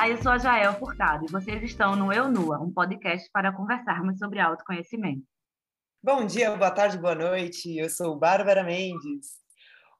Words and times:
Olá, 0.00 0.08
eu 0.08 0.22
sou 0.22 0.32
a 0.32 0.38
Jael 0.38 0.78
Furtado 0.78 1.26
e 1.26 1.30
vocês 1.30 1.62
estão 1.62 1.94
no 1.94 2.10
Eu 2.10 2.26
Nua, 2.26 2.58
um 2.58 2.72
podcast 2.72 3.30
para 3.30 3.54
conversarmos 3.54 4.18
sobre 4.18 4.40
autoconhecimento. 4.40 5.22
Bom 6.02 6.24
dia, 6.24 6.56
boa 6.56 6.70
tarde, 6.70 6.96
boa 6.96 7.14
noite. 7.14 7.76
Eu 7.76 7.90
sou 7.90 8.18
Bárbara 8.18 8.64
Mendes. 8.64 9.32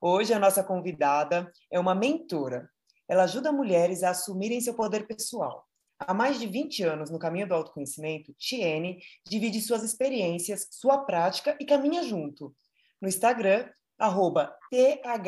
Hoje 0.00 0.32
a 0.32 0.38
nossa 0.38 0.64
convidada 0.64 1.52
é 1.70 1.78
uma 1.78 1.94
mentora. 1.94 2.66
Ela 3.06 3.24
ajuda 3.24 3.52
mulheres 3.52 4.02
a 4.02 4.08
assumirem 4.08 4.62
seu 4.62 4.72
poder 4.72 5.06
pessoal. 5.06 5.66
Há 5.98 6.14
mais 6.14 6.40
de 6.40 6.46
20 6.46 6.82
anos 6.82 7.10
no 7.10 7.18
caminho 7.18 7.46
do 7.46 7.52
autoconhecimento, 7.52 8.32
Tiene 8.38 9.02
divide 9.28 9.60
suas 9.60 9.82
experiências, 9.82 10.66
sua 10.70 11.04
prática 11.04 11.54
e 11.60 11.66
caminha 11.66 12.02
junto. 12.04 12.56
No 13.02 13.06
Instagram, 13.06 13.68
arroba 13.98 14.50
T-H-I-E-N-N-E, 14.70 15.26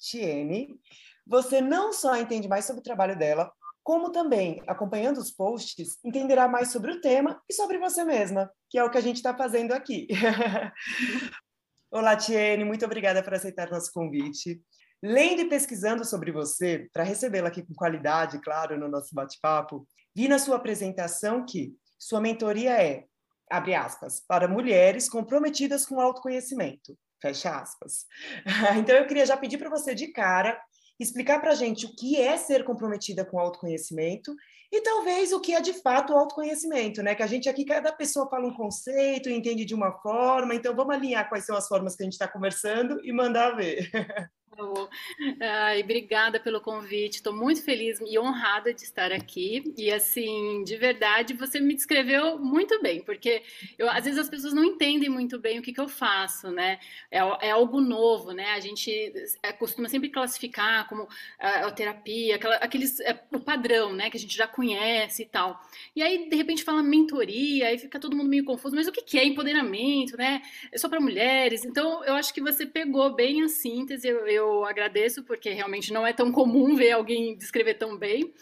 Tiene, 0.00 0.80
você 1.32 1.62
não 1.62 1.94
só 1.94 2.14
entende 2.14 2.46
mais 2.46 2.66
sobre 2.66 2.80
o 2.80 2.84
trabalho 2.84 3.18
dela, 3.18 3.50
como 3.82 4.12
também, 4.12 4.62
acompanhando 4.66 5.16
os 5.16 5.30
posts, 5.30 5.96
entenderá 6.04 6.46
mais 6.46 6.70
sobre 6.70 6.92
o 6.92 7.00
tema 7.00 7.42
e 7.48 7.54
sobre 7.54 7.78
você 7.78 8.04
mesma, 8.04 8.52
que 8.68 8.76
é 8.76 8.84
o 8.84 8.90
que 8.90 8.98
a 8.98 9.00
gente 9.00 9.16
está 9.16 9.34
fazendo 9.34 9.72
aqui. 9.72 10.06
Olá, 11.90 12.16
Tiene, 12.16 12.66
muito 12.66 12.84
obrigada 12.84 13.22
por 13.22 13.32
aceitar 13.32 13.70
nosso 13.70 13.90
convite. 13.94 14.60
Lendo 15.02 15.40
e 15.40 15.48
pesquisando 15.48 16.04
sobre 16.04 16.30
você, 16.30 16.90
para 16.92 17.02
recebê-la 17.02 17.48
aqui 17.48 17.62
com 17.62 17.72
qualidade, 17.74 18.38
claro, 18.42 18.78
no 18.78 18.86
nosso 18.86 19.14
bate-papo, 19.14 19.88
vi 20.14 20.28
na 20.28 20.38
sua 20.38 20.56
apresentação 20.56 21.46
que 21.46 21.74
sua 21.98 22.20
mentoria 22.20 22.72
é, 22.72 23.06
abre 23.50 23.74
aspas, 23.74 24.20
para 24.28 24.46
mulheres 24.46 25.08
comprometidas 25.08 25.86
com 25.86 25.98
autoconhecimento, 25.98 26.94
fecha 27.22 27.56
aspas. 27.56 28.04
Então 28.78 28.94
eu 28.94 29.06
queria 29.06 29.24
já 29.24 29.36
pedir 29.36 29.56
para 29.56 29.70
você 29.70 29.94
de 29.94 30.08
cara 30.08 30.60
explicar 30.98 31.40
para 31.40 31.52
a 31.52 31.54
gente 31.54 31.86
o 31.86 31.94
que 31.94 32.16
é 32.16 32.36
ser 32.36 32.64
comprometida 32.64 33.24
com 33.24 33.38
autoconhecimento 33.38 34.34
e 34.70 34.80
talvez 34.80 35.32
o 35.32 35.40
que 35.40 35.52
é 35.52 35.60
de 35.60 35.74
fato 35.74 36.12
o 36.12 36.16
autoconhecimento, 36.16 37.02
né? 37.02 37.14
Que 37.14 37.22
a 37.22 37.26
gente 37.26 37.48
aqui, 37.48 37.64
cada 37.64 37.92
pessoa 37.92 38.28
fala 38.28 38.46
um 38.46 38.54
conceito, 38.54 39.28
entende 39.28 39.64
de 39.64 39.74
uma 39.74 39.92
forma, 40.00 40.54
então 40.54 40.74
vamos 40.74 40.94
alinhar 40.94 41.28
quais 41.28 41.44
são 41.44 41.56
as 41.56 41.68
formas 41.68 41.94
que 41.94 42.02
a 42.02 42.06
gente 42.06 42.14
está 42.14 42.26
conversando 42.28 42.98
e 43.04 43.12
mandar 43.12 43.54
ver. 43.56 43.90
Ai, 45.40 45.82
obrigada 45.82 46.38
pelo 46.38 46.60
convite. 46.60 47.16
Estou 47.16 47.32
muito 47.32 47.62
feliz 47.62 47.98
e 48.00 48.18
honrada 48.18 48.72
de 48.72 48.82
estar 48.82 49.12
aqui. 49.12 49.62
E 49.76 49.90
assim, 49.90 50.62
de 50.64 50.76
verdade, 50.76 51.34
você 51.34 51.58
me 51.60 51.74
descreveu 51.74 52.38
muito 52.38 52.80
bem, 52.82 53.02
porque 53.02 53.42
eu, 53.78 53.88
às 53.90 54.04
vezes 54.04 54.18
as 54.18 54.28
pessoas 54.28 54.52
não 54.52 54.64
entendem 54.64 55.08
muito 55.08 55.38
bem 55.38 55.58
o 55.58 55.62
que, 55.62 55.72
que 55.72 55.80
eu 55.80 55.88
faço, 55.88 56.50
né? 56.50 56.78
É, 57.10 57.18
é 57.18 57.50
algo 57.50 57.80
novo, 57.80 58.32
né? 58.32 58.52
A 58.52 58.60
gente 58.60 58.90
é, 59.42 59.52
costuma 59.52 59.88
sempre 59.88 60.10
classificar 60.10 60.88
como 60.88 61.08
a, 61.38 61.66
a 61.66 61.70
terapia, 61.70 62.36
aquela, 62.36 62.56
aqueles, 62.56 63.00
é, 63.00 63.18
o 63.32 63.40
padrão, 63.40 63.92
né? 63.92 64.10
Que 64.10 64.16
a 64.16 64.20
gente 64.20 64.36
já 64.36 64.46
conhece 64.46 65.22
e 65.22 65.26
tal. 65.26 65.60
E 65.96 66.02
aí, 66.02 66.28
de 66.28 66.36
repente, 66.36 66.64
fala 66.64 66.82
mentoria, 66.82 67.68
aí 67.68 67.78
fica 67.78 67.98
todo 67.98 68.16
mundo 68.16 68.28
meio 68.28 68.44
confuso. 68.44 68.74
Mas 68.74 68.86
o 68.88 68.92
que, 68.92 69.02
que 69.02 69.18
é 69.18 69.24
empoderamento, 69.24 70.16
né? 70.16 70.42
É 70.70 70.78
só 70.78 70.88
para 70.88 71.00
mulheres. 71.00 71.64
Então, 71.64 72.04
eu 72.04 72.14
acho 72.14 72.32
que 72.34 72.40
você 72.40 72.66
pegou 72.66 73.14
bem 73.14 73.42
a 73.42 73.48
síntese. 73.48 74.08
eu, 74.08 74.26
eu 74.26 74.41
eu 74.42 74.64
agradeço, 74.64 75.22
porque 75.22 75.50
realmente 75.50 75.92
não 75.92 76.06
é 76.06 76.12
tão 76.12 76.30
comum 76.30 76.74
ver 76.76 76.92
alguém 76.92 77.36
descrever 77.36 77.74
tão 77.74 77.96
bem. 77.96 78.32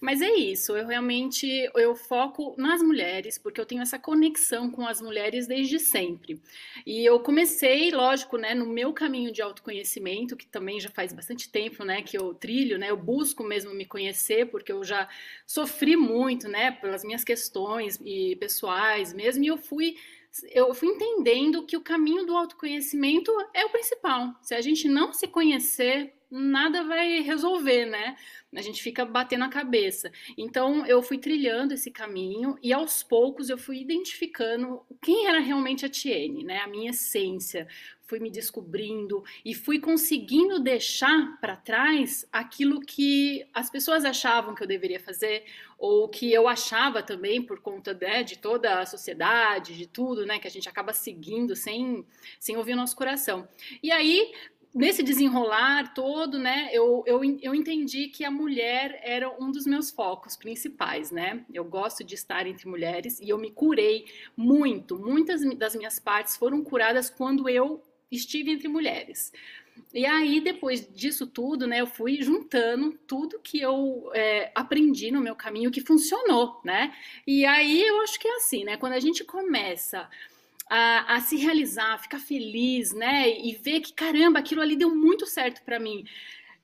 Mas 0.00 0.20
é 0.20 0.30
isso, 0.30 0.76
eu 0.76 0.86
realmente 0.86 1.46
eu 1.74 1.94
foco 1.94 2.54
nas 2.58 2.82
mulheres, 2.82 3.38
porque 3.38 3.60
eu 3.60 3.66
tenho 3.66 3.82
essa 3.82 3.98
conexão 3.98 4.70
com 4.70 4.86
as 4.86 5.00
mulheres 5.00 5.46
desde 5.46 5.78
sempre. 5.78 6.40
E 6.86 7.04
eu 7.04 7.20
comecei, 7.20 7.90
lógico, 7.90 8.36
né, 8.36 8.54
no 8.54 8.66
meu 8.66 8.92
caminho 8.92 9.32
de 9.32 9.42
autoconhecimento, 9.42 10.36
que 10.36 10.46
também 10.46 10.78
já 10.78 10.90
faz 10.90 11.12
bastante 11.12 11.50
tempo, 11.50 11.84
né, 11.84 12.02
que 12.02 12.18
eu 12.18 12.34
trilho, 12.34 12.78
né, 12.78 12.90
eu 12.90 12.96
busco 12.96 13.42
mesmo 13.42 13.74
me 13.74 13.86
conhecer, 13.86 14.46
porque 14.46 14.72
eu 14.72 14.84
já 14.84 15.08
sofri 15.46 15.96
muito, 15.96 16.48
né, 16.48 16.70
pelas 16.70 17.02
minhas 17.02 17.24
questões 17.24 17.98
e 18.04 18.36
pessoais 18.36 19.12
mesmo, 19.12 19.44
e 19.44 19.48
eu 19.48 19.56
fui 19.56 19.96
eu 20.52 20.72
fui 20.74 20.88
entendendo 20.88 21.64
que 21.66 21.76
o 21.76 21.80
caminho 21.80 22.24
do 22.24 22.36
autoconhecimento 22.36 23.32
é 23.54 23.64
o 23.64 23.70
principal. 23.70 24.34
Se 24.42 24.54
a 24.54 24.60
gente 24.60 24.88
não 24.88 25.12
se 25.12 25.26
conhecer, 25.26 26.14
nada 26.30 26.84
vai 26.84 27.20
resolver, 27.20 27.86
né? 27.86 28.16
A 28.54 28.62
gente 28.62 28.82
fica 28.82 29.04
batendo 29.04 29.44
a 29.44 29.48
cabeça. 29.48 30.10
Então 30.36 30.86
eu 30.86 31.02
fui 31.02 31.18
trilhando 31.18 31.74
esse 31.74 31.90
caminho 31.90 32.56
e 32.62 32.72
aos 32.72 33.02
poucos 33.02 33.48
eu 33.48 33.58
fui 33.58 33.80
identificando 33.80 34.82
quem 35.02 35.26
era 35.26 35.38
realmente 35.38 35.84
a 35.84 35.88
Tiene, 35.88 36.44
né? 36.44 36.60
A 36.60 36.68
minha 36.68 36.90
essência, 36.90 37.66
fui 38.08 38.18
me 38.18 38.30
descobrindo 38.30 39.22
e 39.44 39.54
fui 39.54 39.78
conseguindo 39.78 40.58
deixar 40.58 41.38
para 41.40 41.54
trás 41.54 42.26
aquilo 42.32 42.80
que 42.80 43.46
as 43.52 43.68
pessoas 43.68 44.04
achavam 44.04 44.54
que 44.54 44.62
eu 44.62 44.66
deveria 44.66 44.98
fazer 44.98 45.44
ou 45.78 46.08
que 46.08 46.32
eu 46.32 46.48
achava 46.48 47.02
também 47.02 47.42
por 47.42 47.60
conta 47.60 47.92
né, 47.92 48.22
de 48.22 48.38
toda 48.38 48.80
a 48.80 48.86
sociedade, 48.86 49.76
de 49.76 49.86
tudo, 49.86 50.24
né, 50.24 50.38
que 50.38 50.48
a 50.48 50.50
gente 50.50 50.68
acaba 50.68 50.94
seguindo 50.94 51.54
sem, 51.54 52.04
sem 52.40 52.56
ouvir 52.56 52.72
o 52.72 52.76
nosso 52.76 52.96
coração. 52.96 53.46
E 53.82 53.92
aí 53.92 54.32
nesse 54.74 55.02
desenrolar 55.02 55.92
todo, 55.94 56.38
né, 56.38 56.68
eu, 56.72 57.02
eu, 57.06 57.20
eu 57.42 57.54
entendi 57.54 58.08
que 58.08 58.24
a 58.24 58.30
mulher 58.30 59.00
era 59.02 59.30
um 59.42 59.50
dos 59.50 59.66
meus 59.66 59.90
focos 59.90 60.36
principais, 60.36 61.10
né? 61.10 61.44
Eu 61.52 61.64
gosto 61.64 62.04
de 62.04 62.14
estar 62.14 62.46
entre 62.46 62.68
mulheres 62.68 63.18
e 63.18 63.28
eu 63.28 63.38
me 63.38 63.50
curei 63.50 64.06
muito. 64.36 64.98
Muitas 64.98 65.42
das 65.56 65.74
minhas 65.74 65.98
partes 65.98 66.36
foram 66.36 66.62
curadas 66.62 67.08
quando 67.08 67.48
eu 67.48 67.82
estive 68.10 68.50
entre 68.50 68.68
mulheres. 68.68 69.32
E 69.94 70.04
aí, 70.04 70.40
depois 70.40 70.86
disso 70.94 71.26
tudo, 71.26 71.66
né, 71.66 71.80
eu 71.80 71.86
fui 71.86 72.20
juntando 72.20 72.92
tudo 73.06 73.38
que 73.38 73.60
eu 73.60 74.10
é, 74.14 74.50
aprendi 74.54 75.10
no 75.10 75.20
meu 75.20 75.36
caminho 75.36 75.70
que 75.70 75.80
funcionou, 75.80 76.60
né? 76.64 76.94
E 77.26 77.46
aí 77.46 77.82
eu 77.86 78.00
acho 78.02 78.18
que 78.18 78.26
é 78.28 78.36
assim, 78.36 78.64
né? 78.64 78.76
Quando 78.76 78.94
a 78.94 79.00
gente 79.00 79.24
começa 79.24 80.08
a, 80.68 81.16
a 81.16 81.20
se 81.20 81.36
realizar, 81.36 81.98
ficar 81.98 82.18
feliz, 82.18 82.92
né? 82.92 83.30
E 83.40 83.54
ver 83.54 83.80
que, 83.80 83.92
caramba, 83.92 84.38
aquilo 84.40 84.60
ali 84.60 84.76
deu 84.76 84.94
muito 84.94 85.26
certo 85.26 85.62
para 85.64 85.78
mim 85.78 86.04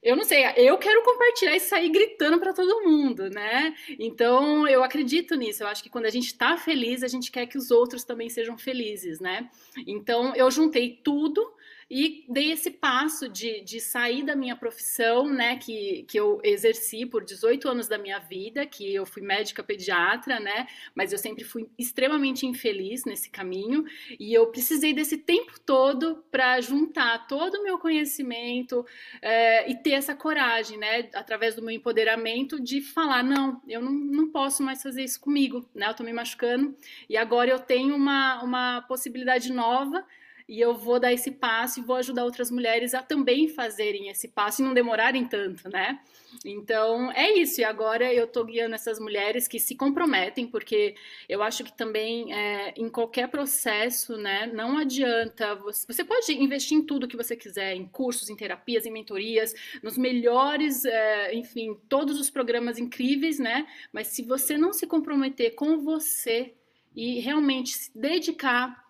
eu 0.04 0.14
não 0.14 0.24
sei, 0.24 0.44
eu 0.56 0.76
quero 0.76 1.02
compartilhar 1.02 1.56
e 1.56 1.60
sair 1.60 1.88
gritando 1.88 2.38
para 2.38 2.52
todo 2.52 2.82
mundo, 2.82 3.30
né? 3.30 3.74
Então, 3.98 4.68
eu 4.68 4.84
acredito 4.84 5.34
nisso. 5.34 5.62
Eu 5.62 5.66
acho 5.66 5.82
que 5.82 5.88
quando 5.88 6.04
a 6.04 6.10
gente 6.10 6.26
está 6.26 6.58
feliz, 6.58 7.02
a 7.02 7.08
gente 7.08 7.32
quer 7.32 7.46
que 7.46 7.56
os 7.56 7.70
outros 7.70 8.04
também 8.04 8.28
sejam 8.28 8.58
felizes, 8.58 9.18
né? 9.18 9.48
Então, 9.86 10.34
eu 10.36 10.50
juntei 10.50 11.00
tudo 11.02 11.50
e 11.90 12.24
dei 12.28 12.52
esse 12.52 12.70
passo 12.70 13.28
de, 13.28 13.60
de 13.62 13.80
sair 13.80 14.22
da 14.24 14.34
minha 14.34 14.56
profissão, 14.56 15.28
né, 15.28 15.56
que, 15.56 16.04
que 16.08 16.18
eu 16.18 16.40
exerci 16.42 17.04
por 17.06 17.24
18 17.24 17.68
anos 17.68 17.88
da 17.88 17.98
minha 17.98 18.18
vida, 18.18 18.66
que 18.66 18.94
eu 18.94 19.04
fui 19.04 19.22
médica 19.22 19.62
pediatra, 19.62 20.40
né, 20.40 20.66
mas 20.94 21.12
eu 21.12 21.18
sempre 21.18 21.44
fui 21.44 21.68
extremamente 21.78 22.46
infeliz 22.46 23.04
nesse 23.04 23.30
caminho, 23.30 23.84
e 24.18 24.32
eu 24.32 24.46
precisei 24.48 24.92
desse 24.92 25.18
tempo 25.18 25.58
todo 25.60 26.24
para 26.30 26.60
juntar 26.60 27.26
todo 27.26 27.56
o 27.56 27.62
meu 27.62 27.78
conhecimento 27.78 28.84
é, 29.20 29.70
e 29.70 29.76
ter 29.76 29.92
essa 29.92 30.14
coragem, 30.14 30.78
né, 30.78 31.08
através 31.14 31.54
do 31.54 31.62
meu 31.62 31.74
empoderamento, 31.74 32.60
de 32.60 32.80
falar: 32.80 33.22
não, 33.22 33.60
eu 33.68 33.80
não, 33.80 33.92
não 33.92 34.30
posso 34.30 34.62
mais 34.62 34.82
fazer 34.82 35.04
isso 35.04 35.20
comigo, 35.20 35.68
né, 35.74 35.88
eu 35.88 35.94
tô 35.94 36.02
me 36.02 36.12
machucando, 36.12 36.76
e 37.08 37.16
agora 37.16 37.50
eu 37.50 37.58
tenho 37.58 37.94
uma, 37.94 38.42
uma 38.42 38.82
possibilidade 38.82 39.52
nova 39.52 40.04
e 40.48 40.60
eu 40.60 40.74
vou 40.74 41.00
dar 41.00 41.12
esse 41.12 41.30
passo 41.30 41.80
e 41.80 41.82
vou 41.82 41.96
ajudar 41.96 42.24
outras 42.24 42.50
mulheres 42.50 42.92
a 42.92 43.02
também 43.02 43.48
fazerem 43.48 44.08
esse 44.08 44.28
passo 44.28 44.60
e 44.60 44.64
não 44.64 44.74
demorarem 44.74 45.26
tanto, 45.26 45.68
né? 45.70 45.98
Então 46.44 47.10
é 47.12 47.32
isso, 47.32 47.60
e 47.60 47.64
agora 47.64 48.12
eu 48.12 48.26
tô 48.26 48.44
guiando 48.44 48.74
essas 48.74 48.98
mulheres 48.98 49.46
que 49.46 49.58
se 49.58 49.74
comprometem, 49.74 50.46
porque 50.46 50.94
eu 51.28 51.42
acho 51.42 51.64
que 51.64 51.72
também 51.72 52.32
é, 52.32 52.74
em 52.76 52.88
qualquer 52.88 53.28
processo, 53.28 54.16
né, 54.16 54.50
não 54.52 54.76
adianta, 54.78 55.54
você, 55.54 55.86
você, 55.86 56.04
pode 56.04 56.32
investir 56.32 56.76
em 56.76 56.82
tudo 56.82 57.08
que 57.08 57.16
você 57.16 57.36
quiser, 57.36 57.74
em 57.74 57.86
cursos, 57.86 58.28
em 58.28 58.36
terapias, 58.36 58.84
em 58.84 58.90
mentorias, 58.90 59.54
nos 59.82 59.96
melhores, 59.96 60.84
é, 60.84 61.34
enfim, 61.34 61.78
todos 61.88 62.18
os 62.18 62.30
programas 62.30 62.78
incríveis, 62.78 63.38
né? 63.38 63.66
Mas 63.92 64.08
se 64.08 64.22
você 64.22 64.56
não 64.58 64.72
se 64.72 64.86
comprometer 64.86 65.54
com 65.54 65.80
você 65.80 66.54
e 66.94 67.20
realmente 67.20 67.70
se 67.70 67.98
dedicar 67.98 68.83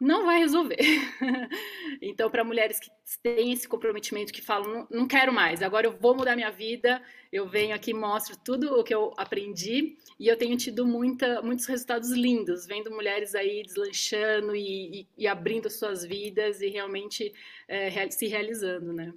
não 0.00 0.24
vai 0.24 0.38
resolver. 0.38 0.76
então, 2.02 2.30
para 2.30 2.44
mulheres 2.44 2.78
que 2.78 2.90
têm 3.22 3.52
esse 3.52 3.66
comprometimento, 3.68 4.32
que 4.32 4.42
falam, 4.42 4.70
não, 4.70 4.88
não, 4.90 5.08
quero 5.08 5.32
mais, 5.32 5.62
agora 5.62 5.86
eu 5.86 5.96
vou 5.96 6.14
mudar 6.14 6.36
minha 6.36 6.50
vida, 6.50 7.02
eu 7.32 7.48
venho 7.48 7.74
aqui 7.74 7.94
mostro 7.94 8.36
tudo 8.36 8.78
o 8.78 8.84
que 8.84 8.94
eu 8.94 9.12
aprendi 9.16 9.96
e 10.18 10.28
eu 10.28 10.36
tenho 10.36 10.56
tido 10.56 10.86
muita, 10.86 11.40
muitos 11.42 11.66
resultados 11.66 12.10
lindos, 12.10 12.66
vendo 12.66 12.90
mulheres 12.90 13.34
aí 13.34 13.62
deslanchando 13.62 14.54
e, 14.54 15.00
e, 15.00 15.08
e 15.18 15.26
abrindo 15.26 15.70
suas 15.70 16.04
vidas 16.04 16.60
e 16.60 16.68
realmente 16.68 17.32
é, 17.68 18.10
se 18.10 18.26
realizando, 18.26 18.92
né? 18.92 19.12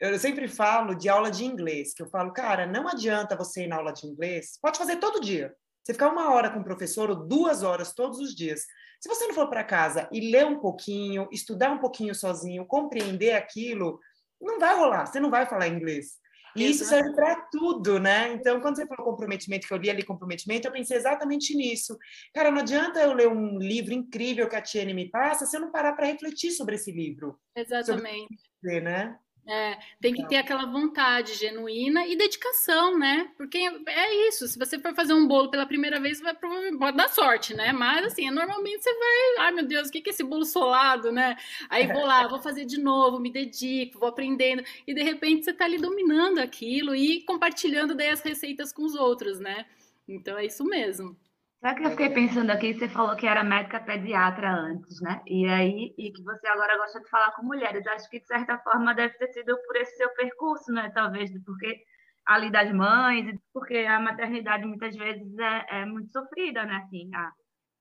Eu 0.00 0.16
sempre 0.16 0.46
falo 0.46 0.94
de 0.94 1.08
aula 1.08 1.28
de 1.28 1.44
inglês, 1.44 1.92
que 1.92 2.00
eu 2.00 2.06
falo, 2.06 2.32
cara, 2.32 2.66
não 2.66 2.86
adianta 2.86 3.36
você 3.36 3.64
ir 3.64 3.66
na 3.66 3.76
aula 3.76 3.92
de 3.92 4.06
inglês, 4.06 4.56
pode 4.62 4.78
fazer 4.78 4.96
todo 4.96 5.20
dia. 5.20 5.52
Você 5.82 5.92
ficar 5.92 6.10
uma 6.10 6.32
hora 6.32 6.50
com 6.50 6.60
o 6.60 6.64
professor 6.64 7.08
ou 7.08 7.16
duas 7.16 7.62
horas 7.62 7.94
todos 7.94 8.20
os 8.20 8.34
dias. 8.34 8.66
Se 9.00 9.08
você 9.08 9.26
não 9.26 9.34
for 9.34 9.48
para 9.48 9.64
casa 9.64 10.08
e 10.12 10.30
ler 10.30 10.46
um 10.46 10.58
pouquinho, 10.58 11.28
estudar 11.30 11.70
um 11.70 11.78
pouquinho 11.78 12.14
sozinho, 12.14 12.66
compreender 12.66 13.32
aquilo, 13.32 13.98
não 14.40 14.58
vai 14.58 14.76
rolar, 14.76 15.06
você 15.06 15.20
não 15.20 15.30
vai 15.30 15.46
falar 15.46 15.68
inglês. 15.68 16.18
E 16.56 16.70
isso 16.70 16.84
serve 16.84 17.14
para 17.14 17.36
tudo, 17.52 18.00
né? 18.00 18.32
Então, 18.32 18.60
quando 18.60 18.76
você 18.76 18.86
falou 18.86 19.04
comprometimento, 19.04 19.68
que 19.68 19.72
eu 19.72 19.78
li 19.78 19.90
ali 19.90 20.02
comprometimento, 20.02 20.66
eu 20.66 20.72
pensei 20.72 20.96
exatamente 20.96 21.54
nisso. 21.54 21.96
Cara, 22.34 22.50
não 22.50 22.58
adianta 22.58 23.00
eu 23.00 23.12
ler 23.12 23.28
um 23.28 23.58
livro 23.58 23.92
incrível 23.92 24.48
que 24.48 24.56
a 24.56 24.62
Tiene 24.62 24.92
me 24.92 25.08
passa 25.08 25.46
se 25.46 25.56
eu 25.56 25.60
não 25.60 25.70
parar 25.70 25.92
para 25.92 26.06
refletir 26.06 26.50
sobre 26.50 26.74
esse 26.74 26.90
livro. 26.90 27.38
Exatamente. 27.54 28.34
Sobre, 28.60 28.80
né? 28.80 29.16
É, 29.50 29.78
tem 29.98 30.12
que 30.12 30.28
ter 30.28 30.36
aquela 30.36 30.66
vontade 30.66 31.32
genuína 31.34 32.06
e 32.06 32.14
dedicação, 32.14 32.98
né? 32.98 33.32
Porque 33.34 33.56
é 33.86 34.28
isso. 34.28 34.46
Se 34.46 34.58
você 34.58 34.78
for 34.78 34.94
fazer 34.94 35.14
um 35.14 35.26
bolo 35.26 35.50
pela 35.50 35.64
primeira 35.64 35.98
vez, 35.98 36.20
vai 36.20 36.34
pode 36.34 36.96
dar 36.96 37.08
sorte, 37.08 37.54
né? 37.54 37.72
Mas 37.72 38.08
assim, 38.08 38.30
normalmente 38.30 38.82
você 38.82 38.92
vai, 38.92 39.46
ai 39.46 39.52
meu 39.52 39.64
Deus, 39.66 39.88
o 39.88 39.90
que 39.90 40.02
é 40.06 40.10
esse 40.10 40.22
bolo 40.22 40.44
solado, 40.44 41.10
né? 41.10 41.34
Aí 41.70 41.86
vou 41.86 42.04
lá, 42.04 42.28
vou 42.28 42.38
fazer 42.38 42.66
de 42.66 42.78
novo, 42.78 43.18
me 43.18 43.30
dedico, 43.32 43.98
vou 43.98 44.10
aprendendo 44.10 44.62
e 44.86 44.92
de 44.92 45.02
repente 45.02 45.44
você 45.44 45.50
está 45.52 45.64
ali 45.64 45.78
dominando 45.78 46.40
aquilo 46.40 46.94
e 46.94 47.22
compartilhando 47.22 47.94
daí 47.94 48.10
as 48.10 48.20
receitas 48.20 48.70
com 48.70 48.84
os 48.84 48.94
outros, 48.94 49.40
né? 49.40 49.64
Então 50.06 50.36
é 50.36 50.44
isso 50.44 50.62
mesmo. 50.62 51.16
Sabe 51.60 51.80
que 51.80 51.86
eu 51.86 51.90
fiquei 51.90 52.10
pensando 52.10 52.50
aqui, 52.50 52.72
você 52.72 52.88
falou 52.88 53.16
que 53.16 53.26
era 53.26 53.42
médica 53.42 53.80
pediatra 53.80 54.48
antes, 54.48 55.00
né? 55.00 55.20
E 55.26 55.44
aí, 55.48 55.92
e 55.98 56.12
que 56.12 56.22
você 56.22 56.46
agora 56.46 56.78
gosta 56.78 57.00
de 57.00 57.08
falar 57.08 57.32
com 57.32 57.42
mulheres. 57.42 57.84
Acho 57.88 58.08
que, 58.08 58.20
de 58.20 58.26
certa 58.26 58.58
forma, 58.58 58.94
deve 58.94 59.14
ter 59.14 59.26
sido 59.28 59.58
por 59.66 59.76
esse 59.76 59.96
seu 59.96 60.08
percurso, 60.14 60.70
né? 60.72 60.90
Talvez, 60.94 61.30
porque 61.44 61.82
ali 62.26 62.50
das 62.50 62.72
mães, 62.72 63.36
porque 63.52 63.78
a 63.78 63.98
maternidade 63.98 64.64
muitas 64.66 64.94
vezes 64.94 65.36
é, 65.38 65.80
é 65.80 65.84
muito 65.84 66.12
sofrida, 66.12 66.64
né? 66.64 66.76
Assim, 66.76 67.10
a, 67.12 67.32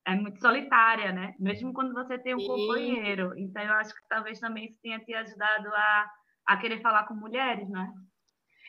é 0.07 0.15
muito 0.15 0.39
solitária, 0.39 1.11
né? 1.11 1.35
Mesmo 1.39 1.71
quando 1.71 1.93
você 1.93 2.17
tem 2.17 2.33
um 2.33 2.39
e... 2.39 2.47
companheiro. 2.47 3.37
Então, 3.37 3.61
eu 3.61 3.73
acho 3.73 3.93
que 3.93 4.07
talvez 4.09 4.39
também 4.39 4.65
isso 4.65 4.79
tenha 4.81 4.99
te 4.99 5.13
ajudado 5.13 5.67
a, 5.67 6.11
a 6.47 6.57
querer 6.57 6.81
falar 6.81 7.05
com 7.07 7.13
mulheres, 7.13 7.69
né? 7.69 7.91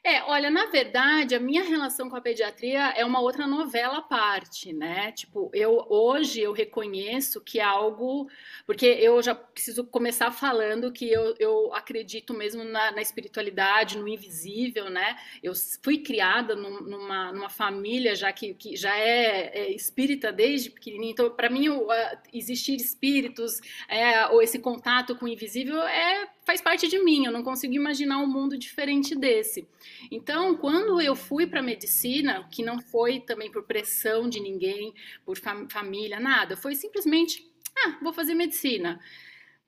É, 0.05 0.23
olha, 0.23 0.51
na 0.51 0.67
verdade, 0.67 1.35
a 1.35 1.41
minha 1.41 1.65
relação 1.65 2.09
com 2.09 2.17
a 2.17 2.21
pediatria 2.21 2.91
é 2.91 3.05
uma 3.05 3.21
outra 3.21 3.47
novela 3.47 3.99
à 3.99 4.03
parte, 4.03 4.73
né? 4.73 5.13
Tipo, 5.13 5.51
eu 5.53 5.87
hoje 5.89 6.41
eu 6.41 6.53
reconheço 6.53 7.41
que 7.41 7.59
é 7.59 7.65
algo. 7.65 8.29
Porque 8.67 8.87
eu 8.87 9.21
já 9.23 9.35
preciso 9.35 9.85
começar 9.85 10.31
falando 10.31 10.93
que 10.93 11.11
eu, 11.11 11.35
eu 11.39 11.75
acredito 11.75 12.33
mesmo 12.35 12.65
na, 12.65 12.93
na 12.93 13.03
espiritualidade, 13.03 13.99
no 13.99 14.09
invisível, 14.09 14.89
né? 14.91 15.17
Eu 15.43 15.53
fui 15.83 15.99
criada 15.99 16.55
num, 16.55 16.81
numa, 16.81 17.33
numa 17.33 17.49
família 17.49 18.15
já 18.15 18.33
que, 18.33 18.55
que 18.55 18.77
já 18.77 18.97
é, 18.97 19.51
é 19.53 19.71
espírita 19.73 20.33
desde 20.33 20.71
pequenininha, 20.71 21.13
então, 21.13 21.31
para 21.31 21.51
mim, 21.51 21.69
uh, 21.69 21.89
existir 22.33 22.77
espíritos 22.77 23.61
é, 23.89 24.27
ou 24.29 24.43
esse 24.43 24.59
contato 24.59 25.17
com 25.17 25.25
o 25.25 25.29
invisível 25.29 25.83
é 25.83 26.29
faz 26.49 26.63
parte 26.63 26.89
de 26.89 26.99
mim, 26.99 27.27
eu 27.27 27.31
não 27.31 27.43
consigo 27.43 27.75
imaginar 27.75 28.17
um 28.17 28.27
mundo 28.27 28.57
diferente 28.57 29.15
desse. 29.15 29.69
Então, 30.11 30.57
quando 30.57 30.99
eu 30.99 31.15
fui 31.15 31.47
para 31.47 31.61
medicina, 31.61 32.49
que 32.51 32.63
não 32.63 32.81
foi 32.81 33.21
também 33.21 33.51
por 33.51 33.65
pressão 33.65 34.27
de 34.27 34.41
ninguém, 34.41 34.95
por 35.27 35.37
fam 35.37 35.69
família, 35.69 36.19
nada, 36.19 36.57
foi 36.57 36.75
simplesmente, 36.75 37.47
ah, 37.77 37.99
vou 38.03 38.15
fazer 38.15 38.33
medicina. 38.33 38.99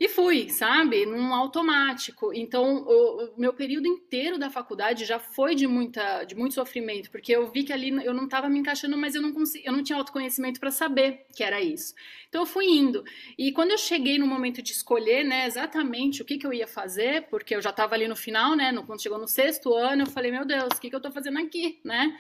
E 0.01 0.09
fui, 0.09 0.49
sabe, 0.49 1.05
num 1.05 1.35
automático. 1.35 2.33
Então, 2.33 2.85
o, 2.87 3.25
o, 3.25 3.35
meu 3.37 3.53
período 3.53 3.87
inteiro 3.87 4.39
da 4.39 4.49
faculdade 4.49 5.05
já 5.05 5.19
foi 5.19 5.55
de, 5.55 5.67
muita, 5.67 6.25
de 6.25 6.35
muito 6.35 6.55
sofrimento, 6.55 7.11
porque 7.11 7.31
eu 7.31 7.51
vi 7.53 7.65
que 7.65 7.73
ali 7.73 7.91
eu 8.03 8.15
não 8.15 8.25
estava 8.25 8.49
me 8.49 8.59
encaixando, 8.59 8.97
mas 8.97 9.15
eu 9.15 9.21
não, 9.21 9.31
consegui, 9.31 9.67
eu 9.67 9.75
não 9.75 9.83
tinha 9.83 9.99
autoconhecimento 9.99 10.59
para 10.59 10.71
saber 10.71 11.27
que 11.37 11.45
era 11.45 11.61
isso. 11.61 11.95
Então, 12.31 12.41
eu 12.41 12.47
fui 12.47 12.65
indo. 12.65 13.05
E 13.37 13.53
quando 13.53 13.73
eu 13.73 13.79
cheguei 13.79 14.19
no 14.19 14.27
momento 14.27 14.63
de 14.63 14.73
escolher 14.73 15.23
né, 15.23 15.47
exatamente 15.47 16.23
o 16.23 16.25
que, 16.25 16.39
que 16.39 16.47
eu 16.47 16.53
ia 16.55 16.67
fazer, 16.67 17.27
porque 17.29 17.55
eu 17.55 17.61
já 17.61 17.69
estava 17.69 17.95
ali 17.95 18.09
no 18.09 18.17
final, 18.17 18.57
né, 18.57 18.73
no, 18.73 18.87
quando 18.87 19.03
chegou 19.03 19.19
no 19.19 19.29
sexto 19.29 19.75
ano, 19.75 20.05
eu 20.05 20.07
falei, 20.07 20.31
meu 20.31 20.47
Deus, 20.47 20.69
o 20.75 20.81
que, 20.81 20.89
que 20.89 20.95
eu 20.95 20.99
estou 20.99 21.13
fazendo 21.13 21.39
aqui, 21.39 21.79
né? 21.85 22.17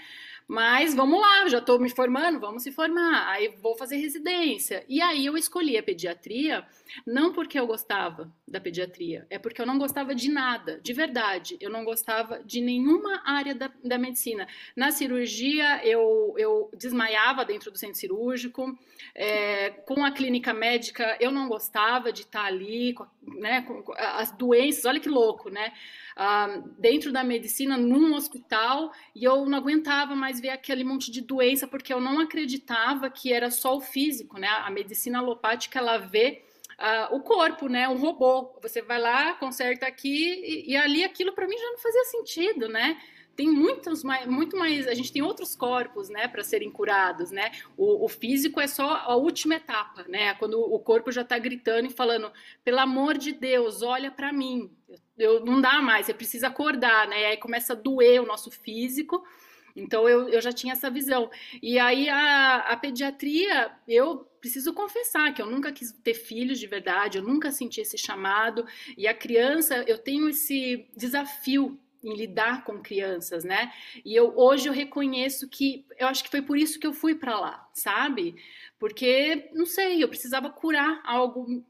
Mas 0.52 0.96
vamos 0.96 1.20
lá, 1.20 1.48
já 1.48 1.58
estou 1.58 1.78
me 1.78 1.88
formando, 1.88 2.40
vamos 2.40 2.64
se 2.64 2.72
formar. 2.72 3.28
Aí 3.28 3.54
vou 3.62 3.76
fazer 3.76 3.98
residência. 3.98 4.84
E 4.88 5.00
aí 5.00 5.24
eu 5.24 5.36
escolhi 5.36 5.78
a 5.78 5.82
pediatria, 5.82 6.66
não 7.06 7.32
porque 7.32 7.58
eu 7.58 7.66
gostava 7.66 8.32
da 8.46 8.60
pediatria, 8.60 9.26
é 9.30 9.38
porque 9.38 9.60
eu 9.60 9.66
não 9.66 9.78
gostava 9.78 10.14
de 10.14 10.30
nada, 10.30 10.80
de 10.82 10.92
verdade. 10.92 11.56
Eu 11.60 11.70
não 11.70 11.84
gostava 11.84 12.42
de 12.44 12.60
nenhuma 12.60 13.22
área 13.24 13.54
da, 13.54 13.70
da 13.84 13.98
medicina. 13.98 14.46
Na 14.76 14.90
cirurgia, 14.90 15.84
eu, 15.86 16.34
eu 16.36 16.70
desmaiava 16.76 17.44
dentro 17.44 17.70
do 17.70 17.78
centro 17.78 17.98
cirúrgico. 17.98 18.78
É, 19.14 19.70
com 19.70 20.04
a 20.04 20.10
clínica 20.10 20.52
médica, 20.52 21.16
eu 21.20 21.30
não 21.30 21.48
gostava 21.48 22.12
de 22.12 22.22
estar 22.22 22.44
ali, 22.44 22.92
com, 22.92 23.06
né, 23.22 23.62
com 23.62 23.82
as 23.96 24.30
doenças, 24.32 24.84
olha 24.84 25.00
que 25.00 25.08
louco, 25.08 25.48
né? 25.50 25.72
uh, 26.20 26.68
dentro 26.78 27.12
da 27.12 27.24
medicina, 27.24 27.76
num 27.76 28.14
hospital, 28.14 28.92
e 29.14 29.24
eu 29.24 29.46
não 29.46 29.58
aguentava 29.58 30.14
mais 30.14 30.40
ver 30.40 30.50
aquele 30.50 30.84
monte 30.84 31.10
de 31.10 31.20
doença, 31.20 31.66
porque 31.66 31.92
eu 31.92 32.00
não 32.00 32.20
acreditava 32.20 33.10
que 33.10 33.32
era 33.32 33.50
só 33.50 33.76
o 33.76 33.80
físico, 33.80 34.38
né? 34.38 34.48
A 34.48 34.70
medicina 34.70 35.18
alopática, 35.18 35.78
ela 35.78 35.98
vê 35.98 36.44
Uh, 36.80 37.14
o 37.14 37.20
corpo, 37.20 37.68
né? 37.68 37.86
Um 37.88 37.98
robô. 37.98 38.58
Você 38.62 38.80
vai 38.80 38.98
lá, 38.98 39.34
conserta 39.34 39.86
aqui, 39.86 40.40
e, 40.42 40.72
e 40.72 40.76
ali 40.76 41.04
aquilo 41.04 41.34
para 41.34 41.46
mim 41.46 41.58
já 41.58 41.70
não 41.70 41.78
fazia 41.78 42.04
sentido, 42.04 42.68
né? 42.68 42.96
tem 43.40 43.48
muitos 43.48 44.04
mais, 44.04 44.26
muito 44.26 44.54
mais, 44.54 44.86
a 44.86 44.92
gente 44.92 45.10
tem 45.10 45.22
outros 45.22 45.56
corpos, 45.56 46.10
né, 46.10 46.28
para 46.28 46.44
serem 46.44 46.70
curados, 46.70 47.30
né? 47.30 47.52
O, 47.74 48.04
o, 48.04 48.08
físico 48.08 48.60
é 48.60 48.66
só 48.66 48.96
a 48.96 49.16
última 49.16 49.54
etapa, 49.54 50.04
né? 50.08 50.34
Quando 50.34 50.60
o 50.60 50.78
corpo 50.78 51.10
já 51.10 51.22
está 51.22 51.38
gritando 51.38 51.86
e 51.86 51.90
falando, 51.90 52.30
pelo 52.62 52.80
amor 52.80 53.16
de 53.16 53.32
Deus, 53.32 53.80
olha 53.80 54.10
para 54.10 54.30
mim, 54.30 54.70
eu, 55.16 55.42
não 55.42 55.58
dá 55.58 55.80
mais, 55.80 56.04
você 56.04 56.12
precisa 56.12 56.48
acordar, 56.48 57.08
né? 57.08 57.22
E 57.22 57.24
aí 57.24 57.36
começa 57.38 57.72
a 57.72 57.76
doer 57.76 58.20
o 58.20 58.26
nosso 58.26 58.50
físico. 58.50 59.24
Então 59.74 60.08
eu, 60.08 60.28
eu 60.28 60.40
já 60.40 60.52
tinha 60.52 60.72
essa 60.72 60.90
visão. 60.90 61.30
E 61.62 61.78
aí 61.78 62.08
a, 62.08 62.56
a 62.58 62.76
pediatria, 62.76 63.70
eu 63.86 64.26
preciso 64.40 64.72
confessar 64.72 65.32
que 65.34 65.42
eu 65.42 65.46
nunca 65.46 65.70
quis 65.70 65.92
ter 65.92 66.14
filhos 66.14 66.58
de 66.58 66.66
verdade, 66.66 67.18
eu 67.18 67.24
nunca 67.24 67.50
senti 67.50 67.80
esse 67.80 67.98
chamado. 67.98 68.66
E 68.96 69.06
a 69.06 69.14
criança, 69.14 69.84
eu 69.86 69.98
tenho 69.98 70.28
esse 70.28 70.86
desafio 70.96 71.78
em 72.02 72.14
lidar 72.14 72.64
com 72.64 72.80
crianças, 72.80 73.44
né? 73.44 73.72
E 74.04 74.14
eu 74.16 74.32
hoje 74.36 74.68
eu 74.68 74.72
reconheço 74.72 75.48
que 75.48 75.84
eu 75.98 76.08
acho 76.08 76.24
que 76.24 76.30
foi 76.30 76.40
por 76.40 76.56
isso 76.56 76.80
que 76.80 76.86
eu 76.86 76.92
fui 76.92 77.14
para 77.14 77.38
lá, 77.38 77.68
sabe? 77.80 78.36
Porque 78.78 79.50
não 79.52 79.66
sei, 79.66 80.02
eu 80.02 80.08
precisava 80.08 80.50
curar 80.50 81.02
algo 81.04 81.62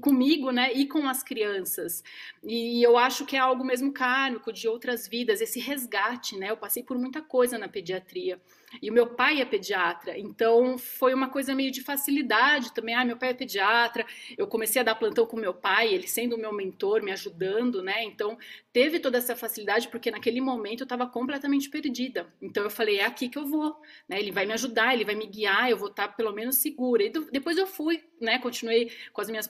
comigo, 0.00 0.50
né, 0.50 0.72
e 0.72 0.86
com 0.86 1.06
as 1.06 1.22
crianças. 1.22 2.02
E 2.42 2.82
eu 2.82 2.96
acho 2.96 3.26
que 3.26 3.36
é 3.36 3.38
algo 3.38 3.62
mesmo 3.62 3.92
kármico 3.92 4.52
de 4.52 4.66
outras 4.66 5.06
vidas, 5.06 5.40
esse 5.40 5.60
resgate, 5.60 6.38
né? 6.38 6.50
Eu 6.50 6.56
passei 6.56 6.82
por 6.82 6.98
muita 6.98 7.20
coisa 7.20 7.58
na 7.58 7.68
pediatria. 7.68 8.40
E 8.82 8.90
o 8.90 8.92
meu 8.92 9.06
pai 9.06 9.40
é 9.40 9.46
pediatra, 9.46 10.18
então 10.18 10.76
foi 10.76 11.14
uma 11.14 11.30
coisa 11.30 11.54
meio 11.54 11.70
de 11.70 11.82
facilidade 11.82 12.72
também. 12.74 12.94
Ah, 12.94 13.04
meu 13.04 13.16
pai 13.16 13.30
é 13.30 13.34
pediatra. 13.34 14.04
Eu 14.36 14.46
comecei 14.46 14.80
a 14.80 14.84
dar 14.84 14.94
plantão 14.94 15.26
com 15.26 15.38
meu 15.38 15.54
pai, 15.54 15.92
ele 15.94 16.06
sendo 16.06 16.36
o 16.36 16.38
meu 16.38 16.52
mentor, 16.52 17.02
me 17.02 17.10
ajudando, 17.10 17.82
né? 17.82 18.04
Então 18.04 18.36
teve 18.70 19.00
toda 19.00 19.16
essa 19.16 19.34
facilidade 19.34 19.88
porque 19.88 20.10
naquele 20.10 20.40
momento 20.40 20.80
eu 20.80 20.84
estava 20.84 21.06
completamente 21.06 21.70
perdida. 21.70 22.26
Então 22.42 22.62
eu 22.62 22.70
falei, 22.70 22.98
é 22.98 23.06
aqui 23.06 23.28
que 23.28 23.38
eu 23.38 23.46
vou, 23.46 23.80
né? 24.06 24.18
Ele 24.18 24.30
vai 24.30 24.44
me 24.44 24.52
ajudar, 24.52 24.92
ele 24.92 25.04
vai 25.04 25.14
me 25.14 25.26
guiar, 25.26 25.57
eu 25.66 25.76
vou 25.76 25.88
estar 25.88 26.08
pelo 26.08 26.32
menos 26.32 26.58
segura. 26.58 27.02
E 27.02 27.10
depois 27.10 27.56
eu 27.56 27.66
fui, 27.66 28.04
né? 28.20 28.38
Continuei 28.38 28.92
com 29.12 29.20
as 29.20 29.28
minhas 29.28 29.48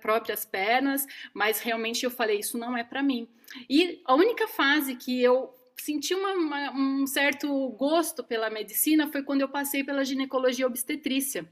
próprias 0.00 0.44
pernas, 0.44 1.06
mas 1.34 1.60
realmente 1.60 2.04
eu 2.04 2.10
falei, 2.10 2.38
isso 2.38 2.56
não 2.56 2.76
é 2.76 2.84
para 2.84 3.02
mim. 3.02 3.28
E 3.68 4.00
a 4.04 4.14
única 4.14 4.46
fase 4.46 4.94
que 4.94 5.20
eu 5.20 5.52
senti 5.80 6.14
uma, 6.14 6.32
uma, 6.32 6.72
um 6.72 7.06
certo 7.06 7.70
gosto 7.70 8.22
pela 8.22 8.50
medicina 8.50 9.10
foi 9.10 9.22
quando 9.22 9.40
eu 9.40 9.48
passei 9.48 9.82
pela 9.82 10.04
ginecologia 10.04 10.66
obstetrícia. 10.66 11.48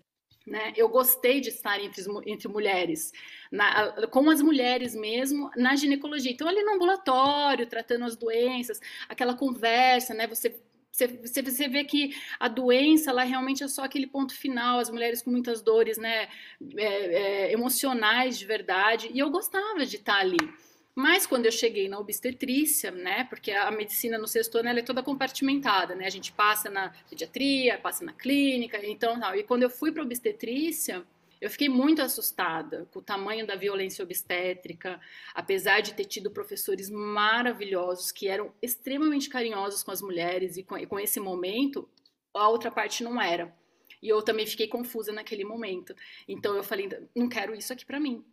Né? 0.47 0.73
Eu 0.77 0.89
gostei 0.89 1.41
de 1.41 1.51
estar 1.51 1.79
entre, 1.79 2.03
entre 2.27 2.49
mulheres, 2.49 3.13
na, 3.53 4.07
com 4.07 4.31
as 4.31 4.41
mulheres 4.41 4.95
mesmo, 4.95 5.51
na 5.55 5.77
ginecologia. 5.77 6.33
Então, 6.33 6.49
ali 6.49 6.63
no 6.63 6.73
ambulatório, 6.73 7.67
tratando 7.67 8.07
as 8.07 8.17
doenças, 8.17 8.81
aquela 9.09 9.37
conversa, 9.37 10.15
né? 10.15 10.27
Você 10.27 10.59
você, 11.07 11.43
você 11.43 11.69
vê 11.69 11.85
que 11.85 12.15
a 12.41 12.49
doença, 12.49 13.11
ela 13.11 13.23
realmente 13.23 13.63
é 13.63 13.69
só 13.69 13.85
aquele 13.85 14.07
ponto 14.07 14.35
final, 14.35 14.81
as 14.81 14.91
mulheres 14.91 15.23
com 15.23 15.31
muitas 15.31 15.63
dores, 15.63 15.97
né, 15.99 16.29
é, 16.77 16.85
é, 16.85 17.53
emocionais 17.53 18.39
de 18.39 18.45
verdade, 18.45 19.11
e 19.13 19.19
eu 19.19 19.31
gostava 19.31 19.87
de 19.87 19.97
estar 19.97 20.19
ali. 20.19 20.39
Mas 20.95 21.25
quando 21.25 21.47
eu 21.47 21.53
cheguei 21.53 21.89
na 21.89 21.97
obstetrícia, 22.01 22.91
né, 22.91 23.25
porque 23.31 23.53
a 23.53 23.71
medicina 23.71 24.19
no 24.19 24.27
sexto 24.27 24.59
ano 24.59 24.69
ela 24.69 24.81
é 24.81 24.83
toda 24.83 25.01
compartimentada, 25.01 25.95
né, 25.95 26.07
a 26.07 26.11
gente 26.11 26.33
passa 26.33 26.69
na 26.69 26.93
pediatria, 27.09 27.79
passa 27.79 28.05
na 28.05 28.13
clínica, 28.13 28.85
então 28.85 29.21
tal. 29.21 29.37
E 29.37 29.45
quando 29.45 29.63
eu 29.63 29.71
fui 29.71 29.93
para 29.93 30.03
obstetrícia, 30.03 31.05
eu 31.41 31.51
fiquei 31.51 31.69
muito 31.69 32.03
assustada 32.03 32.87
com 32.93 32.99
o 32.99 33.03
tamanho 33.03 33.47
da 33.47 33.55
violência 33.55 34.03
obstétrica, 34.03 35.01
apesar 35.35 35.81
de 35.81 35.95
ter 35.95 36.05
tido 36.05 36.31
professores 36.31 36.91
maravilhosos 36.91 38.11
que 38.11 38.29
eram 38.29 38.53
extremamente 38.61 39.29
carinhosos 39.29 39.83
com 39.83 39.91
as 39.91 40.03
mulheres 40.03 40.57
e 40.57 40.63
com, 40.63 40.85
com 40.87 40.99
esse 40.99 41.21
momento, 41.21 41.89
a 42.35 42.49
outra 42.49 42.71
parte 42.71 43.03
não 43.03 43.21
era. 43.21 43.55
E 44.03 44.09
eu 44.09 44.23
também 44.23 44.47
fiquei 44.47 44.69
confusa 44.69 45.13
naquele 45.13 45.45
momento. 45.45 45.95
Então 46.27 46.55
eu 46.55 46.63
falei, 46.63 46.89
não 47.15 47.29
quero 47.29 47.55
isso 47.55 47.73
aqui 47.73 47.85
para 47.85 47.99
mim. 47.99 48.25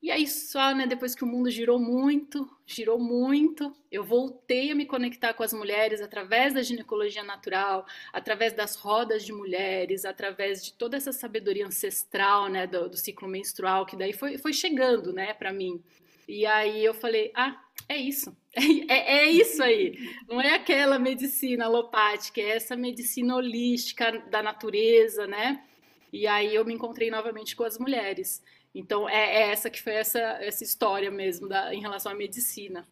E 0.00 0.12
aí 0.12 0.28
só, 0.28 0.72
né, 0.74 0.86
depois 0.86 1.14
que 1.14 1.24
o 1.24 1.26
mundo 1.26 1.50
girou 1.50 1.78
muito, 1.78 2.48
girou 2.64 3.00
muito, 3.00 3.74
eu 3.90 4.04
voltei 4.04 4.70
a 4.70 4.74
me 4.74 4.86
conectar 4.86 5.34
com 5.34 5.42
as 5.42 5.52
mulheres 5.52 6.00
através 6.00 6.54
da 6.54 6.62
ginecologia 6.62 7.24
natural, 7.24 7.84
através 8.12 8.52
das 8.52 8.76
rodas 8.76 9.24
de 9.24 9.32
mulheres, 9.32 10.04
através 10.04 10.64
de 10.64 10.72
toda 10.72 10.96
essa 10.96 11.12
sabedoria 11.12 11.66
ancestral, 11.66 12.48
né, 12.48 12.66
do, 12.66 12.88
do 12.88 12.96
ciclo 12.96 13.26
menstrual, 13.26 13.84
que 13.84 13.96
daí 13.96 14.12
foi, 14.12 14.38
foi 14.38 14.52
chegando, 14.52 15.12
né, 15.12 15.34
para 15.34 15.52
mim. 15.52 15.82
E 16.28 16.46
aí 16.46 16.84
eu 16.84 16.94
falei, 16.94 17.32
ah, 17.34 17.60
é 17.88 17.96
isso, 17.96 18.36
é, 18.54 19.24
é, 19.24 19.30
isso 19.30 19.60
aí. 19.62 19.98
Não 20.28 20.40
é 20.40 20.54
aquela 20.54 20.98
medicina 20.98 21.64
alopática, 21.64 22.40
é 22.40 22.50
essa 22.50 22.76
medicina 22.76 23.34
holística 23.34 24.12
da 24.30 24.42
natureza, 24.42 25.26
né? 25.26 25.64
E 26.12 26.26
aí 26.26 26.54
eu 26.54 26.64
me 26.64 26.72
encontrei 26.72 27.10
novamente 27.10 27.56
com 27.56 27.64
as 27.64 27.78
mulheres. 27.78 28.42
Então 28.74 29.08
é, 29.08 29.42
é 29.42 29.50
essa 29.50 29.70
que 29.70 29.82
foi 29.82 29.94
essa, 29.94 30.18
essa 30.18 30.62
história 30.62 31.10
mesmo 31.10 31.48
da, 31.48 31.74
em 31.74 31.80
relação 31.80 32.12
à 32.12 32.14
medicina. 32.14 32.86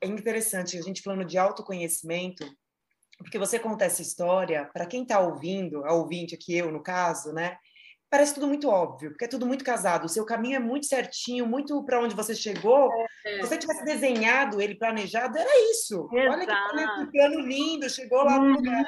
É 0.00 0.06
interessante 0.06 0.78
a 0.78 0.82
gente 0.82 1.02
falando 1.02 1.24
de 1.24 1.38
autoconhecimento, 1.38 2.44
porque 3.18 3.38
você 3.38 3.58
conta 3.58 3.84
essa 3.84 4.02
história 4.02 4.68
para 4.72 4.86
quem 4.86 5.02
está 5.02 5.20
ouvindo, 5.20 5.84
a 5.84 5.92
ouvinte 5.92 6.34
aqui 6.34 6.56
eu 6.56 6.72
no 6.72 6.82
caso, 6.82 7.32
né? 7.32 7.56
parece 8.10 8.34
tudo 8.34 8.48
muito 8.48 8.68
óbvio, 8.68 9.10
porque 9.10 9.24
é 9.24 9.28
tudo 9.28 9.46
muito 9.46 9.64
casado. 9.64 10.04
O 10.04 10.08
seu 10.08 10.26
caminho 10.26 10.56
é 10.56 10.58
muito 10.58 10.86
certinho, 10.86 11.46
muito 11.46 11.82
para 11.84 12.00
onde 12.00 12.14
você 12.14 12.34
chegou. 12.34 12.90
É. 13.24 13.34
Se 13.36 13.40
você 13.40 13.56
tivesse 13.56 13.84
desenhado 13.84 14.60
ele 14.60 14.74
planejado, 14.74 15.38
era 15.38 15.70
isso. 15.70 16.08
Exato. 16.12 16.74
Olha 16.74 17.06
que 17.06 17.12
plano 17.12 17.40
lindo, 17.40 17.88
chegou 17.88 18.24
lá 18.24 18.38
no 18.38 18.56
lugar. 18.56 18.84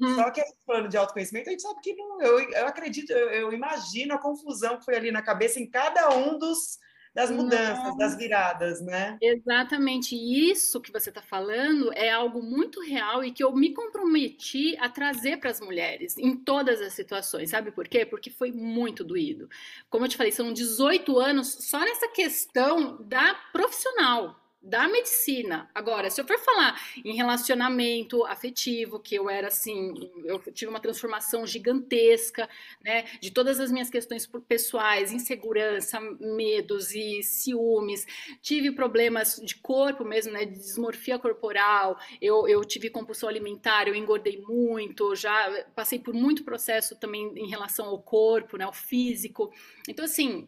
Uhum. 0.00 0.14
Só 0.14 0.30
que 0.30 0.40
esse 0.40 0.56
plano 0.64 0.88
de 0.88 0.96
autoconhecimento, 0.96 1.48
a 1.48 1.52
gente 1.52 1.62
sabe 1.62 1.80
que 1.80 1.94
não, 1.94 2.20
eu, 2.22 2.40
eu 2.40 2.66
acredito, 2.66 3.10
eu, 3.10 3.30
eu 3.30 3.52
imagino 3.52 4.14
a 4.14 4.18
confusão 4.18 4.78
que 4.78 4.84
foi 4.84 4.96
ali 4.96 5.12
na 5.12 5.22
cabeça 5.22 5.60
em 5.60 5.68
cada 5.68 6.10
um 6.16 6.38
dos 6.38 6.78
das 7.14 7.30
mudanças, 7.30 7.96
das 7.96 8.16
viradas, 8.16 8.80
né? 8.80 9.18
Exatamente. 9.20 10.14
Isso 10.14 10.80
que 10.80 10.92
você 10.92 11.08
está 11.08 11.20
falando 11.20 11.92
é 11.94 12.08
algo 12.10 12.40
muito 12.42 12.80
real 12.80 13.24
e 13.24 13.32
que 13.32 13.42
eu 13.42 13.52
me 13.52 13.74
comprometi 13.74 14.76
a 14.78 14.88
trazer 14.88 15.38
para 15.38 15.50
as 15.50 15.60
mulheres 15.60 16.16
em 16.16 16.36
todas 16.36 16.80
as 16.80 16.92
situações. 16.92 17.50
Sabe 17.50 17.72
por 17.72 17.88
quê? 17.88 18.06
Porque 18.06 18.30
foi 18.30 18.52
muito 18.52 19.02
doído. 19.02 19.48
Como 19.88 20.04
eu 20.04 20.08
te 20.08 20.16
falei, 20.16 20.30
são 20.30 20.52
18 20.52 21.18
anos 21.18 21.48
só 21.68 21.80
nessa 21.80 22.08
questão 22.08 23.02
da 23.02 23.34
profissional 23.52 24.36
da 24.62 24.86
medicina. 24.88 25.70
Agora, 25.74 26.10
se 26.10 26.20
eu 26.20 26.26
for 26.26 26.38
falar 26.38 26.78
em 27.02 27.14
relacionamento 27.14 28.24
afetivo, 28.26 29.00
que 29.00 29.14
eu 29.14 29.30
era 29.30 29.48
assim, 29.48 29.94
eu 30.24 30.38
tive 30.52 30.70
uma 30.70 30.80
transformação 30.80 31.46
gigantesca, 31.46 32.48
né, 32.84 33.04
de 33.20 33.30
todas 33.30 33.58
as 33.58 33.72
minhas 33.72 33.88
questões 33.88 34.28
pessoais, 34.46 35.12
insegurança, 35.12 35.98
medos 36.20 36.94
e 36.94 37.22
ciúmes, 37.22 38.06
tive 38.42 38.70
problemas 38.72 39.40
de 39.42 39.56
corpo 39.56 40.04
mesmo, 40.04 40.32
né, 40.32 40.44
de 40.44 40.58
dismorfia 40.58 41.18
corporal, 41.18 41.98
eu, 42.20 42.46
eu 42.46 42.62
tive 42.62 42.90
compulsão 42.90 43.28
alimentar, 43.28 43.88
eu 43.88 43.94
engordei 43.94 44.42
muito, 44.42 45.14
já 45.14 45.64
passei 45.74 45.98
por 45.98 46.12
muito 46.12 46.44
processo 46.44 46.94
também 46.96 47.32
em 47.34 47.48
relação 47.48 47.86
ao 47.86 47.98
corpo, 47.98 48.58
né, 48.58 48.64
ao 48.64 48.74
físico. 48.74 49.50
Então, 49.88 50.04
assim, 50.04 50.46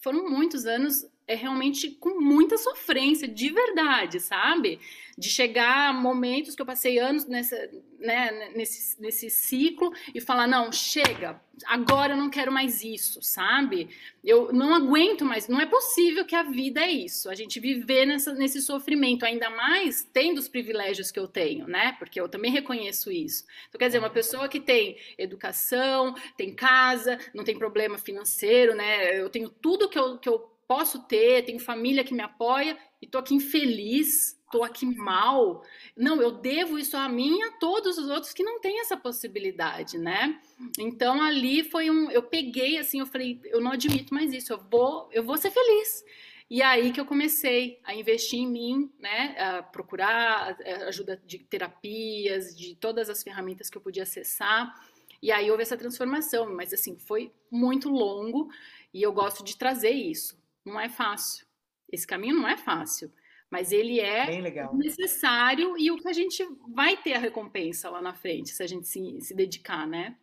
foram 0.00 0.28
muitos 0.28 0.64
anos 0.64 1.06
é 1.30 1.36
realmente 1.36 1.92
com 1.92 2.20
muita 2.20 2.58
sofrência, 2.58 3.28
de 3.28 3.50
verdade, 3.50 4.18
sabe? 4.18 4.80
De 5.16 5.30
chegar 5.30 5.94
momentos 5.94 6.56
que 6.56 6.62
eu 6.62 6.66
passei 6.66 6.98
anos 6.98 7.24
nessa, 7.24 7.56
né, 8.00 8.50
nesse, 8.56 9.00
nesse 9.00 9.30
ciclo 9.30 9.92
e 10.12 10.20
falar: 10.20 10.48
não, 10.48 10.72
chega, 10.72 11.40
agora 11.66 12.14
eu 12.14 12.16
não 12.16 12.28
quero 12.28 12.50
mais 12.50 12.82
isso, 12.82 13.22
sabe? 13.22 13.88
Eu 14.24 14.52
não 14.52 14.74
aguento 14.74 15.24
mais, 15.24 15.46
não 15.46 15.60
é 15.60 15.66
possível 15.66 16.24
que 16.24 16.34
a 16.34 16.42
vida 16.42 16.80
é 16.80 16.90
isso, 16.90 17.30
a 17.30 17.34
gente 17.36 17.60
viver 17.60 18.06
nessa, 18.06 18.34
nesse 18.34 18.60
sofrimento, 18.60 19.24
ainda 19.24 19.48
mais 19.50 20.02
tendo 20.12 20.38
os 20.38 20.48
privilégios 20.48 21.12
que 21.12 21.20
eu 21.20 21.28
tenho, 21.28 21.68
né? 21.68 21.94
Porque 21.96 22.20
eu 22.20 22.28
também 22.28 22.50
reconheço 22.50 23.12
isso. 23.12 23.44
Então, 23.68 23.78
quer 23.78 23.86
dizer, 23.86 24.00
uma 24.00 24.10
pessoa 24.10 24.48
que 24.48 24.58
tem 24.58 24.96
educação, 25.16 26.12
tem 26.36 26.52
casa, 26.52 27.18
não 27.32 27.44
tem 27.44 27.56
problema 27.56 27.98
financeiro, 27.98 28.74
né? 28.74 29.20
Eu 29.20 29.30
tenho 29.30 29.48
tudo 29.48 29.88
que 29.88 29.98
eu, 29.98 30.18
que 30.18 30.28
eu 30.28 30.49
posso 30.70 31.00
ter, 31.00 31.44
tenho 31.44 31.58
família 31.58 32.04
que 32.04 32.14
me 32.14 32.22
apoia 32.22 32.78
e 33.02 33.06
tô 33.08 33.18
aqui 33.18 33.34
infeliz, 33.34 34.40
tô 34.52 34.62
aqui 34.62 34.86
mal. 34.86 35.64
Não, 35.96 36.22
eu 36.22 36.30
devo 36.30 36.78
isso 36.78 36.96
a 36.96 37.08
mim 37.08 37.40
e 37.40 37.42
a 37.42 37.50
todos 37.58 37.98
os 37.98 38.08
outros 38.08 38.32
que 38.32 38.44
não 38.44 38.60
têm 38.60 38.78
essa 38.78 38.96
possibilidade, 38.96 39.98
né? 39.98 40.40
Então 40.78 41.20
ali 41.20 41.64
foi 41.64 41.90
um, 41.90 42.08
eu 42.12 42.22
peguei 42.22 42.78
assim, 42.78 43.00
eu 43.00 43.06
falei, 43.06 43.40
eu 43.46 43.60
não 43.60 43.72
admito 43.72 44.14
mais 44.14 44.32
isso, 44.32 44.52
eu 44.52 44.60
vou, 44.70 45.08
eu 45.10 45.24
vou 45.24 45.36
ser 45.36 45.50
feliz. 45.50 46.04
E 46.48 46.62
aí 46.62 46.92
que 46.92 47.00
eu 47.00 47.04
comecei 47.04 47.80
a 47.82 47.92
investir 47.92 48.38
em 48.38 48.46
mim, 48.46 48.92
né, 49.00 49.34
a 49.40 49.64
procurar 49.64 50.56
ajuda 50.86 51.20
de 51.26 51.40
terapias, 51.40 52.56
de 52.56 52.76
todas 52.76 53.10
as 53.10 53.24
ferramentas 53.24 53.68
que 53.68 53.76
eu 53.76 53.82
podia 53.82 54.04
acessar. 54.04 54.72
E 55.20 55.32
aí 55.32 55.50
houve 55.50 55.64
essa 55.64 55.76
transformação, 55.76 56.54
mas 56.54 56.72
assim, 56.72 56.96
foi 56.96 57.32
muito 57.50 57.88
longo 57.88 58.48
e 58.94 59.02
eu 59.02 59.12
gosto 59.12 59.42
de 59.42 59.56
trazer 59.56 59.90
isso 59.90 60.38
não 60.70 60.80
é 60.80 60.88
fácil. 60.88 61.46
Esse 61.90 62.06
caminho 62.06 62.36
não 62.36 62.48
é 62.48 62.56
fácil, 62.56 63.12
mas 63.50 63.72
ele 63.72 64.00
é 64.00 64.40
necessário 64.72 65.76
e 65.76 65.90
o 65.90 65.98
que 65.98 66.08
a 66.08 66.12
gente 66.12 66.46
vai 66.72 66.96
ter 66.96 67.14
a 67.14 67.18
recompensa 67.18 67.90
lá 67.90 68.00
na 68.00 68.14
frente, 68.14 68.50
se 68.50 68.62
a 68.62 68.66
gente 68.66 68.86
se, 68.86 69.20
se 69.20 69.34
dedicar, 69.34 69.86
né? 69.86 70.16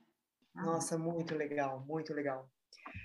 Nossa, 0.55 0.97
muito 0.97 1.35
legal, 1.35 1.83
muito 1.85 2.13
legal. 2.13 2.49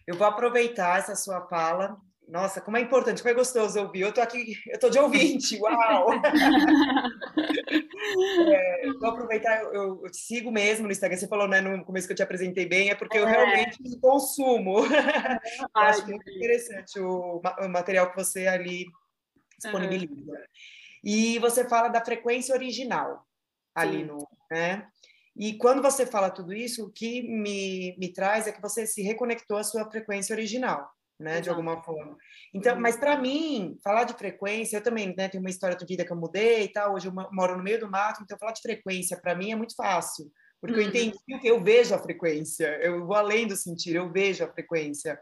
Eu 0.06 0.16
vou 0.16 0.26
aproveitar 0.26 0.99
essa 0.99 1.16
sua 1.16 1.46
fala 1.49 2.00
nossa, 2.29 2.61
como 2.61 2.76
é 2.76 2.81
importante, 2.81 3.23
como 3.23 3.33
é 3.33 3.37
gostoso 3.37 3.81
ouvir. 3.81 4.00
Eu 4.00 4.12
tô 4.12 4.21
aqui, 4.21 4.57
eu 4.67 4.79
tô 4.79 4.88
de 4.88 4.99
ouvinte, 4.99 5.59
uau! 5.61 6.09
é, 8.52 8.93
vou 8.99 9.11
aproveitar, 9.11 9.62
eu, 9.64 10.02
eu, 10.02 10.11
te 10.11 10.17
sigo 10.17 10.50
mesmo 10.50 10.87
no 10.87 10.93
Instagram. 10.93 11.19
Você 11.19 11.29
falou 11.29 11.49
né, 11.49 11.61
no 11.61 11.85
começo 11.85 12.07
que 12.07 12.12
eu 12.12 12.17
te 12.17 12.23
apresentei 12.23 12.67
bem, 12.67 12.91
é 12.91 12.95
porque 12.95 13.19
eu 13.19 13.26
é. 13.26 13.31
realmente 13.31 13.79
consumo. 14.00 14.83
Ai, 15.75 15.91
acho 15.91 16.07
muito 16.07 16.29
interessante 16.31 16.99
o, 17.00 17.43
o, 17.61 17.69
material 17.69 18.11
que 18.11 18.17
você 18.17 18.47
ali 18.47 18.87
disponibiliza. 19.59 20.12
Uhum. 20.12 20.37
E 21.05 21.38
você 21.38 21.69
fala 21.69 21.88
da 21.88 22.05
frequência 22.05 22.55
original 22.55 23.26
ali 23.75 23.99
Sim. 23.99 24.05
no. 24.05 24.29
Né? 24.50 24.87
E 25.37 25.55
quando 25.55 25.83
você 25.83 26.07
fala 26.07 26.31
tudo 26.31 26.52
isso, 26.52 26.87
o 26.87 26.93
que 26.93 27.23
me, 27.23 27.97
me 27.99 28.12
traz 28.12 28.47
é 28.47 28.52
que 28.52 28.62
você 28.62 28.87
se 28.87 29.02
reconectou 29.02 29.57
à 29.57 29.64
sua 29.64 29.91
frequência 29.91 30.35
original 30.35 30.88
né, 31.23 31.33
Exato. 31.33 31.45
de 31.45 31.50
alguma 31.50 31.83
forma. 31.83 32.17
Então, 32.52 32.79
mas 32.79 32.97
para 32.97 33.17
mim, 33.17 33.79
falar 33.83 34.05
de 34.05 34.14
frequência, 34.14 34.76
eu 34.76 34.83
também, 34.83 35.14
né, 35.17 35.29
tenho 35.29 35.43
uma 35.43 35.50
história 35.50 35.76
de 35.76 35.87
vida 35.87 36.05
que 36.05 36.12
eu 36.12 36.17
mudei 36.17 36.64
e 36.64 36.69
tal, 36.69 36.95
hoje 36.95 37.09
eu 37.09 37.12
moro 37.33 37.57
no 37.57 37.62
meio 37.62 37.81
do 37.81 37.91
mato, 37.91 38.23
então 38.23 38.38
falar 38.38 38.52
de 38.52 38.61
frequência 38.61 39.19
para 39.21 39.35
mim 39.35 39.52
é 39.52 39.57
muito 39.57 39.75
fácil, 39.75 40.31
porque 40.61 40.76
uhum. 40.76 40.83
eu 40.83 40.88
entendi 40.88 41.19
que 41.41 41.49
eu 41.49 41.62
vejo 41.62 41.95
a 41.95 41.99
frequência, 41.99 42.67
eu 42.83 43.07
vou 43.07 43.17
além 43.17 43.47
do 43.47 43.57
sentir, 43.57 43.95
eu 43.95 44.11
vejo 44.11 44.45
a 44.45 44.52
frequência. 44.52 45.19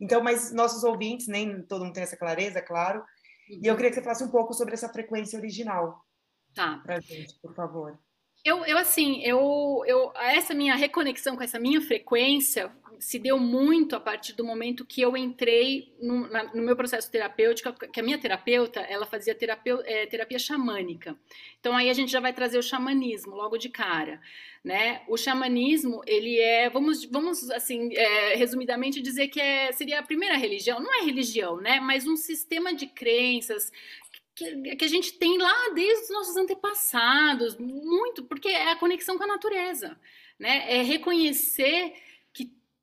Então, 0.00 0.22
mas 0.22 0.52
nossos 0.52 0.84
ouvintes, 0.84 1.26
nem 1.26 1.62
todo 1.62 1.84
mundo 1.84 1.94
tem 1.94 2.02
essa 2.02 2.16
clareza, 2.16 2.62
claro, 2.62 3.00
uhum. 3.00 3.60
e 3.62 3.66
eu 3.66 3.72
uhum. 3.72 3.76
queria 3.76 3.90
que 3.90 3.96
você 3.96 4.02
falasse 4.02 4.24
um 4.24 4.30
pouco 4.30 4.52
sobre 4.52 4.74
essa 4.74 4.88
frequência 4.88 5.38
original. 5.38 6.04
Tá. 6.54 6.78
Pra 6.84 7.00
gente, 7.00 7.38
por 7.40 7.54
favor. 7.54 7.98
Eu, 8.44 8.64
eu 8.64 8.78
assim, 8.78 9.22
eu, 9.22 9.82
eu, 9.86 10.12
essa 10.16 10.54
minha 10.54 10.74
reconexão 10.74 11.36
com 11.36 11.42
essa 11.42 11.58
minha 11.58 11.80
frequência 11.80 12.72
se 13.00 13.18
deu 13.18 13.38
muito 13.38 13.96
a 13.96 14.00
partir 14.00 14.34
do 14.34 14.44
momento 14.44 14.84
que 14.84 15.00
eu 15.00 15.16
entrei 15.16 15.92
no, 16.00 16.28
na, 16.28 16.44
no 16.54 16.62
meu 16.62 16.76
processo 16.76 17.10
terapêutico, 17.10 17.72
que 17.88 17.98
a 17.98 18.02
minha 18.02 18.18
terapeuta, 18.18 18.80
ela 18.80 19.06
fazia 19.06 19.34
terapia, 19.34 19.78
é, 19.84 20.06
terapia 20.06 20.38
xamânica. 20.38 21.16
Então 21.58 21.74
aí 21.74 21.88
a 21.88 21.94
gente 21.94 22.12
já 22.12 22.20
vai 22.20 22.32
trazer 22.32 22.58
o 22.58 22.62
xamanismo 22.62 23.34
logo 23.34 23.56
de 23.56 23.70
cara, 23.70 24.20
né? 24.62 25.02
O 25.08 25.16
xamanismo, 25.16 26.02
ele 26.06 26.38
é, 26.38 26.68
vamos, 26.68 27.06
vamos 27.06 27.50
assim, 27.50 27.94
é, 27.94 28.36
resumidamente 28.36 29.00
dizer 29.00 29.28
que 29.28 29.40
é, 29.40 29.72
seria 29.72 30.00
a 30.00 30.02
primeira 30.02 30.36
religião, 30.36 30.78
não 30.78 30.94
é 31.00 31.02
religião, 31.02 31.56
né? 31.56 31.80
Mas 31.80 32.06
um 32.06 32.16
sistema 32.16 32.74
de 32.74 32.86
crenças 32.86 33.72
que, 34.40 34.76
que, 34.76 34.84
a 34.84 34.88
gente 34.88 35.12
tem 35.18 35.36
lá 35.36 35.70
desde 35.74 36.04
os 36.04 36.10
nossos 36.10 36.36
antepassados, 36.36 37.58
muito, 37.58 38.24
porque 38.24 38.48
é 38.48 38.72
a 38.72 38.76
conexão 38.76 39.18
com 39.18 39.24
a 39.24 39.26
natureza, 39.26 39.98
né? 40.38 40.78
É 40.78 40.82
reconhecer 40.82 41.92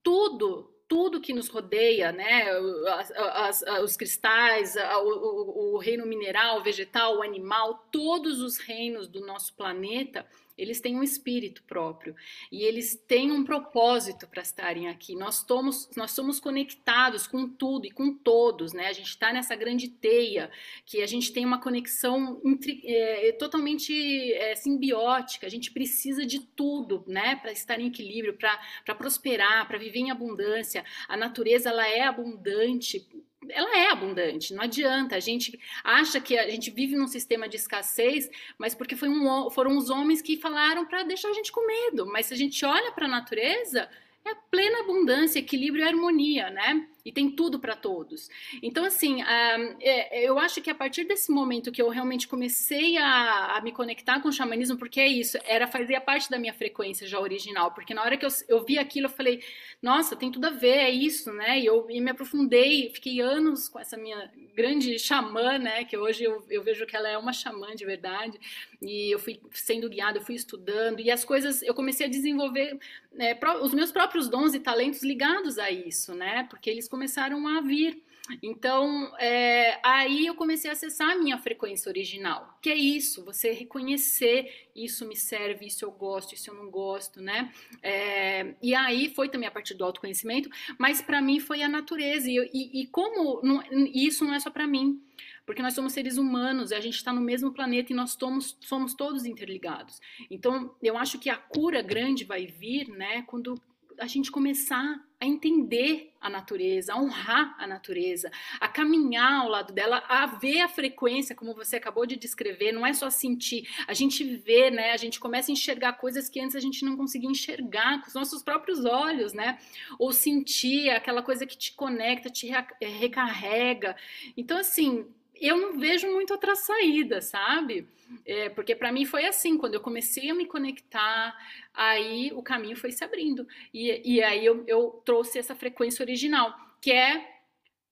tudo, 0.04 0.72
tudo 0.88 1.20
que 1.20 1.34
nos 1.34 1.50
rodeia, 1.50 2.12
né? 2.12 2.46
As, 2.88 3.12
as, 3.12 3.84
os 3.84 3.98
cristais, 3.98 4.76
o, 4.76 5.10
o, 5.10 5.74
o 5.74 5.78
reino 5.78 6.06
mineral, 6.06 6.62
vegetal, 6.62 7.18
o 7.18 7.24
animal, 7.24 7.90
todos 7.92 8.40
os 8.40 8.58
reinos 8.58 9.08
do 9.08 9.20
nosso 9.26 9.54
planeta 9.56 10.26
eles 10.58 10.82
têm 10.82 10.96
um 10.96 11.04
espírito 11.04 11.64
próprio 11.64 12.16
e 12.52 12.64
eles 12.64 12.96
têm 13.08 13.32
um 13.32 13.44
propósito 13.44 14.28
para 14.28 14.42
estarem 14.42 14.88
aqui. 14.88 15.16
Nós 15.16 15.46
somos, 15.48 15.90
nós 15.96 16.12
somos 16.12 16.40
conectados 16.40 17.28
com 17.28 17.48
tudo 17.48 17.86
e 17.86 17.92
com 17.92 18.14
todos, 18.14 18.74
né? 18.74 18.88
A 18.88 18.94
gente 18.94 19.10
está 19.10 19.32
nessa 19.32 19.56
grande 19.56 19.88
teia 19.88 20.50
que 20.86 21.02
a 21.02 21.08
gente 21.08 21.32
tem 21.32 21.46
uma 21.46 21.62
conexão 21.62 22.42
entre, 22.46 22.82
é, 22.86 23.32
totalmente 23.34 24.34
é, 24.34 24.56
simbiótica. 24.56 25.46
A 25.46 25.50
gente 25.50 25.72
precisa 25.72 26.26
de 26.26 26.40
tudo, 26.40 27.04
né? 27.08 27.36
Para 27.36 27.52
estar 27.52 27.80
em 27.80 27.88
equilíbrio, 27.88 28.38
para 28.38 28.96
prosperar, 28.96 29.68
para 29.68 29.78
viver 29.78 30.00
em 30.00 30.12
abundância. 30.12 30.84
A 31.08 31.16
natureza 31.16 31.70
ela 31.70 31.88
é 31.88 32.04
abundante 32.04 33.08
ela 33.50 33.78
é 33.78 33.92
abundante, 33.92 34.54
não 34.54 34.64
adianta. 34.64 35.16
A 35.16 35.20
gente 35.20 35.60
acha 35.84 36.20
que 36.20 36.38
a 36.38 36.50
gente 36.50 36.72
vive 36.72 36.96
num 36.96 37.08
sistema 37.08 37.48
de 37.48 37.58
escassez, 37.58 38.30
mas 38.58 38.74
porque 38.74 38.96
um, 39.06 39.50
foram 39.50 39.78
os 39.78 39.90
homens 39.90 40.22
que 40.22 40.38
falaram 40.38 40.86
para 40.86 41.04
deixar 41.04 41.30
a 41.30 41.34
gente 41.34 41.52
com 41.52 41.66
medo. 41.66 42.06
Mas 42.06 42.28
se 42.28 42.34
a 42.34 42.38
gente 42.38 42.64
olha 42.66 42.92
para 42.92 43.06
a 43.06 43.10
natureza, 43.10 43.90
é 44.26 44.36
plena 44.52 44.82
abundância, 44.82 45.40
equilíbrio 45.40 45.84
e 45.84 45.88
harmonia, 45.88 46.50
né? 46.50 46.88
E 47.08 47.12
tem 47.14 47.32
tudo 47.32 47.58
para 47.58 47.74
todos. 47.74 48.30
Então, 48.62 48.84
assim, 48.84 49.22
uh, 49.22 49.78
eu 50.12 50.38
acho 50.38 50.62
que 50.62 50.70
a 50.70 50.76
partir 50.76 51.06
desse 51.06 51.32
momento 51.32 51.72
que 51.72 51.82
eu 51.82 51.88
realmente 51.88 52.28
comecei 52.28 52.98
a, 52.98 53.56
a, 53.56 53.62
me 53.62 53.72
conectar 53.72 54.20
com 54.20 54.28
o 54.28 54.34
xamanismo, 54.34 54.78
porque 54.78 55.00
é 55.00 55.08
isso, 55.08 55.38
era 55.46 55.68
fazia 55.68 56.02
parte 56.02 56.30
da 56.30 56.38
minha 56.38 56.54
frequência 56.54 57.08
já 57.08 57.18
original, 57.18 57.72
porque 57.72 57.94
na 57.94 58.04
hora 58.04 58.18
que 58.18 58.26
eu, 58.26 58.30
eu 58.50 58.66
vi 58.66 58.78
aquilo, 58.78 59.06
eu 59.06 59.10
falei, 59.10 59.42
nossa, 59.82 60.18
tem 60.18 60.30
tudo 60.30 60.48
a 60.48 60.50
ver, 60.50 60.80
é 60.80 60.90
isso, 60.90 61.32
né? 61.32 61.58
E 61.58 61.66
eu 61.66 61.90
e 61.90 62.02
me 62.02 62.12
aprofundei, 62.12 62.92
fiquei 62.94 63.22
anos 63.22 63.70
com 63.70 63.80
essa 63.80 63.96
minha 63.96 64.30
grande 64.54 65.00
xamã, 65.00 65.58
né? 65.58 65.86
Que 65.86 65.96
hoje 65.98 66.26
eu, 66.26 66.44
eu 66.50 66.62
vejo 66.62 66.86
que 66.86 66.96
ela 66.96 67.08
é 67.08 67.18
uma 67.18 67.32
xamã 67.32 67.74
de 67.74 67.86
verdade, 67.86 68.38
e 68.82 69.14
eu 69.14 69.18
fui 69.18 69.40
sendo 69.54 69.90
guiada, 69.90 70.18
eu 70.18 70.24
fui 70.26 70.36
estudando, 70.36 71.00
e 71.00 71.10
as 71.10 71.24
coisas, 71.24 71.62
eu 71.62 71.74
comecei 71.74 72.06
a 72.06 72.10
desenvolver 72.10 72.78
né, 73.14 73.38
os 73.62 73.74
meus 73.74 73.92
próprios 73.92 74.30
dons 74.30 74.54
e 74.54 74.60
talentos 74.60 75.02
ligados 75.02 75.58
a 75.58 75.72
isso, 75.72 76.14
né? 76.14 76.46
Porque 76.50 76.70
eles 76.70 76.88
começaram 76.98 77.48
a 77.48 77.62
vir. 77.62 78.04
Então, 78.44 79.16
é, 79.20 79.80
aí 79.84 80.26
eu 80.26 80.36
comecei 80.36 80.70
a 80.70 80.74
acessar 80.74 81.12
a 81.12 81.16
minha 81.16 81.38
frequência 81.38 81.90
original, 81.90 82.58
que 82.62 82.70
é 82.70 82.76
isso, 82.76 83.24
você 83.24 83.54
reconhecer 83.54 84.68
isso 84.76 85.08
me 85.08 85.16
serve, 85.16 85.68
isso 85.68 85.86
eu 85.86 85.92
gosto, 85.92 86.34
isso 86.34 86.50
eu 86.50 86.56
não 86.56 86.70
gosto, 86.70 87.22
né? 87.22 87.50
É, 87.82 88.56
e 88.62 88.76
aí 88.76 89.14
foi 89.16 89.30
também 89.30 89.48
a 89.48 89.52
partir 89.52 89.76
do 89.76 89.86
autoconhecimento, 89.86 90.50
mas 90.78 91.02
para 91.02 91.22
mim 91.22 91.40
foi 91.40 91.62
a 91.62 91.70
natureza, 91.70 92.30
e, 92.30 92.38
e, 92.54 92.82
e 92.82 92.88
como 92.88 93.40
não, 93.44 93.64
isso 93.94 94.26
não 94.26 94.34
é 94.34 94.40
só 94.42 94.50
para 94.50 94.68
mim, 94.68 95.02
porque 95.46 95.62
nós 95.62 95.74
somos 95.74 95.94
seres 95.94 96.18
humanos, 96.18 96.74
a 96.74 96.82
gente 96.82 96.96
está 96.96 97.14
no 97.14 97.22
mesmo 97.22 97.54
planeta 97.54 97.94
e 97.94 97.96
nós 97.96 98.18
somos, 98.20 98.58
somos 98.60 98.94
todos 98.94 99.26
interligados. 99.26 100.02
Então, 100.30 100.76
eu 100.84 100.98
acho 100.98 101.18
que 101.18 101.30
a 101.30 101.38
cura 101.38 101.82
grande 101.82 102.26
vai 102.26 102.46
vir, 102.46 102.90
né, 102.90 103.22
quando 103.22 103.56
a 103.98 104.06
gente 104.06 104.30
começar 104.30 105.07
a 105.20 105.26
entender 105.26 106.14
a 106.22 106.30
natureza, 106.30 106.94
a 106.94 107.02
honrar 107.02 107.56
a 107.58 107.66
natureza, 107.66 108.32
a 108.60 108.68
caminhar 108.68 109.42
ao 109.42 109.50
lado 109.50 109.74
dela, 109.74 110.04
a 110.08 110.26
ver 110.28 110.62
a 110.62 110.68
frequência, 110.68 111.36
como 111.36 111.56
você 111.56 111.78
acabou 111.78 112.06
de 112.06 112.16
descrever, 112.16 112.72
não 112.72 112.86
é 112.86 112.94
só 112.94 113.10
sentir, 113.10 113.68
a 113.88 113.94
gente 113.94 114.24
vê, 114.24 114.70
né? 114.70 114.92
A 114.92 114.98
gente 114.98 115.20
começa 115.20 115.52
a 115.52 115.54
enxergar 115.54 115.94
coisas 115.94 116.30
que 116.30 116.40
antes 116.40 116.56
a 116.56 116.60
gente 116.60 116.86
não 116.86 116.96
conseguia 116.96 117.30
enxergar 117.30 118.02
com 118.02 118.08
os 118.08 118.14
nossos 118.14 118.44
próprios 118.44 118.86
olhos, 118.86 119.34
né? 119.34 119.58
Ou 119.98 120.12
sentir 120.12 120.90
aquela 120.92 121.24
coisa 121.24 121.46
que 121.46 121.58
te 121.58 121.74
conecta, 121.74 122.30
te 122.30 122.52
recarrega. 122.80 123.96
Então, 124.36 124.58
assim, 124.58 125.08
eu 125.42 125.58
não 125.58 125.80
vejo 125.80 126.12
muito 126.12 126.32
outra 126.32 126.56
saída, 126.56 127.22
sabe? 127.22 127.88
É, 128.26 128.50
porque 128.50 128.76
para 128.76 128.92
mim 128.92 129.06
foi 129.06 129.26
assim, 129.26 129.58
quando 129.58 129.74
eu 129.74 129.82
comecei 129.82 130.30
a 130.30 130.36
me 130.36 130.46
conectar, 130.46 131.36
aí 131.74 132.32
o 132.34 132.42
caminho 132.42 132.76
foi 132.76 132.92
se 132.92 133.04
abrindo. 133.04 133.48
E, 133.74 134.16
e 134.16 134.24
aí 134.24 134.46
eu, 134.46 134.64
eu 134.68 135.02
trouxe 135.06 135.40
essa 135.40 135.56
frequência 135.56 136.04
original, 136.04 136.56
que 136.82 136.92
é 136.92 137.38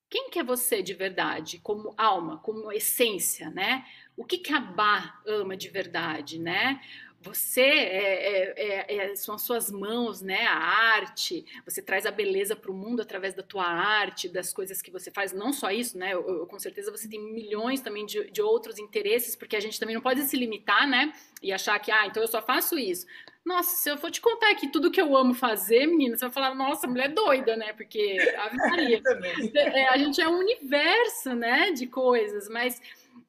quem 0.09 0.29
que 0.29 0.39
é 0.39 0.43
você 0.43 0.81
de 0.81 0.93
verdade, 0.93 1.59
como 1.59 1.93
alma, 1.97 2.37
como 2.37 2.71
essência, 2.71 3.49
né? 3.49 3.85
O 4.15 4.23
que 4.23 4.37
que 4.37 4.53
a 4.53 4.59
Bá 4.59 5.19
ama 5.25 5.57
de 5.57 5.67
verdade, 5.67 6.39
né? 6.39 6.79
Você 7.25 7.61
é, 7.61 8.53
é, 8.55 8.95
é, 8.97 9.15
são 9.15 9.33
as 9.33 9.41
suas 9.41 9.71
mãos, 9.71 10.21
né? 10.21 10.45
A 10.45 10.57
arte. 10.57 11.43
Você 11.65 11.81
traz 11.81 12.05
a 12.05 12.11
beleza 12.11 12.55
para 12.55 12.69
o 12.69 12.73
mundo 12.73 13.01
através 13.01 13.33
da 13.33 13.41
tua 13.41 13.65
arte, 13.65 14.29
das 14.29 14.53
coisas 14.53 14.79
que 14.79 14.91
você 14.91 15.09
faz. 15.09 15.33
Não 15.33 15.51
só 15.51 15.71
isso, 15.71 15.97
né? 15.97 16.13
Eu, 16.13 16.27
eu, 16.27 16.45
com 16.45 16.59
certeza 16.59 16.91
você 16.91 17.07
tem 17.09 17.19
milhões 17.19 17.81
também 17.81 18.05
de, 18.05 18.29
de 18.29 18.41
outros 18.43 18.77
interesses, 18.77 19.35
porque 19.35 19.55
a 19.55 19.59
gente 19.59 19.79
também 19.79 19.95
não 19.95 20.03
pode 20.03 20.21
se 20.21 20.37
limitar, 20.37 20.87
né? 20.87 21.11
E 21.41 21.51
achar 21.51 21.79
que, 21.79 21.91
ah, 21.91 22.05
então 22.05 22.21
eu 22.21 22.27
só 22.27 22.43
faço 22.43 22.77
isso. 22.77 23.07
Nossa, 23.45 23.75
se 23.75 23.89
eu 23.91 23.97
for 23.97 24.09
te 24.09 24.19
contar 24.19 24.49
aqui 24.49 24.67
tudo 24.67 24.89
que 24.89 24.99
eu 24.99 25.15
amo 25.15 25.35
fazer, 25.35 25.85
menina, 25.85 26.17
você 26.17 26.25
vai 26.25 26.33
falar, 26.33 26.55
nossa, 26.55 26.87
mulher 26.87 27.13
doida, 27.13 27.55
né? 27.55 27.73
Porque 27.73 28.17
a 28.37 28.51
Maria, 28.55 28.99
é, 29.53 29.87
a 29.89 29.97
gente 29.97 30.19
é 30.19 30.27
um 30.27 30.39
universo, 30.39 31.35
né? 31.35 31.71
De 31.71 31.85
coisas, 31.85 32.49
mas 32.49 32.81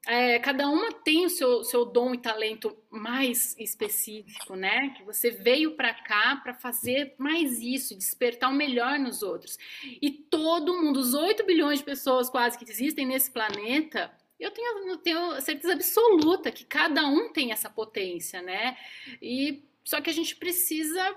é, 0.07 0.38
cada 0.38 0.68
uma 0.70 0.90
tem 0.90 1.26
o 1.26 1.29
seu, 1.29 1.62
seu 1.64 1.85
dom 1.85 2.14
e 2.14 2.18
talento 2.18 2.74
mais 2.88 3.55
específico, 3.59 4.57
né? 4.57 4.94
Que 4.96 5.05
você 5.05 5.31
veio 5.31 5.72
para 5.76 5.92
cá 5.92 6.40
para 6.42 6.55
fazer 6.55 7.14
mais 7.18 7.61
isso, 7.61 7.94
despertar 7.94 8.48
o 8.48 8.55
melhor 8.55 8.98
nos 8.98 9.22
outros. 9.22 9.59
E 10.00 10.11
todo 10.11 10.81
mundo, 10.81 10.98
os 10.98 11.12
8 11.12 11.44
bilhões 11.44 11.81
de 11.81 11.85
pessoas 11.85 12.31
quase 12.31 12.57
que 12.57 12.64
existem 12.64 13.05
nesse 13.05 13.31
planeta, 13.31 14.11
eu 14.40 14.50
tenho, 14.50 14.88
eu 14.88 14.96
tenho 14.96 15.40
certeza 15.42 15.74
absoluta 15.74 16.50
que 16.50 16.64
cada 16.64 17.07
um 17.07 17.31
tem 17.33 17.52
essa 17.52 17.68
potência, 17.68 18.40
né? 18.40 18.79
E 19.20 19.62
só 19.87 20.01
que 20.01 20.11
a 20.11 20.12
gente 20.12 20.35
precisa 20.35 21.16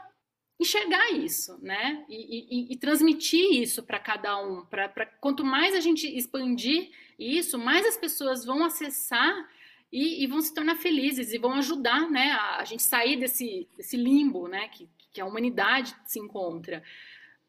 enxergar 0.60 1.12
isso, 1.13 1.58
né? 1.60 2.05
E, 2.08 2.69
e, 2.69 2.73
e 2.73 2.77
transmitir 2.77 3.60
isso 3.60 3.82
para 3.82 3.97
cada 3.97 4.39
um. 4.39 4.63
Para 4.63 5.08
quanto 5.19 5.43
mais 5.43 5.73
a 5.73 5.79
gente 5.79 6.05
expandir 6.05 6.91
isso, 7.17 7.58
mais 7.58 7.84
as 7.84 7.97
pessoas 7.97 8.45
vão 8.45 8.63
acessar 8.63 9.49
e, 9.91 10.23
e, 10.23 10.27
vão 10.27 10.39
se 10.39 10.53
tornar 10.53 10.75
felizes 10.75 11.34
e 11.34 11.39
vão 11.39 11.53
ajudar, 11.53 12.12
né? 12.12 12.29
A, 12.34 12.58
a 12.58 12.63
gente 12.63 12.84
sair 12.84 13.15
desse, 13.15 13.67
desse 13.75 13.97
limbo, 13.97 14.47
né? 14.47 14.67
Que, 14.67 14.88
que 15.12 15.19
a 15.19 15.25
humanidade 15.25 15.95
se 16.05 16.19
encontra. 16.19 16.84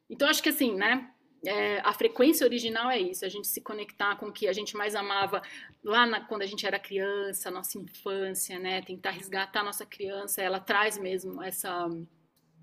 Então 0.08 0.26
acho 0.26 0.42
que 0.42 0.48
assim, 0.48 0.74
né? 0.74 1.06
É, 1.44 1.80
a 1.80 1.92
frequência 1.94 2.44
original 2.44 2.90
é 2.90 2.98
isso, 2.98 3.24
a 3.24 3.28
gente 3.28 3.48
se 3.48 3.62
conectar 3.62 4.16
com 4.16 4.26
o 4.26 4.32
que 4.32 4.46
a 4.46 4.52
gente 4.52 4.76
mais 4.76 4.94
amava 4.94 5.40
lá 5.82 6.06
na, 6.06 6.20
quando 6.20 6.42
a 6.42 6.46
gente 6.46 6.66
era 6.66 6.78
criança, 6.78 7.50
nossa 7.50 7.78
infância, 7.78 8.58
né? 8.58 8.82
Tentar 8.82 9.10
resgatar 9.10 9.60
a 9.60 9.64
nossa 9.64 9.86
criança, 9.86 10.42
ela 10.42 10.60
traz 10.60 10.98
mesmo 10.98 11.42
essa 11.42 11.88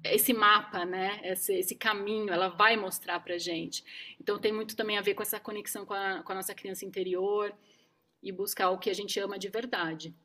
esse 0.03 0.31
mapa, 0.31 0.85
né? 0.85 1.19
Esse, 1.23 1.55
esse, 1.55 1.75
caminho, 1.75 2.31
ela 2.31 2.49
vai 2.49 2.77
mostrar 2.77 3.19
para 3.19 3.37
gente. 3.39 3.83
Então 4.21 4.37
tem 4.37 4.53
muito 4.53 4.75
também 4.75 4.97
a 4.97 5.01
ver 5.01 5.15
com 5.15 5.23
essa 5.23 5.39
conexão 5.39 5.85
com 5.85 5.95
a, 5.95 6.21
com 6.23 6.31
a 6.31 6.35
nossa 6.35 6.53
criança 6.53 6.85
interior 6.85 7.51
e 8.21 8.31
buscar 8.31 8.69
o 8.69 8.77
que 8.77 8.91
a 8.91 8.93
gente 8.93 9.19
ama 9.19 9.39
de 9.39 9.49
verdade. 9.49 10.15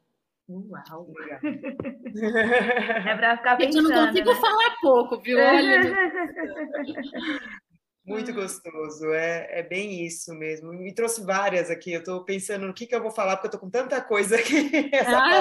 Uau! 0.49 1.11
é 3.07 3.17
para 3.17 3.37
ficar 3.38 3.57
pensando. 3.57 3.91
Eu 3.91 3.97
não 3.97 4.07
consigo 4.09 4.31
né? 4.31 4.41
falar 4.41 4.77
pouco, 4.81 5.19
viu? 5.21 5.38
Olha. 5.38 5.81
Muito 8.05 8.33
gostoso, 8.33 9.12
é, 9.12 9.61
é 9.61 9.62
bem 9.62 10.05
isso 10.05 10.35
mesmo. 10.35 10.73
Me 10.73 10.93
trouxe 10.93 11.25
várias 11.25 11.71
aqui. 11.71 11.93
Eu 11.93 12.01
estou 12.01 12.25
pensando 12.25 12.67
no 12.67 12.75
que, 12.75 12.87
que 12.87 12.95
eu 12.95 13.03
vou 13.03 13.12
falar, 13.12 13.37
porque 13.37 13.47
eu 13.47 13.51
estou 13.51 13.61
com 13.61 13.71
tanta 13.71 14.01
coisa 14.01 14.37
aqui. 14.37 14.71
Ah, 15.07 15.41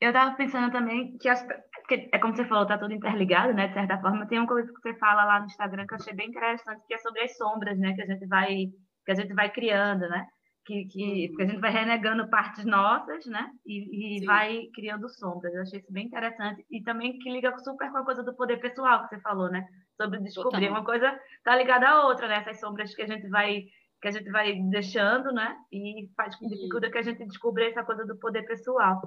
eu 0.00 0.08
estava 0.08 0.34
pensando 0.34 0.72
também 0.72 1.16
que 1.18 1.28
as, 1.28 1.46
porque 1.90 2.08
é 2.12 2.18
como 2.18 2.34
você 2.34 2.44
falou, 2.44 2.66
tá 2.66 2.78
tudo 2.78 2.94
interligado, 2.94 3.52
né? 3.52 3.66
De 3.66 3.74
certa 3.74 3.98
forma, 3.98 4.26
tem 4.26 4.38
uma 4.38 4.46
coisa 4.46 4.72
que 4.72 4.80
você 4.80 4.94
fala 4.94 5.24
lá 5.24 5.40
no 5.40 5.46
Instagram 5.46 5.86
que 5.86 5.92
eu 5.92 5.98
achei 5.98 6.14
bem 6.14 6.28
interessante, 6.28 6.86
que 6.86 6.94
é 6.94 6.98
sobre 6.98 7.22
as 7.22 7.36
sombras, 7.36 7.76
né? 7.76 7.94
Que 7.94 8.02
a 8.02 8.06
gente 8.06 8.26
vai, 8.26 8.66
que 9.04 9.12
a 9.12 9.14
gente 9.14 9.34
vai 9.34 9.50
criando, 9.50 10.08
né? 10.08 10.26
Que, 10.64 10.84
que, 10.86 11.28
uhum. 11.28 11.36
que 11.36 11.42
a 11.42 11.46
gente 11.46 11.60
vai 11.60 11.72
renegando 11.72 12.30
partes 12.30 12.64
nossas, 12.64 13.26
né? 13.26 13.50
E, 13.66 14.22
e 14.22 14.24
vai 14.24 14.68
criando 14.72 15.08
sombras. 15.08 15.52
Eu 15.52 15.62
achei 15.62 15.80
isso 15.80 15.92
bem 15.92 16.06
interessante. 16.06 16.64
E 16.70 16.80
também 16.82 17.18
que 17.18 17.28
liga 17.28 17.56
super 17.58 17.90
com 17.90 17.98
a 17.98 18.04
coisa 18.04 18.22
do 18.22 18.36
poder 18.36 18.58
pessoal 18.58 19.02
que 19.02 19.08
você 19.08 19.20
falou, 19.20 19.50
né? 19.50 19.66
Sobre 20.00 20.20
descobrir. 20.20 20.68
Uma 20.68 20.84
coisa 20.84 21.18
tá 21.44 21.56
ligada 21.56 21.88
à 21.88 22.06
outra, 22.06 22.28
né? 22.28 22.36
Essas 22.36 22.60
sombras 22.60 22.94
que 22.94 23.02
a 23.02 23.06
gente 23.06 23.28
vai 23.28 23.66
que 24.00 24.08
a 24.08 24.10
gente 24.10 24.30
vai 24.30 24.54
deixando, 24.54 25.30
né? 25.30 25.54
E 25.70 26.08
faz 26.16 26.34
com 26.36 26.48
dificulta 26.48 26.90
que 26.90 26.96
a 26.96 27.02
gente 27.02 27.22
descubra 27.26 27.68
essa 27.68 27.84
coisa 27.84 28.06
do 28.06 28.16
poder 28.16 28.44
pessoal. 28.44 28.98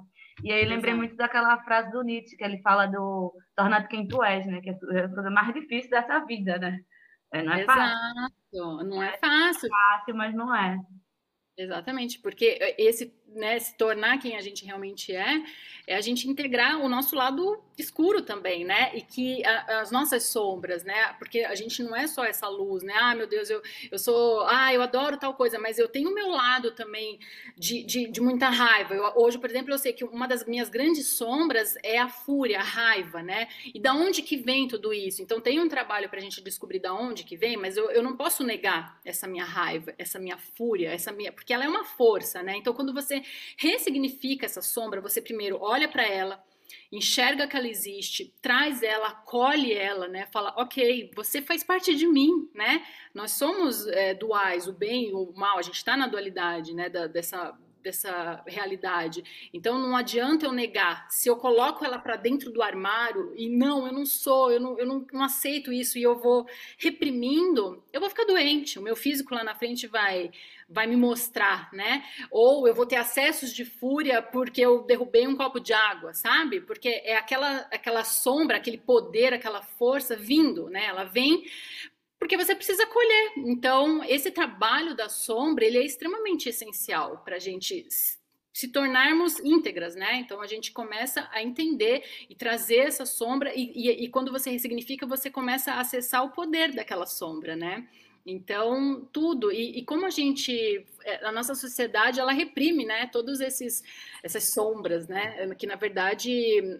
E 0.44 0.52
aí 0.52 0.64
lembrei 0.66 0.94
muito 0.94 1.16
daquela 1.16 1.58
frase 1.64 1.92
do 1.92 2.04
Nietzsche, 2.04 2.38
que 2.38 2.44
ele 2.44 2.62
fala 2.62 2.86
do 2.86 3.34
tornar 3.56 3.88
quem 3.88 4.08
tu 4.08 4.24
és, 4.24 4.46
né? 4.46 4.62
Que 4.62 4.70
é 4.70 4.74
a 4.74 5.10
coisa 5.10 5.32
mais 5.32 5.52
difícil 5.54 5.90
dessa 5.90 6.20
vida, 6.26 6.60
né? 6.60 6.80
É, 7.32 7.42
não 7.42 7.54
é 7.54 7.62
Exato. 7.62 7.80
fácil. 7.80 8.84
Não 8.84 9.04
é 9.04 9.18
fácil. 9.18 9.66
É 9.66 9.70
fácil, 9.70 10.16
mas 10.16 10.36
não 10.36 10.56
é. 10.56 10.78
Exatamente, 11.58 12.20
porque 12.20 12.58
esse 12.80 13.14
né, 13.28 13.60
se 13.60 13.78
tornar 13.78 14.18
quem 14.20 14.36
a 14.36 14.42
gente 14.42 14.66
realmente 14.66 15.16
é, 15.16 15.44
é 15.86 15.96
a 15.96 16.02
gente 16.02 16.30
integrar 16.30 16.80
o 16.80 16.88
nosso 16.88 17.16
lado 17.16 17.62
escuro 17.78 18.22
também, 18.22 18.64
né? 18.64 18.92
E 18.96 19.02
que 19.02 19.44
a, 19.46 19.82
as 19.82 19.92
nossas 19.92 20.24
sombras, 20.24 20.84
né? 20.84 21.14
Porque 21.20 21.40
a 21.40 21.56
gente 21.56 21.82
não 21.84 21.96
é 21.96 22.08
só 22.08 22.24
essa 22.24 22.48
luz, 22.48 22.84
né? 22.84 22.94
Ah, 22.96 23.16
meu 23.16 23.28
Deus, 23.28 23.50
eu, 23.50 23.62
eu 23.92 23.98
sou. 24.00 24.46
Ah, 24.48 24.74
eu 24.74 24.82
adoro 24.82 25.18
tal 25.18 25.34
coisa, 25.34 25.60
mas 25.60 25.78
eu 25.78 25.88
tenho 25.88 26.10
o 26.10 26.14
meu 26.14 26.30
lado 26.30 26.72
também 26.72 27.20
de, 27.58 27.84
de, 27.84 28.08
de 28.08 28.22
muita 28.22 28.50
raiva. 28.50 28.94
Eu, 28.94 29.04
hoje, 29.16 29.38
por 29.38 29.50
exemplo, 29.50 29.74
eu 29.74 29.78
sei 29.78 29.94
que 29.94 30.04
uma 30.04 30.28
das 30.28 30.46
minhas 30.46 30.70
grandes 30.70 31.08
sombras 31.08 31.76
é 31.84 31.98
a 31.98 32.08
fúria, 32.08 32.60
a 32.60 32.64
raiva, 32.64 33.22
né? 33.22 33.48
E 33.74 33.80
da 33.80 33.94
onde 33.94 34.22
que 34.22 34.38
vem 34.38 34.68
tudo 34.68 34.94
isso? 34.94 35.22
Então 35.22 35.42
tem 35.42 35.60
um 35.60 35.68
trabalho 35.68 36.10
para 36.10 36.20
a 36.20 36.22
gente 36.22 36.42
descobrir 36.42 36.80
da 36.80 36.94
onde 36.94 37.24
que 37.24 37.36
vem, 37.36 37.58
mas 37.58 37.76
eu, 37.76 37.90
eu 37.92 38.04
não 38.04 38.16
posso 38.16 38.44
negar 38.44 39.00
essa 39.04 39.28
minha 39.28 39.46
raiva, 39.46 39.94
essa 39.98 40.20
minha 40.20 40.38
fúria, 40.38 40.92
essa 40.92 41.12
minha. 41.12 41.32
Porque 41.32 41.54
ela 41.54 41.66
é 41.66 41.68
uma 41.68 41.84
força, 41.84 42.42
né? 42.44 42.56
Então 42.56 42.74
quando 42.74 42.94
você 42.94 43.22
ressignifica 43.58 44.46
essa 44.46 44.62
sombra, 44.62 45.02
você 45.02 45.22
primeiro 45.22 45.58
olha 45.60 45.73
para 45.88 46.08
ela, 46.08 46.44
enxerga 46.92 47.48
que 47.48 47.58
ela 47.58 47.68
existe, 47.68 48.34
traz 48.42 48.84
ela, 48.84 49.08
acolhe 49.08 49.74
ela, 49.74 50.08
né? 50.08 50.28
Fala, 50.32 50.54
ok, 50.58 51.12
você 51.16 51.42
faz 51.42 51.64
parte 51.64 51.96
de 51.96 52.08
mim, 52.08 52.50
né? 52.54 52.86
Nós 53.14 53.32
somos 53.32 53.88
é, 53.88 54.14
duais, 54.14 54.68
o 54.68 54.74
bem 54.74 55.10
e 55.10 55.14
o 55.14 55.34
mal, 55.36 55.58
a 55.58 55.62
gente 55.62 55.76
está 55.76 55.98
na 55.98 56.08
dualidade, 56.08 56.74
né? 56.74 56.90
Da, 56.90 57.08
dessa 57.08 57.58
dessa 57.84 58.42
realidade. 58.48 59.50
Então 59.54 59.78
não 59.78 59.96
adianta 59.96 60.46
eu 60.46 60.52
negar. 60.52 61.06
Se 61.10 61.30
eu 61.30 61.36
coloco 61.36 61.84
ela 61.84 62.00
para 62.00 62.16
dentro 62.16 62.50
do 62.50 62.64
armário 62.64 63.34
e 63.36 63.50
não, 63.50 63.86
eu 63.86 63.92
não 63.92 64.06
sou, 64.06 64.52
eu 64.52 64.60
não, 64.60 64.80
eu 64.80 64.88
não, 64.88 65.06
não 65.12 65.24
aceito 65.24 65.72
isso 65.72 65.98
e 65.98 66.04
eu 66.04 66.18
vou 66.18 66.48
reprimindo, 66.78 67.84
eu 67.92 68.00
vou 68.00 68.10
ficar 68.10 68.24
doente. 68.24 68.80
O 68.80 68.82
meu 68.82 68.96
físico 68.96 69.36
lá 69.36 69.44
na 69.44 69.54
frente 69.54 69.86
vai 69.86 70.32
vai 70.74 70.88
me 70.88 70.96
mostrar, 70.96 71.72
né? 71.72 72.04
Ou 72.32 72.68
eu 72.68 72.74
vou 72.74 72.86
ter 72.86 72.96
acessos 72.96 73.54
de 73.54 73.64
fúria 73.64 74.22
porque 74.22 74.62
eu 74.62 74.84
derrubei 74.84 75.28
um 75.28 75.36
copo 75.36 75.60
de 75.60 75.72
água, 75.72 76.14
sabe? 76.14 76.62
Porque 76.62 76.90
é 76.90 77.16
aquela 77.16 77.60
aquela 77.72 78.04
sombra, 78.04 78.58
aquele 78.58 78.78
poder, 78.78 79.34
aquela 79.34 79.62
força 79.62 80.16
vindo, 80.16 80.70
né? 80.70 80.86
Ela 80.88 81.04
vem 81.04 81.44
porque 82.20 82.38
você 82.38 82.56
precisa 82.56 82.88
colher. 82.88 83.34
Então, 83.38 84.02
esse 84.06 84.32
trabalho 84.32 84.96
da 84.96 85.10
sombra, 85.10 85.66
ele 85.66 85.78
é 85.78 85.86
extremamente 85.86 86.48
essencial 86.48 87.18
para 87.18 87.36
a 87.36 87.40
gente 87.40 87.86
se 88.54 88.68
tornarmos 88.68 89.40
íntegras, 89.40 89.96
né? 89.96 90.16
Então 90.18 90.40
a 90.40 90.48
gente 90.48 90.72
começa 90.72 91.28
a 91.32 91.42
entender 91.42 92.04
e 92.30 92.36
trazer 92.36 92.88
essa 92.88 93.06
sombra 93.06 93.52
e, 93.54 93.72
e, 93.76 94.06
e 94.06 94.08
quando 94.08 94.32
você 94.32 94.52
ressignifica, 94.52 95.08
você 95.08 95.30
começa 95.30 95.74
a 95.74 95.82
acessar 95.82 96.24
o 96.24 96.30
poder 96.30 96.72
daquela 96.72 97.08
sombra, 97.08 97.56
né? 97.56 97.88
Então, 98.26 99.06
tudo. 99.12 99.52
E, 99.52 99.80
e, 99.80 99.86
como 99.86 100.06
a 100.06 100.10
gente, 100.10 100.86
é, 101.04 101.26
a 101.26 101.32
nossa 101.32 101.54
sociedade, 101.54 102.20
ela 102.22 102.32
reprime, 102.32 102.86
né? 102.86 103.08
Todos 103.08 103.42
esses, 103.42 103.84
essas 104.24 104.46
sombras, 104.46 105.08
né? 105.08 105.54
Que 105.56 105.68
na 105.68 105.76
verdade 105.76 106.32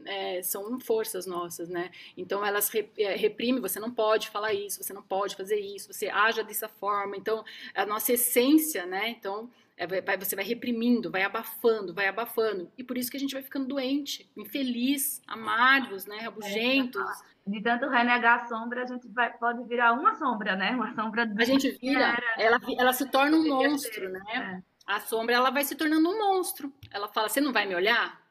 é, 0.06 0.42
são 0.42 0.80
forças 0.80 1.26
nossas, 1.26 1.68
né? 1.68 1.92
Então, 2.16 2.46
elas 2.46 2.72
é, 2.98 3.16
reprimem. 3.16 3.62
Você 3.62 3.80
não 3.80 3.92
pode 3.92 4.30
falar 4.30 4.54
isso, 4.54 4.82
você 4.82 4.94
não 4.94 5.04
pode 5.04 5.36
fazer 5.36 5.60
isso, 5.60 5.92
você 5.92 6.08
haja 6.08 6.44
dessa 6.44 6.70
forma. 6.70 7.18
Então, 7.18 7.44
a 7.76 7.86
nossa 7.86 8.14
essência, 8.14 8.86
né? 8.86 9.10
Então, 9.10 9.50
é, 9.76 10.18
você 10.18 10.36
vai 10.36 10.46
reprimindo, 10.46 11.12
vai 11.12 11.24
abafando, 11.24 11.94
vai 11.94 12.08
abafando. 12.08 12.72
E 12.78 12.84
por 12.84 12.98
isso 12.98 13.12
que 13.12 13.18
a 13.18 13.20
gente 13.20 13.34
vai 13.34 13.44
ficando 13.44 13.68
doente, 13.68 14.30
infeliz, 14.38 15.22
amargos, 15.28 16.06
né? 16.06 16.20
Rabugentos. 16.20 17.02
É, 17.02 17.33
de 17.46 17.62
tanto 17.62 17.90
renegar 17.90 18.42
a 18.44 18.48
sombra, 18.48 18.84
a 18.84 18.86
gente 18.86 19.08
vai, 19.10 19.32
pode 19.38 19.64
virar 19.68 19.94
uma 19.94 20.16
sombra, 20.16 20.56
né? 20.56 20.72
Uma 20.72 20.94
sombra 20.96 21.30
A 21.38 21.44
gente 21.44 21.72
vira, 21.72 22.18
ela, 22.38 22.60
ela 22.78 22.94
se 22.94 23.10
torna 23.10 23.36
um 23.36 23.48
monstro, 23.48 24.10
né? 24.10 24.22
É. 24.34 24.74
A 24.86 25.00
sombra 25.00 25.36
ela 25.36 25.50
vai 25.50 25.64
se 25.64 25.76
tornando 25.76 26.10
um 26.10 26.18
monstro. 26.18 26.74
Ela 26.92 27.08
fala: 27.08 27.30
"Você 27.30 27.42
não 27.42 27.54
vai 27.54 27.66
me 27.66 27.76
olhar?" 27.76 28.24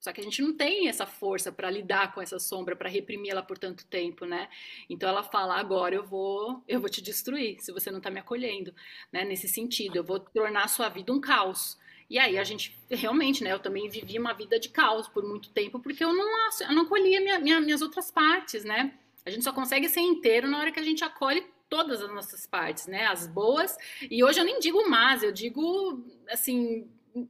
Só 0.00 0.12
que 0.12 0.20
a 0.20 0.24
gente 0.24 0.40
não 0.40 0.56
tem 0.56 0.88
essa 0.88 1.06
força 1.06 1.50
para 1.50 1.70
lidar 1.70 2.14
com 2.14 2.22
essa 2.22 2.38
sombra, 2.38 2.76
para 2.76 2.88
reprimir 2.88 3.32
ela 3.32 3.42
por 3.42 3.58
tanto 3.58 3.84
tempo, 3.86 4.24
né? 4.24 4.48
Então 4.88 5.08
ela 5.08 5.22
fala: 5.22 5.58
agora 5.58 5.94
eu 5.94 6.04
vou, 6.04 6.62
eu 6.68 6.80
vou 6.80 6.88
te 6.88 7.02
destruir 7.02 7.58
se 7.60 7.72
você 7.72 7.90
não 7.90 7.98
está 7.98 8.10
me 8.10 8.20
acolhendo, 8.20 8.72
né? 9.12 9.24
Nesse 9.24 9.48
sentido, 9.48 9.96
eu 9.96 10.04
vou 10.04 10.20
tornar 10.20 10.64
a 10.64 10.68
sua 10.68 10.88
vida 10.88 11.12
um 11.12 11.20
caos. 11.20 11.78
E 12.08 12.18
aí 12.18 12.38
a 12.38 12.44
gente 12.44 12.76
realmente, 12.90 13.44
né? 13.44 13.52
Eu 13.52 13.58
também 13.58 13.88
vivi 13.88 14.18
uma 14.18 14.32
vida 14.32 14.58
de 14.58 14.68
caos 14.68 15.08
por 15.08 15.22
muito 15.22 15.50
tempo 15.50 15.78
porque 15.78 16.02
eu 16.02 16.12
não, 16.12 16.50
eu 16.60 16.74
não 16.74 16.82
acolhia 16.82 17.20
minha, 17.20 17.38
minha, 17.38 17.60
minhas 17.60 17.82
outras 17.82 18.10
partes, 18.10 18.64
né? 18.64 18.94
A 19.26 19.30
gente 19.30 19.44
só 19.44 19.52
consegue 19.52 19.88
ser 19.88 20.00
inteiro 20.00 20.48
na 20.48 20.58
hora 20.58 20.72
que 20.72 20.80
a 20.80 20.84
gente 20.84 21.04
acolhe 21.04 21.44
todas 21.68 22.00
as 22.02 22.10
nossas 22.10 22.46
partes, 22.46 22.86
né? 22.86 23.06
As 23.06 23.26
boas. 23.26 23.76
E 24.10 24.24
hoje 24.24 24.40
eu 24.40 24.44
nem 24.44 24.58
digo 24.58 24.88
más, 24.88 25.22
eu 25.22 25.32
digo 25.32 26.02
assim 26.30 26.88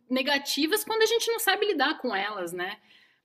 negativas 0.09 0.85
quando 0.85 1.03
a 1.03 1.07
gente 1.07 1.31
não 1.31 1.39
sabe 1.39 1.67
lidar 1.67 1.99
com 1.99 2.15
elas, 2.15 2.53
né? 2.53 2.79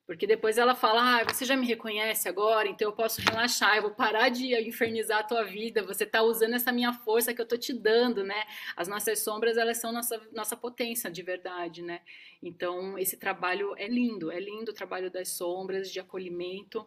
Porque 0.06 0.28
depois 0.28 0.58
ela 0.58 0.76
fala: 0.76 1.22
ah, 1.22 1.24
você 1.24 1.46
já 1.46 1.56
me 1.56 1.66
reconhece 1.66 2.28
agora, 2.28 2.68
então 2.68 2.90
eu 2.90 2.94
posso 2.94 3.22
relaxar, 3.22 3.78
eu 3.78 3.84
vou 3.84 3.92
parar 3.92 4.30
de 4.30 4.54
infernizar 4.68 5.20
a 5.20 5.24
tua 5.24 5.44
vida, 5.44 5.82
você 5.82 6.04
está 6.04 6.22
usando 6.22 6.56
essa 6.56 6.72
minha 6.72 6.92
força 6.92 7.34
que 7.34 7.42
eu 7.42 7.48
tô 7.48 7.58
te 7.58 7.74
dando, 7.74 8.24
né? 8.24 8.44
As 8.76 8.88
nossas 8.88 9.20
sombras, 9.20 9.58
elas 9.58 9.78
são 9.78 9.94
nossa, 9.94 10.22
nossa 10.34 10.58
potência 10.58 11.10
de 11.10 11.24
verdade, 11.24 11.82
né? 11.82 12.02
Então, 12.42 12.98
esse 12.98 13.16
trabalho 13.16 13.74
é 13.78 13.88
lindo, 13.88 14.30
é 14.30 14.40
lindo 14.40 14.72
o 14.72 14.76
trabalho 14.76 15.10
das 15.10 15.30
sombras, 15.30 15.90
de 15.90 16.00
acolhimento. 16.00 16.86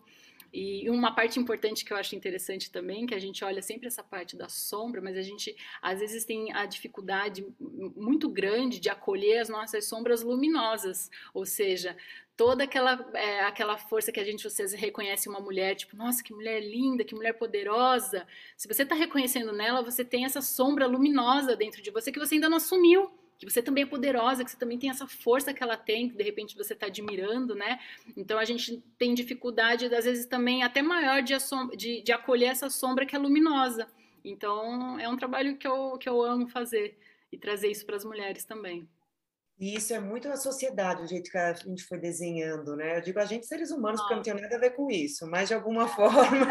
E 0.53 0.89
uma 0.89 1.15
parte 1.15 1.39
importante 1.39 1.85
que 1.85 1.93
eu 1.93 1.97
acho 1.97 2.17
interessante 2.17 2.71
também, 2.71 3.05
que 3.05 3.15
a 3.15 3.19
gente 3.19 3.45
olha 3.45 3.61
sempre 3.61 3.89
essa 3.89 4.03
parte 4.03 4.37
da 4.37 4.49
sombra, 4.49 5.03
mas 5.03 5.17
a 5.17 5.23
gente 5.23 5.55
às 5.83 6.01
vezes 6.01 6.25
tem 6.25 6.53
a 6.53 6.65
dificuldade 6.65 7.47
muito 7.61 8.29
grande 8.29 8.81
de 8.81 8.89
acolher 8.89 9.39
as 9.41 9.49
nossas 9.49 9.87
sombras 9.87 10.23
luminosas, 10.23 11.11
ou 11.35 11.45
seja, 11.45 11.97
toda 12.37 12.65
aquela, 12.65 13.09
é, 13.15 13.41
aquela 13.45 13.79
força 13.79 14.13
que 14.13 14.21
a 14.21 14.25
gente, 14.25 14.45
vocês 14.45 14.73
reconhece 14.73 15.29
uma 15.29 15.41
mulher, 15.41 15.75
tipo, 15.75 15.97
nossa, 15.97 16.23
que 16.23 16.35
mulher 16.35 16.61
linda, 16.61 17.05
que 17.05 17.15
mulher 17.15 17.33
poderosa. 17.33 18.27
Se 18.57 18.69
você 18.69 18.83
está 18.83 18.95
reconhecendo 18.95 19.53
nela, 19.53 19.83
você 19.83 20.05
tem 20.05 20.25
essa 20.25 20.43
sombra 20.43 20.87
luminosa 20.87 21.57
dentro 21.57 21.81
de 21.81 21.91
você 21.91 22.13
que 22.13 22.19
você 22.19 22.35
ainda 22.35 22.49
não 22.49 22.59
assumiu 22.59 23.11
que 23.39 23.49
você 23.49 23.63
também 23.63 23.85
é 23.85 23.87
poderosa, 23.87 24.45
que 24.45 24.51
você 24.51 24.57
também 24.57 24.79
tem 24.79 24.89
essa 24.89 25.07
força 25.07 25.53
que 25.53 25.63
ela 25.63 25.77
tem, 25.77 26.09
que 26.09 26.17
de 26.17 26.23
repente 26.23 26.57
você 26.57 26.73
está 26.73 26.87
admirando, 26.87 27.55
né? 27.55 27.79
Então 28.17 28.39
a 28.39 28.45
gente 28.45 28.83
tem 28.99 29.15
dificuldade, 29.15 29.95
às 29.95 30.05
vezes 30.05 30.27
também 30.27 30.63
até 30.63 30.81
maior 30.81 31.23
de, 31.23 31.35
de, 31.77 32.03
de 32.03 32.13
acolher 32.13 32.47
essa 32.47 32.71
sombra 32.71 33.05
que 33.05 33.15
é 33.15 33.19
luminosa. 33.19 33.87
Então 34.25 34.99
é 34.99 35.09
um 35.09 35.17
trabalho 35.17 35.57
que 35.57 35.69
eu, 35.69 35.99
que 35.99 36.09
eu 36.09 36.23
amo 36.23 36.49
fazer 36.49 36.99
e 37.31 37.37
trazer 37.37 37.71
isso 37.71 37.85
para 37.85 37.97
as 37.97 38.05
mulheres 38.05 38.45
também. 38.45 38.89
E 39.59 39.75
isso 39.75 39.95
é 39.95 39.99
muito 39.99 40.29
a 40.29 40.37
sociedade, 40.37 41.03
o 41.03 41.07
jeito 41.07 41.31
que 41.31 41.39
a 41.39 41.55
gente 41.55 41.83
foi 41.85 41.99
desenhando, 41.99 42.77
né? 42.77 42.99
Eu 42.99 43.01
digo 43.01 43.19
a 43.19 43.25
gente, 43.25 43.47
seres 43.47 43.71
humanos, 43.71 44.01
porque 44.01 44.13
eu 44.13 44.17
não 44.17 44.23
tenho 44.23 44.41
nada 44.41 44.55
a 44.55 44.59
ver 44.59 44.71
com 44.77 44.91
isso, 44.91 45.27
mas 45.27 45.49
de 45.49 45.55
alguma 45.55 45.89
forma. 45.97 46.47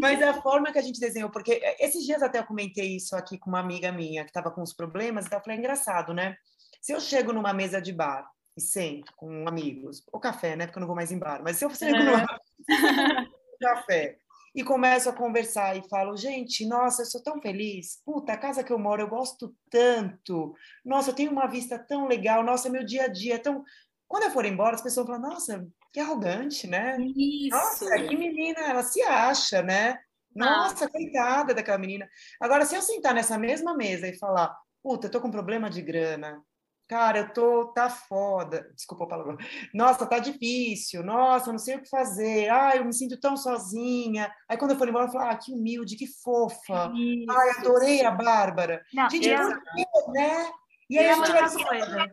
mas 0.00 0.22
a 0.22 0.34
forma 0.40 0.70
que 0.72 0.78
a 0.78 0.82
gente 0.82 1.00
desenhou, 1.00 1.30
porque 1.30 1.60
esses 1.80 2.04
dias 2.04 2.22
até 2.22 2.38
eu 2.38 2.44
comentei 2.44 2.94
isso 2.94 3.16
aqui 3.16 3.36
com 3.38 3.50
uma 3.50 3.58
amiga 3.58 3.90
minha 3.90 4.22
que 4.22 4.30
estava 4.30 4.52
com 4.52 4.62
uns 4.62 4.72
problemas, 4.72 5.26
então 5.26 5.38
eu 5.38 5.42
falei, 5.42 5.56
é 5.56 5.60
engraçado, 5.60 6.14
né? 6.14 6.36
Se 6.80 6.92
eu 6.92 7.00
chego 7.00 7.32
numa 7.32 7.52
mesa 7.52 7.82
de 7.82 7.92
bar 7.92 8.24
e 8.56 8.60
sento 8.60 9.12
com 9.16 9.48
amigos, 9.48 10.04
ou 10.12 10.20
café, 10.20 10.54
né? 10.54 10.66
Porque 10.66 10.78
eu 10.78 10.82
não 10.82 10.86
vou 10.86 10.96
mais 10.96 11.10
em 11.10 11.18
bar, 11.18 11.42
mas 11.42 11.56
se 11.56 11.64
eu 11.64 11.70
chego 11.70 11.96
é. 11.96 12.04
numa 12.04 13.28
café 13.60 14.18
e 14.54 14.62
começo 14.62 15.08
a 15.08 15.12
conversar 15.12 15.76
e 15.76 15.88
falo, 15.88 16.16
gente, 16.16 16.64
nossa, 16.66 17.02
eu 17.02 17.06
sou 17.06 17.22
tão 17.22 17.40
feliz. 17.40 18.00
Puta, 18.04 18.32
a 18.32 18.36
casa 18.36 18.62
que 18.62 18.72
eu 18.72 18.78
moro 18.78 19.02
eu 19.02 19.08
gosto 19.08 19.54
tanto. 19.68 20.54
Nossa, 20.84 21.10
eu 21.10 21.14
tenho 21.14 21.32
uma 21.32 21.48
vista 21.48 21.78
tão 21.78 22.06
legal. 22.06 22.44
Nossa, 22.44 22.70
meu 22.70 22.84
dia 22.84 23.04
a 23.04 23.08
dia 23.08 23.34
é 23.34 23.38
tão. 23.38 23.64
Quando 24.06 24.24
eu 24.24 24.30
for 24.30 24.44
embora, 24.44 24.76
as 24.76 24.82
pessoas 24.82 25.06
falam, 25.06 25.22
nossa, 25.22 25.66
que 25.92 25.98
arrogante, 25.98 26.68
né? 26.68 26.96
Isso. 27.16 27.56
Nossa, 27.56 27.94
que 27.96 28.16
menina, 28.16 28.60
ela 28.60 28.84
se 28.84 29.02
acha, 29.02 29.60
né? 29.60 29.98
Nossa, 30.34 30.84
ah. 30.84 30.90
coitada 30.90 31.52
daquela 31.52 31.78
menina. 31.78 32.08
Agora, 32.40 32.64
se 32.64 32.76
eu 32.76 32.82
sentar 32.82 33.12
nessa 33.12 33.36
mesma 33.36 33.76
mesa 33.76 34.06
e 34.06 34.18
falar, 34.18 34.56
puta, 34.82 35.08
eu 35.08 35.10
tô 35.10 35.20
com 35.20 35.30
problema 35.30 35.68
de 35.68 35.82
grana, 35.82 36.40
cara, 36.88 37.18
eu 37.18 37.32
tô, 37.32 37.66
tá 37.66 37.88
foda, 37.88 38.70
desculpa 38.74 39.04
a 39.04 39.08
palavra, 39.08 39.36
nossa, 39.72 40.06
tá 40.06 40.18
difícil, 40.18 41.02
nossa, 41.02 41.50
não 41.50 41.58
sei 41.58 41.76
o 41.76 41.82
que 41.82 41.88
fazer, 41.88 42.48
ai, 42.48 42.78
eu 42.78 42.84
me 42.84 42.92
sinto 42.92 43.18
tão 43.18 43.36
sozinha. 43.36 44.32
Aí 44.48 44.56
quando 44.56 44.72
eu 44.72 44.78
for 44.78 44.88
embora, 44.88 45.06
eu 45.06 45.12
falo, 45.12 45.30
ah, 45.30 45.36
que 45.36 45.52
humilde, 45.52 45.96
que 45.96 46.06
fofa, 46.06 46.92
Isso. 46.94 47.30
ai, 47.30 47.50
adorei 47.58 48.04
a 48.04 48.10
Bárbara. 48.10 48.84
Não, 48.92 49.08
gente, 49.10 49.30
é... 49.30 49.38
né? 49.38 50.52
E 50.90 50.98
aí 50.98 51.06
é 51.06 51.12
a 51.12 51.14
gente 51.14 51.32
vai 51.32 51.64
coisa. 51.64 52.12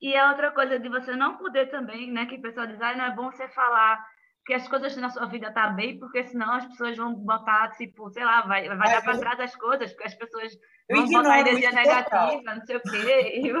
E 0.00 0.14
é 0.14 0.28
outra 0.28 0.50
coisa 0.50 0.78
de 0.78 0.88
você 0.88 1.14
não 1.14 1.36
poder 1.36 1.70
também, 1.70 2.10
né, 2.10 2.26
que 2.26 2.34
o 2.34 2.42
pessoal 2.42 2.66
diz, 2.66 2.80
ah, 2.80 2.94
não 2.94 3.04
é 3.04 3.14
bom 3.14 3.30
você 3.30 3.48
falar 3.48 4.04
que 4.44 4.54
as 4.54 4.66
coisas 4.66 4.96
na 4.96 5.08
sua 5.08 5.26
vida 5.26 5.52
tá 5.52 5.68
bem, 5.68 5.98
porque 5.98 6.24
senão 6.24 6.52
as 6.54 6.66
pessoas 6.66 6.96
vão 6.96 7.14
botar, 7.14 7.70
tipo, 7.76 8.10
sei 8.10 8.24
lá, 8.24 8.42
vai, 8.42 8.68
vai 8.68 8.90
dar 8.90 9.02
para 9.02 9.18
trás 9.18 9.40
as 9.40 9.54
coisas, 9.54 9.92
porque 9.92 10.08
as 10.08 10.14
pessoas 10.14 10.52
eu 10.88 10.96
vão 10.96 11.08
botar 11.08 11.40
energia 11.40 11.70
negativa, 11.70 12.54
não 12.54 12.66
sei 12.66 12.76
o 12.76 12.80
quê. 12.82 13.52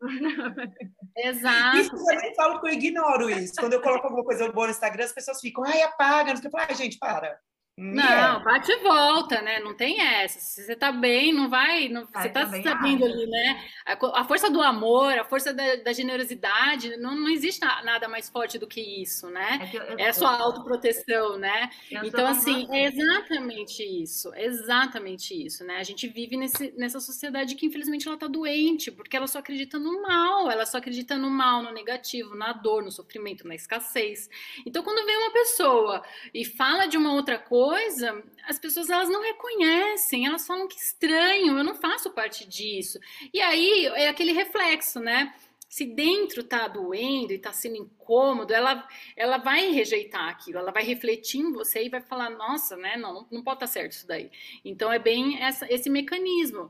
Exato. 1.16 1.76
Isso 1.76 1.94
eu 1.94 2.20
nem 2.20 2.34
falo 2.34 2.60
que 2.60 2.68
eu 2.68 2.72
ignoro 2.72 3.28
isso. 3.28 3.54
Quando 3.58 3.74
eu 3.74 3.82
coloco 3.82 4.06
alguma 4.06 4.24
coisa 4.24 4.50
boa 4.50 4.66
no 4.66 4.72
Instagram, 4.72 5.04
as 5.04 5.12
pessoas 5.12 5.40
ficam, 5.40 5.64
ai, 5.64 5.82
apaga, 5.82 6.32
não 6.32 6.36
sei 6.40 6.48
o 6.48 6.50
que. 6.50 6.58
Ai, 6.58 6.74
gente, 6.74 6.98
para. 6.98 7.38
Não, 7.82 8.42
bate 8.42 8.70
e 8.70 8.76
volta, 8.76 9.40
né? 9.40 9.58
Não 9.60 9.72
tem 9.72 10.02
essa. 10.02 10.38
Se 10.38 10.66
você 10.66 10.76
tá 10.76 10.92
bem, 10.92 11.32
não 11.32 11.48
vai. 11.48 11.88
Não, 11.88 12.04
vai 12.04 12.24
você 12.24 12.28
tá 12.28 12.46
sabendo 12.46 13.06
ali, 13.06 13.26
né? 13.26 13.64
A, 13.86 14.20
a, 14.20 14.24
força 14.24 14.50
do 14.50 14.60
amor, 14.60 15.18
a 15.18 15.24
força 15.24 15.54
da, 15.54 15.76
da 15.76 15.90
generosidade, 15.90 16.98
não, 16.98 17.16
não 17.16 17.30
existe 17.30 17.60
nada 17.60 18.06
mais 18.06 18.28
forte 18.28 18.58
do 18.58 18.66
que 18.66 18.82
isso, 19.02 19.30
né? 19.30 19.70
É, 19.72 19.76
eu, 19.76 19.82
eu, 19.82 19.98
é 19.98 20.08
a 20.10 20.12
sua 20.12 20.30
autoproteção, 20.36 21.38
né? 21.38 21.70
Então, 22.04 22.26
assim, 22.26 22.68
é 22.70 22.84
exatamente 22.84 23.82
isso. 23.82 24.30
Exatamente 24.34 25.46
isso, 25.46 25.64
né? 25.64 25.78
A 25.78 25.82
gente 25.82 26.06
vive 26.06 26.36
nesse, 26.36 26.74
nessa 26.76 27.00
sociedade 27.00 27.54
que, 27.54 27.64
infelizmente, 27.64 28.06
ela 28.06 28.18
tá 28.18 28.26
doente, 28.26 28.90
porque 28.90 29.16
ela 29.16 29.26
só 29.26 29.38
acredita 29.38 29.78
no 29.78 30.02
mal, 30.02 30.50
ela 30.50 30.66
só 30.66 30.76
acredita 30.76 31.16
no 31.16 31.30
mal, 31.30 31.62
no 31.62 31.72
negativo, 31.72 32.34
na 32.36 32.52
dor, 32.52 32.82
no 32.82 32.92
sofrimento, 32.92 33.48
na 33.48 33.54
escassez. 33.54 34.28
Então, 34.66 34.82
quando 34.82 35.06
vem 35.06 35.16
uma 35.16 35.32
pessoa 35.32 36.02
e 36.34 36.44
fala 36.44 36.84
de 36.84 36.98
uma 36.98 37.14
outra 37.14 37.38
coisa, 37.38 37.69
coisa, 37.70 38.24
as 38.48 38.58
pessoas 38.58 38.90
elas 38.90 39.08
não 39.08 39.22
reconhecem, 39.22 40.26
elas 40.26 40.44
falam 40.44 40.66
que 40.66 40.76
estranho, 40.76 41.56
eu 41.56 41.64
não 41.64 41.74
faço 41.74 42.10
parte 42.10 42.46
disso. 42.48 42.98
E 43.32 43.40
aí 43.40 43.86
é 43.86 44.08
aquele 44.08 44.32
reflexo, 44.32 44.98
né? 44.98 45.32
se 45.68 45.86
dentro 45.86 46.42
tá 46.42 46.66
doendo 46.66 47.32
e 47.32 47.38
tá 47.38 47.52
sendo 47.52 47.76
incômodo, 47.76 48.52
ela, 48.52 48.88
ela 49.16 49.38
vai 49.38 49.70
rejeitar 49.70 50.28
aquilo, 50.28 50.58
ela 50.58 50.72
vai 50.72 50.82
refletir 50.82 51.38
em 51.38 51.52
você 51.52 51.84
e 51.84 51.88
vai 51.88 52.00
falar, 52.00 52.28
nossa, 52.28 52.76
né, 52.76 52.96
não, 52.96 53.24
não 53.30 53.40
pode 53.40 53.58
estar 53.58 53.66
tá 53.68 53.72
certo 53.72 53.92
isso 53.92 54.04
daí. 54.04 54.32
Então 54.64 54.92
é 54.92 54.98
bem 54.98 55.40
essa, 55.40 55.72
esse 55.72 55.88
mecanismo. 55.88 56.68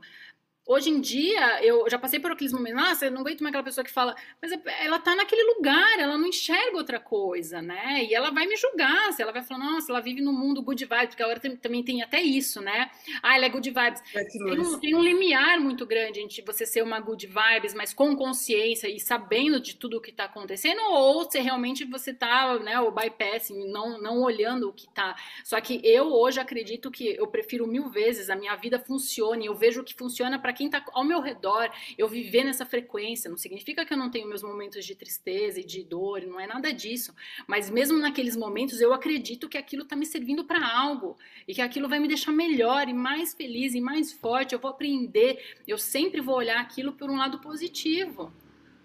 Hoje 0.71 0.89
em 0.89 1.01
dia, 1.01 1.61
eu 1.61 1.85
já 1.89 1.99
passei 1.99 2.17
por 2.17 2.31
aqueles 2.31 2.53
momentos, 2.53 2.81
nossa, 2.81 3.05
eu 3.05 3.11
não 3.11 3.19
aguento 3.19 3.41
mais 3.41 3.51
aquela 3.51 3.63
pessoa 3.63 3.83
que 3.83 3.91
fala, 3.91 4.15
mas 4.41 4.53
ela 4.81 4.99
tá 4.99 5.13
naquele 5.13 5.43
lugar, 5.53 5.99
ela 5.99 6.17
não 6.17 6.27
enxerga 6.27 6.77
outra 6.77 6.97
coisa, 6.97 7.61
né? 7.61 8.05
E 8.05 8.15
ela 8.15 8.31
vai 8.31 8.47
me 8.47 8.55
julgar, 8.55 9.11
se 9.11 9.21
ela 9.21 9.33
vai 9.33 9.43
falar, 9.43 9.59
nossa, 9.59 9.91
ela 9.91 9.99
vive 9.99 10.21
no 10.21 10.31
mundo 10.31 10.61
good 10.61 10.85
vibes, 10.85 11.07
porque 11.07 11.23
agora 11.23 11.41
tem, 11.41 11.57
também 11.57 11.83
tem 11.83 12.01
até 12.01 12.21
isso, 12.21 12.61
né? 12.61 12.89
Ah, 13.21 13.35
ela 13.35 13.47
é 13.47 13.49
good 13.49 13.69
vibes. 13.69 14.01
É 14.15 14.23
tem 14.23 14.59
um, 14.61 14.79
tem 14.79 14.95
um 14.95 15.03
limiar 15.03 15.59
muito 15.59 15.85
grande 15.85 16.21
entre 16.21 16.41
você 16.41 16.65
ser 16.65 16.81
uma 16.83 17.01
good 17.01 17.27
vibes, 17.27 17.73
mas 17.73 17.93
com 17.93 18.15
consciência 18.15 18.87
e 18.87 18.97
sabendo 18.97 19.59
de 19.59 19.75
tudo 19.75 19.97
o 19.97 20.01
que 20.01 20.13
tá 20.13 20.23
acontecendo, 20.23 20.79
ou 20.83 21.29
se 21.29 21.37
realmente 21.41 21.83
você 21.83 22.13
tá, 22.13 22.57
né, 22.59 22.79
o 22.79 22.91
bypassing, 22.91 23.69
não, 23.69 24.01
não 24.01 24.21
olhando 24.21 24.69
o 24.69 24.73
que 24.73 24.87
tá. 24.87 25.17
Só 25.43 25.59
que 25.59 25.81
eu 25.83 26.13
hoje 26.13 26.39
acredito 26.39 26.89
que 26.89 27.13
eu 27.13 27.27
prefiro 27.27 27.67
mil 27.67 27.89
vezes 27.89 28.29
a 28.29 28.37
minha 28.37 28.55
vida 28.55 28.79
funcione, 28.79 29.47
eu 29.47 29.53
vejo 29.53 29.81
o 29.81 29.83
que 29.83 29.93
funciona 29.93 30.39
para 30.39 30.60
quem 30.61 30.67
está 30.67 30.85
ao 30.93 31.03
meu 31.03 31.19
redor, 31.19 31.71
eu 31.97 32.07
viver 32.07 32.43
nessa 32.43 32.67
frequência. 32.67 33.27
Não 33.27 33.37
significa 33.37 33.83
que 33.83 33.91
eu 33.91 33.97
não 33.97 34.11
tenho 34.11 34.27
meus 34.27 34.43
momentos 34.43 34.85
de 34.85 34.93
tristeza 34.93 35.59
e 35.59 35.63
de 35.63 35.83
dor, 35.83 36.21
não 36.21 36.39
é 36.39 36.45
nada 36.45 36.71
disso. 36.71 37.15
Mas 37.47 37.67
mesmo 37.67 37.97
naqueles 37.97 38.35
momentos, 38.35 38.79
eu 38.79 38.93
acredito 38.93 39.49
que 39.49 39.57
aquilo 39.57 39.81
está 39.81 39.95
me 39.95 40.05
servindo 40.05 40.45
para 40.45 40.63
algo 40.63 41.17
e 41.47 41.55
que 41.55 41.61
aquilo 41.61 41.89
vai 41.89 41.99
me 41.99 42.07
deixar 42.07 42.31
melhor 42.31 42.87
e 42.87 42.93
mais 42.93 43.33
feliz 43.33 43.73
e 43.73 43.81
mais 43.81 44.13
forte. 44.13 44.53
Eu 44.53 44.59
vou 44.59 44.69
aprender, 44.69 45.43
eu 45.67 45.79
sempre 45.79 46.21
vou 46.21 46.35
olhar 46.35 46.61
aquilo 46.61 46.93
por 46.93 47.09
um 47.09 47.17
lado 47.17 47.39
positivo. 47.39 48.31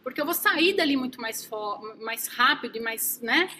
Porque 0.02 0.20
eu 0.20 0.24
vou 0.24 0.34
sair 0.34 0.72
dali 0.72 0.96
muito 0.96 1.20
mais, 1.20 1.46
mais 2.00 2.26
rápido 2.28 2.76
e 2.78 2.80
mais, 2.80 3.20
né? 3.20 3.50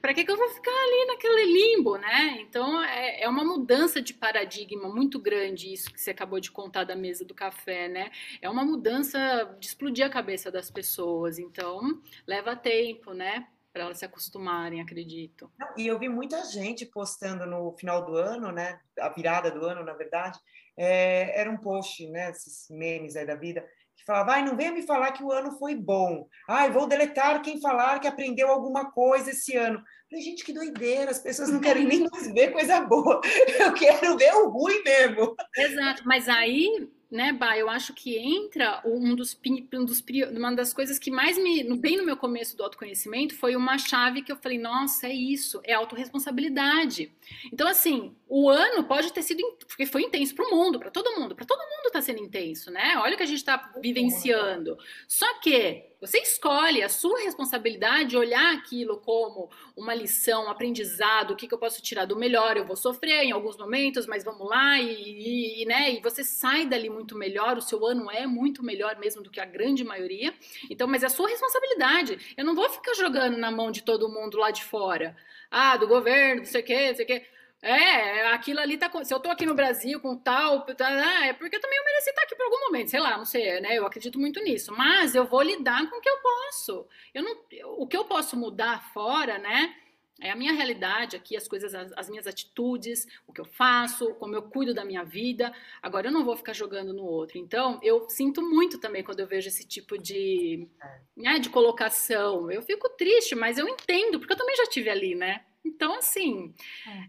Para 0.00 0.14
que, 0.14 0.24
que 0.24 0.30
eu 0.30 0.36
vou 0.36 0.48
ficar 0.48 0.70
ali 0.70 1.06
naquele 1.06 1.44
limbo, 1.52 1.96
né? 1.96 2.38
Então 2.40 2.82
é, 2.82 3.22
é, 3.22 3.28
uma 3.28 3.44
mudança 3.44 4.00
de 4.00 4.14
paradigma 4.14 4.88
muito 4.88 5.18
grande 5.18 5.72
isso 5.72 5.92
que 5.92 6.00
você 6.00 6.10
acabou 6.10 6.40
de 6.40 6.50
contar 6.50 6.84
da 6.84 6.96
mesa 6.96 7.24
do 7.24 7.34
café, 7.34 7.88
né? 7.88 8.10
É 8.40 8.48
uma 8.48 8.64
mudança 8.64 9.56
de 9.58 9.66
explodir 9.66 10.04
a 10.04 10.10
cabeça 10.10 10.50
das 10.50 10.70
pessoas. 10.70 11.38
Então 11.38 12.00
leva 12.26 12.56
tempo, 12.56 13.12
né? 13.12 13.46
Para 13.72 13.84
elas 13.84 13.98
se 13.98 14.04
acostumarem, 14.04 14.80
acredito. 14.80 15.50
E 15.76 15.86
eu 15.86 15.98
vi 15.98 16.08
muita 16.08 16.44
gente 16.44 16.84
postando 16.86 17.46
no 17.46 17.72
final 17.76 18.04
do 18.04 18.16
ano, 18.16 18.50
né? 18.50 18.80
A 18.98 19.08
virada 19.10 19.50
do 19.50 19.64
ano, 19.64 19.84
na 19.84 19.92
verdade, 19.92 20.38
é, 20.76 21.38
era 21.38 21.50
um 21.50 21.56
post, 21.56 22.08
né? 22.08 22.30
Esses 22.30 22.68
memes 22.70 23.14
aí 23.16 23.26
da 23.26 23.36
vida 23.36 23.64
que 24.00 24.06
falava, 24.06 24.32
ai, 24.32 24.44
não 24.44 24.56
venha 24.56 24.72
me 24.72 24.82
falar 24.82 25.12
que 25.12 25.22
o 25.22 25.30
ano 25.30 25.52
foi 25.58 25.74
bom. 25.74 26.26
Ai, 26.48 26.70
vou 26.70 26.86
deletar 26.86 27.42
quem 27.42 27.60
falar 27.60 28.00
que 28.00 28.08
aprendeu 28.08 28.48
alguma 28.48 28.90
coisa 28.90 29.30
esse 29.30 29.56
ano. 29.56 29.82
Falei, 30.08 30.24
gente, 30.24 30.44
que 30.44 30.52
doideira, 30.52 31.10
as 31.10 31.20
pessoas 31.20 31.50
não 31.50 31.60
querem 31.60 31.84
nem 31.84 32.08
mais 32.10 32.32
ver 32.32 32.50
coisa 32.50 32.80
boa. 32.80 33.20
Eu 33.60 33.72
quero 33.74 34.16
ver 34.16 34.34
o 34.34 34.48
ruim 34.48 34.82
mesmo. 34.82 35.36
Exato, 35.56 36.02
mas 36.04 36.28
aí 36.28 36.88
né, 37.10 37.32
Bah, 37.32 37.58
eu 37.58 37.68
acho 37.68 37.92
que 37.92 38.16
entra 38.16 38.80
um 38.84 39.16
dos, 39.16 39.38
um 39.74 39.84
dos 39.84 40.02
uma 40.30 40.54
das 40.54 40.72
coisas 40.72 40.98
que 40.98 41.10
mais 41.10 41.36
me, 41.36 41.64
bem 41.76 41.96
no 41.96 42.06
meu 42.06 42.16
começo 42.16 42.56
do 42.56 42.62
autoconhecimento, 42.62 43.34
foi 43.34 43.56
uma 43.56 43.76
chave 43.76 44.22
que 44.22 44.30
eu 44.30 44.36
falei, 44.36 44.58
nossa, 44.58 45.08
é 45.08 45.12
isso, 45.12 45.60
é 45.64 45.72
autorresponsabilidade. 45.74 47.12
Então, 47.52 47.66
assim, 47.66 48.14
o 48.28 48.48
ano 48.48 48.84
pode 48.84 49.12
ter 49.12 49.22
sido, 49.22 49.42
porque 49.66 49.86
foi 49.86 50.02
intenso 50.02 50.34
para 50.34 50.46
o 50.46 50.50
mundo, 50.50 50.78
para 50.78 50.90
todo 50.90 51.18
mundo, 51.18 51.34
para 51.34 51.44
todo 51.44 51.58
mundo 51.58 51.79
está 51.90 52.00
sendo 52.00 52.20
intenso, 52.20 52.70
né? 52.70 52.94
Olha 52.98 53.14
o 53.14 53.16
que 53.16 53.22
a 53.22 53.26
gente 53.26 53.38
está 53.38 53.72
vivenciando. 53.82 54.78
Só 55.06 55.38
que 55.40 55.90
você 56.00 56.18
escolhe 56.18 56.82
a 56.82 56.88
sua 56.88 57.20
responsabilidade 57.20 58.16
olhar 58.16 58.54
aquilo 58.54 58.98
como 58.98 59.50
uma 59.76 59.94
lição, 59.94 60.46
um 60.46 60.48
aprendizado, 60.48 61.32
o 61.32 61.36
que, 61.36 61.46
que 61.46 61.52
eu 61.52 61.58
posso 61.58 61.82
tirar 61.82 62.06
do 62.06 62.16
melhor. 62.16 62.56
Eu 62.56 62.64
vou 62.64 62.76
sofrer 62.76 63.24
em 63.24 63.32
alguns 63.32 63.58
momentos, 63.58 64.06
mas 64.06 64.24
vamos 64.24 64.48
lá 64.48 64.80
e, 64.80 65.62
e, 65.62 65.66
né? 65.66 65.92
E 65.92 66.00
você 66.00 66.24
sai 66.24 66.66
dali 66.66 66.88
muito 66.88 67.16
melhor. 67.16 67.58
O 67.58 67.62
seu 67.62 67.84
ano 67.84 68.10
é 68.10 68.26
muito 68.26 68.62
melhor 68.62 68.98
mesmo 68.98 69.22
do 69.22 69.30
que 69.30 69.40
a 69.40 69.44
grande 69.44 69.84
maioria. 69.84 70.32
Então, 70.70 70.88
mas 70.88 71.02
é 71.02 71.06
a 71.06 71.10
sua 71.10 71.28
responsabilidade. 71.28 72.34
Eu 72.36 72.44
não 72.44 72.54
vou 72.54 72.68
ficar 72.70 72.94
jogando 72.94 73.36
na 73.36 73.50
mão 73.50 73.70
de 73.70 73.82
todo 73.82 74.08
mundo 74.08 74.38
lá 74.38 74.50
de 74.50 74.64
fora. 74.64 75.14
Ah, 75.50 75.76
do 75.76 75.86
governo, 75.86 76.40
não 76.40 76.46
sei 76.46 76.62
o 76.62 76.64
quê, 76.64 76.88
não 76.88 76.96
sei 76.96 77.04
o 77.04 77.08
quê. 77.08 77.26
É, 77.62 78.28
aquilo 78.28 78.58
ali 78.58 78.78
tá. 78.78 78.90
Se 79.04 79.12
eu 79.12 79.20
tô 79.20 79.30
aqui 79.30 79.44
no 79.44 79.54
Brasil 79.54 80.00
com 80.00 80.16
tal, 80.16 80.62
tá, 80.74 81.26
é 81.26 81.32
porque 81.34 81.56
eu 81.56 81.60
também 81.60 81.78
eu 81.78 81.84
mereci 81.84 82.10
estar 82.10 82.22
aqui 82.22 82.34
por 82.34 82.44
algum 82.44 82.60
momento, 82.60 82.90
sei 82.90 83.00
lá, 83.00 83.18
não 83.18 83.24
sei, 83.26 83.60
né? 83.60 83.76
Eu 83.76 83.86
acredito 83.86 84.18
muito 84.18 84.42
nisso. 84.42 84.72
Mas 84.72 85.14
eu 85.14 85.26
vou 85.26 85.42
lidar 85.42 85.88
com 85.90 85.96
o 85.96 86.00
que 86.00 86.08
eu 86.08 86.18
posso. 86.18 86.86
Eu 87.12 87.22
não, 87.22 87.36
o 87.76 87.86
que 87.86 87.96
eu 87.96 88.04
posso 88.04 88.36
mudar 88.36 88.90
fora, 88.92 89.38
né? 89.38 89.74
É 90.22 90.30
a 90.30 90.36
minha 90.36 90.52
realidade 90.52 91.16
aqui, 91.16 91.34
as 91.34 91.48
coisas, 91.48 91.74
as, 91.74 91.92
as, 91.96 92.10
minhas 92.10 92.26
atitudes, 92.26 93.06
o 93.26 93.32
que 93.32 93.40
eu 93.40 93.44
faço, 93.46 94.14
como 94.14 94.34
eu 94.34 94.42
cuido 94.42 94.74
da 94.74 94.84
minha 94.84 95.02
vida. 95.02 95.52
Agora 95.82 96.08
eu 96.08 96.12
não 96.12 96.24
vou 96.24 96.36
ficar 96.36 96.52
jogando 96.52 96.92
no 96.92 97.04
outro. 97.04 97.38
Então, 97.38 97.80
eu 97.82 98.08
sinto 98.10 98.42
muito 98.42 98.78
também 98.78 99.02
quando 99.02 99.20
eu 99.20 99.26
vejo 99.26 99.48
esse 99.48 99.66
tipo 99.66 99.96
de, 99.96 100.68
é. 100.82 101.00
né, 101.16 101.38
de 101.38 101.48
colocação. 101.48 102.50
Eu 102.50 102.60
fico 102.62 102.88
triste, 102.90 103.34
mas 103.34 103.56
eu 103.56 103.66
entendo, 103.66 104.18
porque 104.18 104.34
eu 104.34 104.38
também 104.38 104.56
já 104.56 104.66
tive 104.66 104.90
ali, 104.90 105.14
né? 105.14 105.42
Então, 105.64 105.96
assim, 105.98 106.54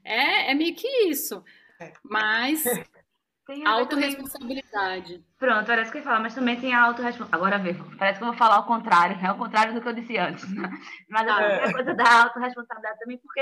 é, 0.03 0.49
é, 0.49 0.51
é 0.51 0.53
meio 0.53 0.75
que 0.75 0.87
isso. 1.07 1.43
É. 1.79 1.93
Mas 2.03 2.63
tem 3.45 3.65
autorresponsabilidade. 3.65 5.13
Também... 5.13 5.25
Pronto, 5.37 5.65
parece 5.65 5.91
que 5.91 5.97
eu 5.97 6.03
falar, 6.03 6.19
mas 6.19 6.35
também 6.35 6.59
tem 6.59 6.73
a 6.73 6.81
autorresponsabilidade. 6.81 7.55
Agora 7.55 7.59
vê, 7.59 7.97
parece 7.97 8.19
que 8.19 8.23
eu 8.23 8.29
vou 8.29 8.37
falar 8.37 8.59
o 8.59 8.65
contrário, 8.65 9.17
é 9.25 9.31
o 9.31 9.37
contrário 9.37 9.73
do 9.73 9.81
que 9.81 9.87
eu 9.87 9.93
disse 9.93 10.17
antes. 10.17 10.47
Né? 10.53 10.69
Mas 11.09 11.27
ah, 11.27 11.41
é 11.41 11.65
a 11.65 11.73
coisa 11.73 11.93
da 11.93 12.23
autorresponsabilidade 12.23 12.99
também, 12.99 13.17
porque 13.17 13.41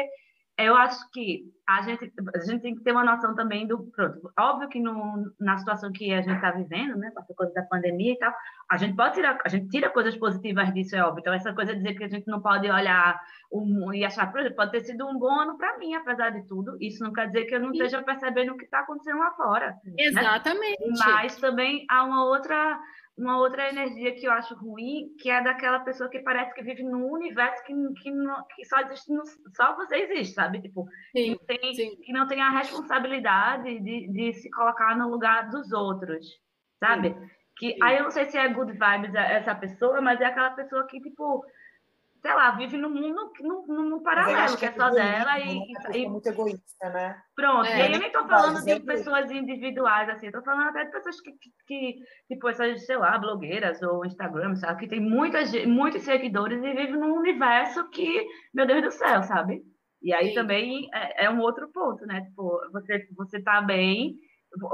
eu 0.59 0.75
acho 0.75 1.09
que 1.11 1.45
a 1.65 1.81
gente, 1.83 2.11
a 2.35 2.39
gente 2.39 2.61
tem 2.61 2.75
que 2.75 2.83
ter 2.83 2.91
uma 2.91 3.05
noção 3.05 3.33
também 3.33 3.65
do. 3.65 3.77
Pronto, 3.95 4.31
óbvio 4.37 4.67
que 4.67 4.79
no, 4.79 5.31
na 5.39 5.57
situação 5.57 5.91
que 5.91 6.11
a 6.11 6.21
gente 6.21 6.35
está 6.35 6.51
vivendo, 6.51 6.97
né, 6.97 7.11
com 7.11 7.21
essa 7.21 7.33
coisa 7.33 7.53
da 7.53 7.61
pandemia 7.63 8.13
e 8.13 8.17
tal, 8.17 8.33
a 8.69 8.75
gente 8.75 8.95
pode 8.95 9.13
tirar, 9.15 9.37
a 9.43 9.49
gente 9.49 9.69
tira 9.69 9.89
coisas 9.89 10.17
positivas 10.17 10.73
disso, 10.73 10.95
é 10.95 11.03
óbvio. 11.03 11.21
Então, 11.21 11.33
essa 11.33 11.53
coisa 11.53 11.73
de 11.73 11.81
dizer 11.81 11.95
que 11.95 12.03
a 12.03 12.09
gente 12.09 12.27
não 12.27 12.41
pode 12.41 12.69
olhar 12.69 13.19
um, 13.51 13.93
e 13.93 14.03
achar, 14.03 14.31
por 14.31 14.41
exemplo, 14.41 14.57
pode 14.57 14.71
ter 14.71 14.81
sido 14.81 15.07
um 15.07 15.17
bom 15.17 15.31
ano 15.31 15.57
para 15.57 15.77
mim, 15.77 15.93
apesar 15.95 16.31
de 16.31 16.45
tudo. 16.47 16.75
Isso 16.81 17.03
não 17.03 17.13
quer 17.13 17.27
dizer 17.27 17.45
que 17.45 17.55
eu 17.55 17.59
não 17.59 17.71
esteja 17.71 18.01
percebendo 18.03 18.53
o 18.53 18.57
que 18.57 18.65
está 18.65 18.79
acontecendo 18.79 19.19
lá 19.19 19.31
fora. 19.31 19.77
Né? 19.85 19.93
Exatamente. 19.97 20.81
Né? 20.81 20.93
Mas 20.97 21.37
também 21.37 21.85
há 21.89 22.03
uma 22.03 22.25
outra 22.25 22.79
uma 23.19 23.37
outra 23.37 23.69
energia 23.69 24.15
que 24.15 24.25
eu 24.25 24.31
acho 24.31 24.55
ruim, 24.55 25.13
que 25.19 25.29
é 25.29 25.43
daquela 25.43 25.81
pessoa 25.81 26.09
que 26.09 26.19
parece 26.19 26.53
que 26.53 26.63
vive 26.63 26.83
num 26.83 27.11
universo 27.11 27.63
que, 27.65 27.73
que, 28.01 28.11
não, 28.11 28.45
que 28.55 28.63
só 28.65 28.79
existe, 28.79 29.11
no, 29.11 29.23
só 29.55 29.75
você 29.75 29.97
existe, 29.97 30.33
sabe? 30.33 30.61
Tipo, 30.61 30.87
sim, 31.11 31.37
que, 31.37 31.45
tem, 31.45 31.97
que 31.97 32.13
não 32.13 32.27
tem 32.27 32.41
a 32.41 32.49
responsabilidade 32.49 33.79
de, 33.79 34.07
de 34.07 34.33
se 34.33 34.49
colocar 34.49 34.97
no 34.97 35.09
lugar 35.09 35.49
dos 35.49 35.71
outros, 35.73 36.25
sabe? 36.79 37.09
Sim, 37.09 37.29
que 37.57 37.73
sim. 37.73 37.79
aí 37.83 37.97
eu 37.97 38.03
não 38.03 38.11
sei 38.11 38.25
se 38.25 38.37
é 38.37 38.47
good 38.47 38.71
vibes 38.71 39.13
essa 39.13 39.53
pessoa, 39.53 40.01
mas 40.01 40.21
é 40.21 40.25
aquela 40.25 40.51
pessoa 40.51 40.87
que, 40.87 41.01
tipo, 41.01 41.43
sei 42.21 42.33
lá, 42.33 42.51
vive 42.51 42.77
num 42.77 42.89
mundo, 42.89 43.31
num, 43.39 43.65
num 43.67 44.03
paralelo, 44.03 44.57
que 44.57 44.65
é 44.65 44.71
só 44.71 44.89
dela 44.89 45.39
e, 45.39 45.73
e, 45.93 46.07
muito 46.07 46.27
egoísta, 46.27 46.89
né? 46.89 47.21
Pronto, 47.35 47.65
é, 47.65 47.79
e 47.79 47.81
aí 47.81 47.93
eu 47.93 47.99
nem 47.99 48.11
tô 48.11 48.27
falando 48.27 48.63
de 48.63 48.79
pessoas 48.81 49.31
individuais, 49.31 50.09
assim, 50.09 50.31
tô 50.31 50.41
falando 50.41 50.69
até 50.69 50.85
de 50.85 50.91
pessoas 50.91 51.21
que, 51.21 51.31
que, 51.31 51.51
que 51.65 51.95
tipo, 52.27 52.49
essas, 52.49 52.85
sei 52.85 52.97
lá, 52.97 53.17
blogueiras 53.17 53.81
ou 53.81 54.05
Instagram, 54.05 54.55
sabe, 54.55 54.81
que 54.81 54.87
tem 54.87 54.99
muitas, 54.99 55.51
muitos 55.65 56.03
seguidores 56.03 56.61
e 56.61 56.73
vivem 56.73 56.91
num 56.91 57.15
universo 57.15 57.89
que, 57.89 58.27
meu 58.53 58.67
Deus 58.67 58.83
do 58.83 58.91
céu, 58.91 59.23
sabe? 59.23 59.61
E 60.01 60.13
aí 60.13 60.29
Sim. 60.29 60.35
também 60.35 60.89
é, 60.93 61.25
é, 61.25 61.29
um 61.29 61.39
outro 61.39 61.69
ponto, 61.69 62.05
né? 62.05 62.21
Tipo, 62.21 62.59
você, 62.71 63.07
você 63.15 63.41
tá 63.41 63.61
bem, 63.61 64.15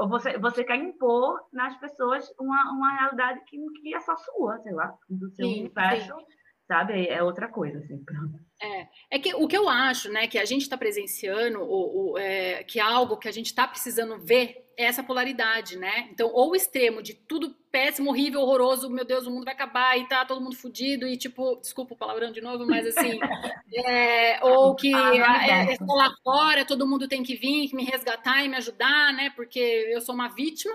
você, 0.08 0.36
você 0.38 0.64
quer 0.64 0.76
impor 0.76 1.40
nas 1.52 1.76
pessoas 1.78 2.28
uma, 2.40 2.72
uma 2.72 2.96
realidade 2.96 3.40
que, 3.46 3.56
que 3.80 3.94
é 3.94 4.00
só 4.00 4.16
sua, 4.16 4.58
sei 4.58 4.72
lá, 4.72 4.92
do 5.08 5.30
seu 5.30 5.46
Sim. 5.46 5.60
universo. 5.60 6.12
Sim 6.12 6.36
sabe? 6.66 7.06
É 7.06 7.22
outra 7.22 7.48
coisa, 7.48 7.78
assim, 7.78 7.98
pronto. 8.04 8.38
É, 8.60 8.88
é 9.10 9.18
que 9.18 9.34
o 9.34 9.46
que 9.46 9.56
eu 9.56 9.68
acho, 9.68 10.10
né, 10.10 10.26
que 10.26 10.38
a 10.38 10.44
gente 10.44 10.62
está 10.62 10.76
presenciando, 10.76 11.60
o, 11.60 12.12
o 12.12 12.18
é, 12.18 12.64
que 12.64 12.78
é 12.78 12.82
algo 12.82 13.18
que 13.18 13.28
a 13.28 13.32
gente 13.32 13.46
está 13.46 13.68
precisando 13.68 14.18
ver 14.18 14.66
é 14.78 14.84
essa 14.84 15.02
polaridade, 15.02 15.78
né? 15.78 16.08
Então, 16.10 16.30
ou 16.32 16.50
o 16.50 16.56
extremo 16.56 17.02
de 17.02 17.14
tudo 17.14 17.54
péssimo, 17.72 18.10
horrível, 18.10 18.42
horroroso, 18.42 18.90
meu 18.90 19.06
Deus, 19.06 19.26
o 19.26 19.30
mundo 19.30 19.44
vai 19.44 19.54
acabar 19.54 19.98
e 19.98 20.06
tá 20.06 20.24
todo 20.24 20.40
mundo 20.40 20.54
fudido 20.54 21.06
e 21.06 21.16
tipo, 21.16 21.56
desculpa 21.56 21.94
o 21.94 21.96
palavrão 21.96 22.30
de 22.30 22.42
novo, 22.42 22.66
mas 22.66 22.86
assim, 22.86 23.18
é, 23.86 24.44
ou 24.44 24.74
que 24.74 24.94
é, 24.94 25.74
é, 25.74 25.76
lá 25.80 26.14
fora, 26.22 26.64
todo 26.64 26.86
mundo 26.86 27.08
tem 27.08 27.22
que 27.22 27.36
vir, 27.36 27.74
me 27.74 27.84
resgatar 27.84 28.44
e 28.44 28.48
me 28.48 28.56
ajudar, 28.56 29.14
né? 29.14 29.30
Porque 29.34 29.58
eu 29.58 30.00
sou 30.02 30.14
uma 30.14 30.28
vítima, 30.28 30.74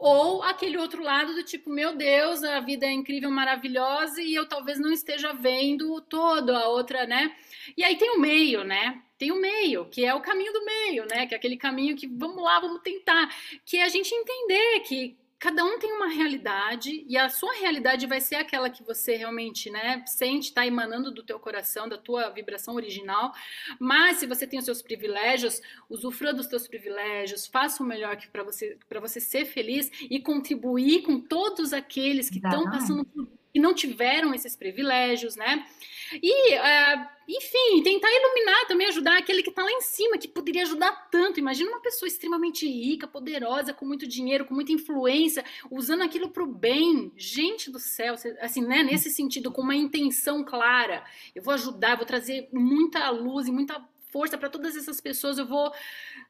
ou 0.00 0.42
aquele 0.42 0.78
outro 0.78 1.02
lado 1.02 1.34
do 1.34 1.42
tipo, 1.42 1.68
meu 1.68 1.96
Deus, 1.96 2.42
a 2.44 2.60
vida 2.60 2.86
é 2.86 2.92
incrível, 2.92 3.30
maravilhosa 3.30 4.22
e 4.22 4.34
eu 4.34 4.48
talvez 4.48 4.78
não 4.78 4.92
esteja 4.92 5.32
vendo 5.32 6.00
todo 6.02 6.50
a 6.50 6.68
outra, 6.68 7.06
né? 7.06 7.34
E 7.76 7.82
aí 7.82 7.96
tem 7.96 8.10
o 8.10 8.20
meio, 8.20 8.62
né? 8.62 9.02
Tem 9.18 9.32
o 9.32 9.40
meio, 9.40 9.86
que 9.86 10.04
é 10.04 10.14
o 10.14 10.20
caminho 10.20 10.52
do 10.52 10.64
meio, 10.64 11.04
né? 11.06 11.26
Que 11.26 11.34
é 11.34 11.36
aquele 11.36 11.56
caminho 11.56 11.96
que 11.96 12.06
vamos 12.06 12.42
lá, 12.42 12.60
vamos 12.60 12.80
tentar, 12.80 13.28
que 13.64 13.78
é 13.78 13.82
a 13.82 13.88
gente 13.88 14.14
entender 14.14 14.80
que 14.80 15.16
cada 15.38 15.64
um 15.64 15.78
tem 15.78 15.92
uma 15.92 16.08
realidade 16.08 17.04
e 17.06 17.16
a 17.16 17.28
sua 17.28 17.52
realidade 17.54 18.06
vai 18.06 18.20
ser 18.20 18.36
aquela 18.36 18.68
que 18.68 18.82
você 18.82 19.14
realmente, 19.16 19.70
né, 19.70 20.02
sente, 20.06 20.48
está 20.48 20.66
emanando 20.66 21.12
do 21.12 21.22
teu 21.22 21.38
coração, 21.38 21.88
da 21.88 21.96
tua 21.96 22.28
vibração 22.30 22.74
original. 22.74 23.32
Mas 23.78 24.18
se 24.18 24.26
você 24.26 24.46
tem 24.46 24.58
os 24.58 24.64
seus 24.64 24.82
privilégios, 24.82 25.60
usufrua 25.88 26.32
dos 26.34 26.46
teus 26.46 26.66
privilégios, 26.66 27.46
faça 27.46 27.82
o 27.82 27.86
melhor 27.86 28.16
que 28.16 28.28
para 28.28 28.42
você 28.42 28.76
para 28.88 29.00
você 29.00 29.20
ser 29.20 29.44
feliz 29.44 29.90
e 30.02 30.20
contribuir 30.20 31.02
com 31.02 31.20
todos 31.20 31.72
aqueles 31.72 32.28
que 32.28 32.38
estão 32.38 32.64
passando 32.64 33.04
por 33.04 33.28
que 33.52 33.58
não 33.58 33.74
tiveram 33.74 34.34
esses 34.34 34.54
privilégios, 34.54 35.34
né? 35.36 35.66
E, 36.12 36.54
uh, 36.54 37.06
enfim, 37.28 37.82
tentar 37.82 38.08
iluminar 38.10 38.66
também, 38.66 38.86
ajudar 38.86 39.18
aquele 39.18 39.42
que 39.42 39.50
está 39.50 39.62
lá 39.62 39.70
em 39.70 39.80
cima, 39.80 40.16
que 40.16 40.26
poderia 40.26 40.62
ajudar 40.62 41.08
tanto. 41.10 41.38
Imagina 41.38 41.70
uma 41.70 41.80
pessoa 41.80 42.08
extremamente 42.08 42.66
rica, 42.66 43.06
poderosa, 43.06 43.74
com 43.74 43.84
muito 43.84 44.06
dinheiro, 44.06 44.44
com 44.44 44.54
muita 44.54 44.72
influência, 44.72 45.44
usando 45.70 46.02
aquilo 46.02 46.30
para 46.30 46.42
o 46.42 46.46
bem. 46.46 47.12
Gente 47.16 47.70
do 47.70 47.78
céu, 47.78 48.14
assim, 48.40 48.62
né? 48.62 48.82
Nesse 48.82 49.10
sentido, 49.10 49.52
com 49.52 49.62
uma 49.62 49.76
intenção 49.76 50.42
clara. 50.42 51.04
Eu 51.34 51.42
vou 51.42 51.54
ajudar, 51.54 51.96
vou 51.96 52.06
trazer 52.06 52.48
muita 52.52 53.10
luz 53.10 53.46
e 53.46 53.52
muita 53.52 53.78
força 54.10 54.38
para 54.38 54.48
todas 54.48 54.76
essas 54.76 55.00
pessoas. 55.00 55.38
Eu 55.38 55.46
vou 55.46 55.72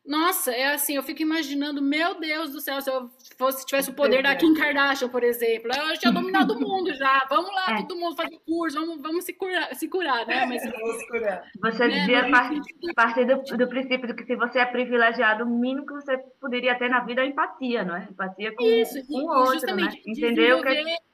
nossa, 0.09 0.53
é 0.53 0.73
assim, 0.73 0.97
eu 0.97 1.03
fico 1.03 1.21
imaginando, 1.21 1.83
meu 1.83 2.19
Deus 2.19 2.51
do 2.51 2.61
céu, 2.61 2.81
se 2.81 2.91
eu 2.91 3.11
fosse, 3.37 3.67
tivesse 3.67 3.91
o 3.91 3.95
poder 3.95 4.23
da 4.23 4.35
Kim 4.35 4.55
Kardashian, 4.55 5.11
por 5.11 5.23
exemplo, 5.23 5.71
eu 5.71 5.99
tinha 5.99 6.11
dominado 6.11 6.55
o 6.55 6.61
mundo 6.61 6.95
já. 6.95 7.27
Vamos 7.29 7.53
lá, 7.53 7.73
é. 7.73 7.83
todo 7.83 8.01
mundo 8.01 8.17
fazer 8.17 8.39
curso, 8.47 8.81
vamos, 8.81 9.03
vamos 9.03 9.25
se 9.25 9.35
curar, 9.35 9.75
se 9.75 9.87
curar, 9.87 10.27
né? 10.27 10.47
Mas, 10.47 10.63
vamos 10.73 11.07
curar. 11.09 11.45
Você 11.61 11.89
né? 11.89 12.01
devia 12.01 12.31
partir, 12.31 12.63
partir 12.95 13.27
do, 13.27 13.57
do, 13.59 13.69
princípio 13.69 14.07
de 14.07 14.15
que 14.15 14.25
se 14.25 14.35
você 14.35 14.61
é 14.61 14.65
privilegiado, 14.65 15.45
o 15.45 15.47
mínimo 15.47 15.85
que 15.85 15.93
você 15.93 16.17
poderia 16.41 16.75
ter 16.79 16.89
na 16.89 17.01
vida 17.01 17.21
é 17.21 17.27
empatia, 17.27 17.85
não 17.85 17.95
é? 17.95 18.09
Empatia 18.11 18.55
com, 18.55 18.65
Isso, 18.65 19.07
com 19.07 19.25
o 19.25 19.29
outro, 19.29 19.77
né? 19.77 19.91
Entender 20.07 20.55
o 20.55 20.63
que 20.63 21.08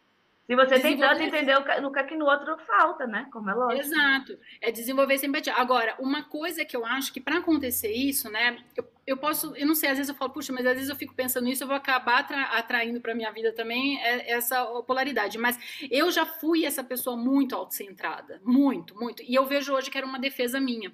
se 0.47 0.55
você 0.55 0.79
tem 0.79 0.99
tanto, 0.99 1.23
entender 1.23 1.55
no 1.81 1.91
que, 1.91 1.99
é 1.99 2.05
que 2.05 2.17
no 2.17 2.27
outro 2.27 2.59
falta, 2.59 3.07
né? 3.07 3.27
Como 3.33 3.49
é 3.49 3.55
lógico. 3.55 3.81
Exato. 3.81 4.39
É 4.61 4.71
desenvolver 4.71 5.15
essa 5.15 5.25
empatia. 5.25 5.55
Agora, 5.55 5.97
uma 5.99 6.23
coisa 6.23 6.67
que 6.67 6.77
eu 6.77 6.85
acho 6.85 7.13
que 7.15 7.21
para 7.21 7.39
acontecer 7.39 7.91
isso, 7.91 8.31
né? 8.31 8.59
Eu, 8.77 8.87
eu, 9.07 9.17
posso, 9.17 9.57
eu 9.57 9.67
não 9.67 9.75
sei, 9.75 9.89
às 9.89 9.97
vezes 9.97 10.11
eu 10.11 10.15
falo, 10.15 10.33
puxa, 10.33 10.53
mas 10.53 10.67
às 10.67 10.75
vezes 10.75 10.91
eu 10.91 10.97
fico 10.97 11.15
pensando 11.15 11.45
nisso, 11.45 11.63
eu 11.63 11.69
vou 11.69 11.77
acabar 11.77 12.19
atra, 12.19 12.43
atraindo 12.43 13.01
para 13.01 13.15
minha 13.15 13.33
vida 13.33 13.53
também 13.53 13.99
é, 14.03 14.33
essa 14.33 14.63
polaridade. 14.83 15.39
Mas 15.39 15.59
eu 15.91 16.11
já 16.11 16.27
fui 16.27 16.67
essa 16.67 16.85
pessoa 16.85 17.17
muito 17.17 17.57
autocentrada. 17.57 18.39
Muito, 18.45 18.95
muito. 18.97 19.23
E 19.23 19.35
eu 19.35 19.47
vejo 19.47 19.73
hoje 19.73 19.91
que 19.91 19.97
era 19.97 20.07
uma 20.07 20.19
defesa 20.19 20.61
minha 20.61 20.93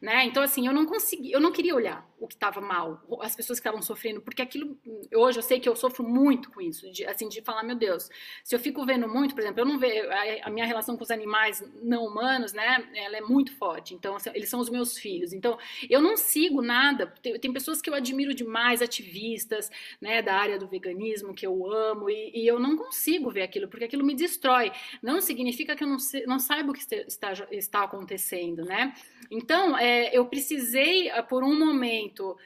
né? 0.00 0.24
Então, 0.24 0.42
assim, 0.42 0.66
eu 0.66 0.72
não 0.72 0.86
consegui, 0.86 1.32
eu 1.32 1.40
não 1.40 1.52
queria 1.52 1.74
olhar 1.74 2.08
o 2.20 2.26
que 2.26 2.34
estava 2.34 2.60
mal, 2.60 3.00
as 3.20 3.36
pessoas 3.36 3.60
que 3.60 3.66
estavam 3.66 3.80
sofrendo, 3.80 4.20
porque 4.20 4.42
aquilo, 4.42 4.76
hoje 5.14 5.38
eu 5.38 5.42
sei 5.42 5.60
que 5.60 5.68
eu 5.68 5.76
sofro 5.76 6.04
muito 6.04 6.50
com 6.50 6.60
isso, 6.60 6.90
de, 6.90 7.04
assim, 7.06 7.28
de 7.28 7.40
falar, 7.42 7.62
meu 7.62 7.76
Deus, 7.76 8.08
se 8.42 8.54
eu 8.54 8.58
fico 8.58 8.84
vendo 8.84 9.08
muito, 9.08 9.34
por 9.34 9.40
exemplo, 9.40 9.60
eu 9.60 9.64
não 9.64 9.78
vejo, 9.78 10.08
a, 10.10 10.48
a 10.48 10.50
minha 10.50 10.66
relação 10.66 10.96
com 10.96 11.04
os 11.04 11.10
animais 11.10 11.62
não 11.80 12.04
humanos, 12.04 12.52
né, 12.52 12.88
ela 12.94 13.16
é 13.16 13.20
muito 13.20 13.54
forte, 13.56 13.94
então, 13.94 14.16
assim, 14.16 14.30
eles 14.34 14.48
são 14.48 14.58
os 14.58 14.68
meus 14.68 14.98
filhos, 14.98 15.32
então, 15.32 15.58
eu 15.88 16.00
não 16.00 16.16
sigo 16.16 16.60
nada, 16.60 17.06
tem, 17.22 17.38
tem, 17.38 17.52
pessoas 17.52 17.80
que 17.80 17.88
eu 17.88 17.94
admiro 17.94 18.34
demais, 18.34 18.82
ativistas, 18.82 19.70
né, 20.00 20.20
da 20.20 20.34
área 20.34 20.58
do 20.58 20.66
veganismo, 20.66 21.34
que 21.34 21.46
eu 21.46 21.72
amo, 21.72 22.10
e, 22.10 22.32
e 22.34 22.46
eu 22.46 22.58
não 22.58 22.76
consigo 22.76 23.30
ver 23.30 23.42
aquilo, 23.42 23.68
porque 23.68 23.84
aquilo 23.84 24.04
me 24.04 24.14
destrói, 24.14 24.72
não 25.00 25.20
significa 25.20 25.76
que 25.76 25.84
eu 25.84 25.88
não, 25.88 25.98
não 26.26 26.38
saiba 26.38 26.70
o 26.70 26.74
que 26.74 26.82
está, 26.82 27.32
está 27.52 27.84
acontecendo, 27.84 28.64
né, 28.64 28.92
então, 29.30 29.76
é, 29.76 29.87
é, 29.88 30.16
eu 30.16 30.26
precisei, 30.26 31.10
ah, 31.10 31.22
por 31.22 31.42
um 31.42 31.58
momento, 31.58 32.36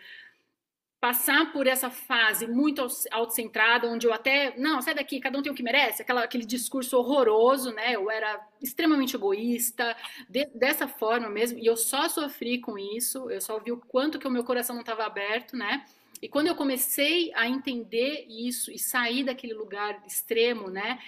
passar 1.00 1.52
por 1.52 1.66
essa 1.66 1.90
fase 1.90 2.46
muito 2.46 2.86
autocentrada, 3.10 3.88
onde 3.88 4.06
eu 4.06 4.12
até, 4.12 4.56
não, 4.56 4.80
sai 4.80 4.94
daqui, 4.94 5.18
cada 5.18 5.36
um 5.36 5.42
tem 5.42 5.50
o 5.50 5.54
que 5.54 5.62
merece, 5.62 6.02
aquela, 6.02 6.22
aquele 6.22 6.44
discurso 6.44 6.96
horroroso, 6.96 7.72
né? 7.72 7.96
Eu 7.96 8.08
era 8.08 8.40
extremamente 8.60 9.16
egoísta, 9.16 9.96
de, 10.28 10.46
dessa 10.54 10.86
forma 10.86 11.28
mesmo, 11.28 11.58
e 11.58 11.66
eu 11.66 11.76
só 11.76 12.08
sofri 12.08 12.60
com 12.60 12.78
isso, 12.78 13.28
eu 13.28 13.40
só 13.40 13.58
vi 13.58 13.72
o 13.72 13.78
quanto 13.78 14.18
que 14.18 14.28
o 14.28 14.30
meu 14.30 14.44
coração 14.44 14.76
não 14.76 14.82
estava 14.82 15.04
aberto, 15.04 15.56
né? 15.56 15.84
E 16.22 16.28
quando 16.28 16.46
eu 16.46 16.54
comecei 16.54 17.32
a 17.34 17.48
entender 17.48 18.24
isso 18.28 18.70
e 18.70 18.78
sair 18.78 19.24
daquele 19.24 19.54
lugar 19.54 20.00
extremo, 20.06 20.70
né? 20.70 21.00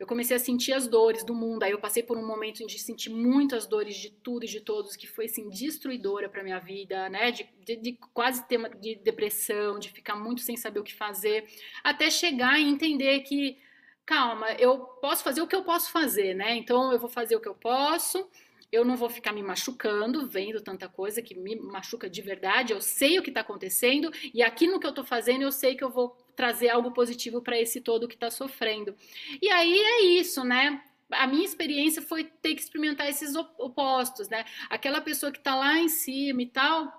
Eu 0.00 0.06
comecei 0.06 0.34
a 0.34 0.40
sentir 0.40 0.72
as 0.72 0.88
dores 0.88 1.22
do 1.22 1.34
mundo. 1.34 1.62
Aí 1.62 1.72
eu 1.72 1.78
passei 1.78 2.02
por 2.02 2.16
um 2.16 2.26
momento 2.26 2.66
de 2.66 2.78
sentir 2.78 3.10
muitas 3.10 3.66
dores 3.66 3.94
de 3.94 4.10
tudo 4.10 4.46
e 4.46 4.48
de 4.48 4.60
todos, 4.60 4.96
que 4.96 5.06
foi 5.06 5.26
assim 5.26 5.50
destruidora 5.50 6.26
para 6.26 6.42
minha 6.42 6.58
vida, 6.58 7.10
né? 7.10 7.30
De, 7.30 7.46
de, 7.62 7.76
de, 7.76 7.92
quase 8.14 8.48
ter 8.48 8.56
uma 8.56 8.70
de 8.70 8.94
depressão, 8.94 9.78
de 9.78 9.90
ficar 9.90 10.16
muito 10.16 10.40
sem 10.40 10.56
saber 10.56 10.80
o 10.80 10.84
que 10.84 10.94
fazer, 10.94 11.44
até 11.84 12.08
chegar 12.10 12.58
e 12.58 12.64
entender 12.64 13.20
que 13.20 13.58
calma, 14.06 14.50
eu 14.52 14.78
posso 14.78 15.22
fazer 15.22 15.42
o 15.42 15.46
que 15.46 15.54
eu 15.54 15.62
posso 15.62 15.92
fazer, 15.92 16.34
né? 16.34 16.56
Então 16.56 16.90
eu 16.92 16.98
vou 16.98 17.10
fazer 17.10 17.36
o 17.36 17.40
que 17.40 17.48
eu 17.48 17.54
posso 17.54 18.26
eu 18.72 18.84
não 18.84 18.96
vou 18.96 19.10
ficar 19.10 19.32
me 19.32 19.42
machucando, 19.42 20.26
vendo 20.28 20.60
tanta 20.60 20.88
coisa 20.88 21.20
que 21.20 21.34
me 21.34 21.56
machuca 21.56 22.08
de 22.08 22.22
verdade. 22.22 22.72
Eu 22.72 22.80
sei 22.80 23.18
o 23.18 23.22
que 23.22 23.30
está 23.30 23.40
acontecendo 23.40 24.10
e 24.32 24.42
aqui 24.42 24.66
no 24.68 24.78
que 24.78 24.86
eu 24.86 24.90
estou 24.90 25.04
fazendo, 25.04 25.42
eu 25.42 25.50
sei 25.50 25.74
que 25.74 25.82
eu 25.82 25.90
vou 25.90 26.16
trazer 26.40 26.70
algo 26.70 26.90
positivo 26.92 27.42
para 27.42 27.60
esse 27.60 27.82
todo 27.82 28.08
que 28.08 28.14
está 28.14 28.30
sofrendo. 28.30 28.96
E 29.42 29.50
aí 29.50 29.78
é 29.78 30.00
isso, 30.18 30.42
né? 30.42 30.82
A 31.10 31.26
minha 31.26 31.44
experiência 31.44 32.00
foi 32.00 32.24
ter 32.24 32.54
que 32.54 32.62
experimentar 32.62 33.10
esses 33.10 33.34
opostos, 33.36 34.30
né? 34.30 34.46
Aquela 34.70 35.02
pessoa 35.02 35.30
que 35.30 35.36
está 35.36 35.54
lá 35.54 35.78
em 35.78 35.90
cima 35.90 36.40
e 36.40 36.46
tal, 36.46 36.90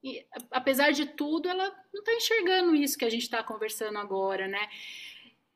e, 0.00 0.24
apesar 0.48 0.92
de 0.92 1.06
tudo, 1.06 1.48
ela 1.48 1.74
não 1.92 2.02
está 2.02 2.14
enxergando 2.14 2.72
isso 2.76 2.96
que 2.96 3.04
a 3.04 3.10
gente 3.10 3.24
está 3.24 3.42
conversando 3.42 3.98
agora, 3.98 4.46
né? 4.46 4.68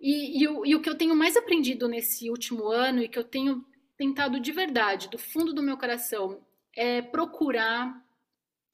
E, 0.00 0.42
e, 0.42 0.42
e, 0.42 0.74
o 0.74 0.82
que 0.82 0.90
eu 0.90 0.98
tenho 0.98 1.14
mais 1.14 1.36
aprendido 1.36 1.86
nesse 1.86 2.28
último 2.28 2.66
ano 2.66 3.00
e 3.00 3.08
que 3.08 3.18
eu 3.20 3.24
tenho 3.24 3.64
tentado 3.96 4.40
de 4.40 4.50
verdade, 4.50 5.08
do 5.08 5.18
fundo 5.18 5.52
do 5.52 5.62
meu 5.62 5.76
coração, 5.76 6.44
é 6.74 7.00
procurar. 7.00 8.04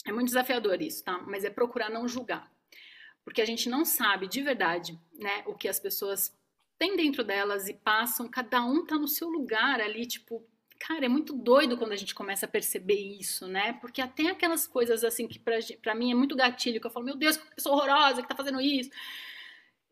É 0.07 0.12
muito 0.12 0.29
desafiador 0.29 0.81
isso, 0.81 1.05
tá? 1.05 1.18
Mas 1.27 1.44
é 1.44 1.50
procurar 1.50 1.90
não 1.90 2.09
julgar. 2.09 2.54
Porque 3.24 3.40
a 3.40 3.46
gente 3.46 3.68
não 3.68 3.84
sabe 3.84 4.28
de 4.28 4.42
verdade, 4.42 4.98
né, 5.14 5.42
o 5.46 5.54
que 5.54 5.68
as 5.68 5.80
pessoas 5.80 6.37
têm 6.78 6.96
dentro 6.96 7.24
delas 7.24 7.68
e 7.68 7.74
passam, 7.74 8.28
cada 8.28 8.64
um 8.64 8.84
tá 8.84 8.96
no 8.96 9.08
seu 9.08 9.28
lugar 9.28 9.80
ali, 9.80 10.06
tipo, 10.06 10.46
cara, 10.78 11.06
é 11.06 11.08
muito 11.08 11.32
doido 11.32 11.78
quando 11.78 11.92
a 11.92 11.96
gente 11.96 12.14
começa 12.14 12.46
a 12.46 12.48
perceber 12.48 12.98
isso, 13.18 13.46
né? 13.48 13.72
Porque 13.74 14.02
até 14.02 14.28
aquelas 14.28 14.66
coisas 14.66 15.02
assim 15.02 15.26
que 15.26 15.38
para 15.38 15.94
mim 15.94 16.10
é 16.10 16.14
muito 16.14 16.37
gatilho, 16.37 16.80
que 16.80 16.87
eu 16.87 16.90
falo, 16.90 17.06
meu 17.06 17.16
Deus, 17.16 17.37
que 17.37 17.54
pessoa 17.54 17.76
horrorosa 17.76 18.22
que 18.22 18.28
tá 18.28 18.34
fazendo 18.34 18.60
isso. 18.60 18.90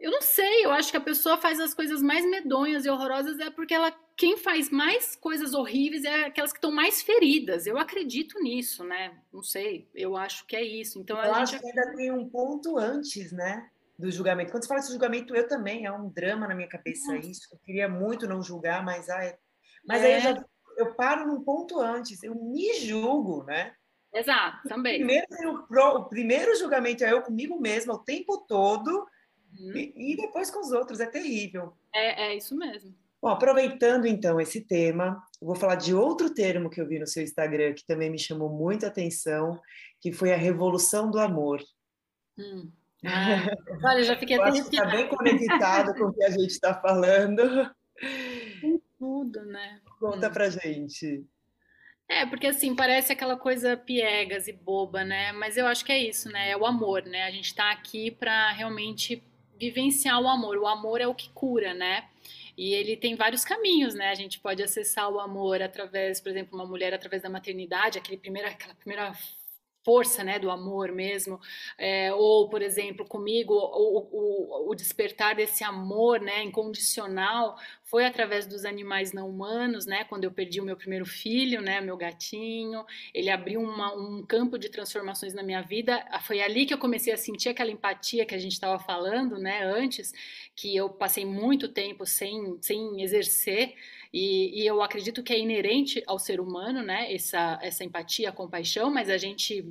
Eu 0.03 0.11
não 0.11 0.21
sei, 0.21 0.65
eu 0.65 0.73
acho 0.73 0.91
que 0.91 0.97
a 0.97 1.01
pessoa 1.01 1.39
faz 1.39 1.61
as 1.61 1.73
coisas 1.73 2.03
mais 2.03 2.29
medonhas 2.29 2.85
e 2.85 2.91
horrorosas 2.91 3.39
é 3.39 3.51
porque 3.51 3.73
ela 3.73 3.95
quem 4.17 4.37
faz 4.37 4.69
mais 4.69 5.15
coisas 5.15 5.55
horríveis 5.55 6.05
é 6.05 6.25
aquelas 6.25 6.53
que 6.53 6.59
estão 6.59 6.73
mais 6.73 7.01
feridas. 7.01 7.69
Eu 7.69 7.79
acredito 7.79 8.41
nisso, 8.41 8.83
né? 8.83 9.17
Não 9.33 9.45
sei, 9.45 9.89
eu 9.95 10.17
acho 10.17 10.45
que 10.45 10.57
é 10.57 10.63
isso. 10.63 10.99
Então 11.01 11.17
eu 11.17 11.33
acho 11.33 11.59
que 11.59 11.65
ainda 11.65 11.95
tem 11.95 12.11
um 12.11 12.29
ponto 12.29 12.77
antes, 12.79 13.31
né? 13.31 13.71
Do 13.97 14.11
julgamento. 14.11 14.51
Quando 14.51 14.65
você 14.65 14.69
fala 14.69 14.81
de 14.81 14.89
julgamento, 14.89 15.37
eu 15.37 15.47
também, 15.47 15.87
é 15.87 15.93
um 15.93 16.09
drama 16.09 16.49
na 16.49 16.55
minha 16.55 16.69
cabeça 16.69 17.15
Nossa. 17.15 17.29
isso. 17.29 17.49
Eu 17.53 17.59
queria 17.65 17.89
muito 17.89 18.27
não 18.27 18.43
julgar, 18.43 18.85
mas, 18.85 19.09
ai, 19.09 19.37
mas 19.87 20.03
é. 20.03 20.07
aí 20.07 20.15
eu, 20.15 20.21
já, 20.21 20.45
eu 20.79 20.95
paro 20.95 21.29
num 21.29 21.45
ponto 21.45 21.81
antes, 21.81 22.25
eu 22.25 22.35
me 22.35 22.75
julgo, 22.75 23.45
né? 23.45 23.73
Exato, 24.13 24.69
também. 24.69 24.99
Primeiro, 24.99 25.65
o 25.71 26.05
primeiro 26.07 26.57
julgamento 26.57 27.05
é 27.05 27.13
eu 27.13 27.23
comigo 27.23 27.61
mesma 27.61 27.95
o 27.95 27.99
tempo 27.99 28.39
todo 28.49 29.07
uhum. 29.59 29.77
e, 29.77 30.13
e, 30.13 30.17
depois 30.17 30.51
com 30.51 30.61
os 30.61 30.73
outros, 30.73 31.01
é 31.01 31.07
terrível. 31.07 31.73
É, 31.95 32.29
é 32.29 32.37
isso 32.37 32.57
mesmo. 32.57 32.95
Bom, 33.21 33.29
aproveitando 33.29 34.07
então 34.07 34.41
esse 34.41 34.61
tema, 34.63 35.23
eu 35.41 35.47
vou 35.47 35.55
falar 35.55 35.77
de 35.77 35.95
outro 35.95 36.35
termo 36.35 36.69
que 36.69 36.81
eu 36.81 36.89
vi 36.89 36.99
no 36.99 37.07
seu 37.07 37.23
Instagram 37.23 37.73
que 37.73 37.87
também 37.87 38.11
me 38.11 38.19
chamou 38.19 38.49
muita 38.49 38.89
atenção, 38.89 39.61
que 40.01 40.13
foi 40.13 40.33
a 40.33 40.37
revolução 40.37 41.11
do 41.11 41.21
amor. 41.21 41.63
Hum. 42.37 42.71
Ah, 43.05 43.47
olha, 43.85 44.03
já 44.03 44.17
fiquei 44.17 44.37
até 44.41 44.59
Está 44.59 44.87
bem 44.87 45.09
conectado 45.09 45.95
com 45.95 46.07
o 46.07 46.13
que 46.13 46.25
a 46.25 46.31
gente 46.31 46.51
está 46.51 46.75
falando. 46.75 47.43
Tem 48.61 48.83
tudo, 48.99 49.45
né? 49.45 49.81
Conta 50.01 50.29
hum. 50.29 50.33
pra 50.33 50.51
gente. 50.51 51.25
É, 52.09 52.27
porque 52.27 52.49
assim, 52.49 52.75
parece 52.75 53.13
aquela 53.13 53.37
coisa 53.37 53.77
piegas 53.77 54.47
e 54.47 54.53
boba, 54.53 55.05
né? 55.05 55.33
Mas 55.33 55.57
eu 55.57 55.67
acho 55.67 55.85
que 55.85 55.93
é 55.93 55.99
isso, 55.99 56.29
né? 56.29 56.51
É 56.51 56.57
o 56.57 56.67
amor, 56.67 57.05
né? 57.05 57.25
A 57.25 57.31
gente 57.31 57.47
está 57.47 57.71
aqui 57.71 58.11
para 58.11 58.51
realmente 58.53 59.23
vivenciar 59.59 60.21
o 60.21 60.29
amor. 60.29 60.57
O 60.59 60.67
amor 60.67 61.01
é 61.01 61.07
o 61.07 61.15
que 61.15 61.31
cura, 61.31 61.75
né? 61.75 62.09
E 62.57 62.75
ele 62.75 62.97
tem 62.97 63.15
vários 63.15 63.45
caminhos, 63.45 63.95
né? 63.95 64.11
A 64.11 64.15
gente 64.15 64.39
pode 64.39 64.63
acessar 64.63 65.11
o 65.11 65.19
amor 65.21 65.63
através, 65.63 66.21
por 66.21 66.31
exemplo, 66.31 66.55
uma 66.59 66.67
mulher 66.67 66.93
através 66.93 67.23
da 67.23 67.31
maternidade, 67.31 67.99
aquele 67.99 68.19
primeira, 68.19 68.49
aquela 68.49 68.75
primeira 68.75 69.13
força 69.85 70.23
né, 70.23 70.39
do 70.39 70.51
amor 70.51 70.93
mesmo, 70.93 71.41
é, 71.77 72.13
ou, 72.15 72.49
por 72.49 72.63
exemplo, 72.63 73.07
comigo, 73.07 73.55
o, 73.55 74.09
o, 74.13 74.71
o, 74.71 74.75
despertar 74.75 75.35
desse 75.35 75.65
amor 75.65 76.21
né, 76.21 76.43
incondicional 76.43 77.57
foi 77.93 78.07
através 78.07 78.47
dos 78.47 78.65
animais 78.65 79.13
não 79.13 79.29
humanos, 79.29 79.85
né? 79.85 80.05
Quando 80.05 80.25
eu 80.25 80.33
perdi 80.33 80.63
o 80.63 80.65
meu 80.65 80.77
primeiro 80.77 81.05
filho, 81.05 81.61
né? 81.61 81.79
Meu 81.79 81.95
gatinho, 81.95 82.87
ele 83.13 83.29
abriu 83.29 83.61
uma, 83.61 83.95
um 83.95 84.25
campo 84.25 84.57
de 84.59 84.71
transformações 84.71 85.35
na 85.35 85.43
minha 85.43 85.61
vida. 85.61 86.03
Foi 86.23 86.41
ali 86.41 86.65
que 86.65 86.73
eu 86.73 86.79
comecei 86.79 87.13
a 87.13 87.19
sentir 87.19 87.51
aquela 87.51 87.71
empatia 87.71 88.25
que 88.25 88.35
a 88.35 88.39
gente 88.39 88.53
estava 88.53 88.79
falando, 88.79 89.37
né? 89.37 89.63
Antes, 89.63 90.11
que 90.57 90.75
eu 90.75 90.89
passei 90.89 91.27
muito 91.27 91.69
tempo 91.69 92.07
sem, 92.07 92.57
sem 92.63 93.03
exercer. 93.03 93.75
E, 94.13 94.63
e, 94.63 94.67
eu 94.67 94.83
acredito 94.83 95.23
que 95.23 95.33
é 95.33 95.39
inerente 95.39 96.03
ao 96.07 96.19
ser 96.19 96.41
humano, 96.41 96.83
né? 96.83 97.13
Essa, 97.13 97.59
essa 97.63 97.83
empatia, 97.85 98.31
compaixão, 98.31 98.91
mas 98.91 99.09
a 99.09 99.17
gente 99.17 99.65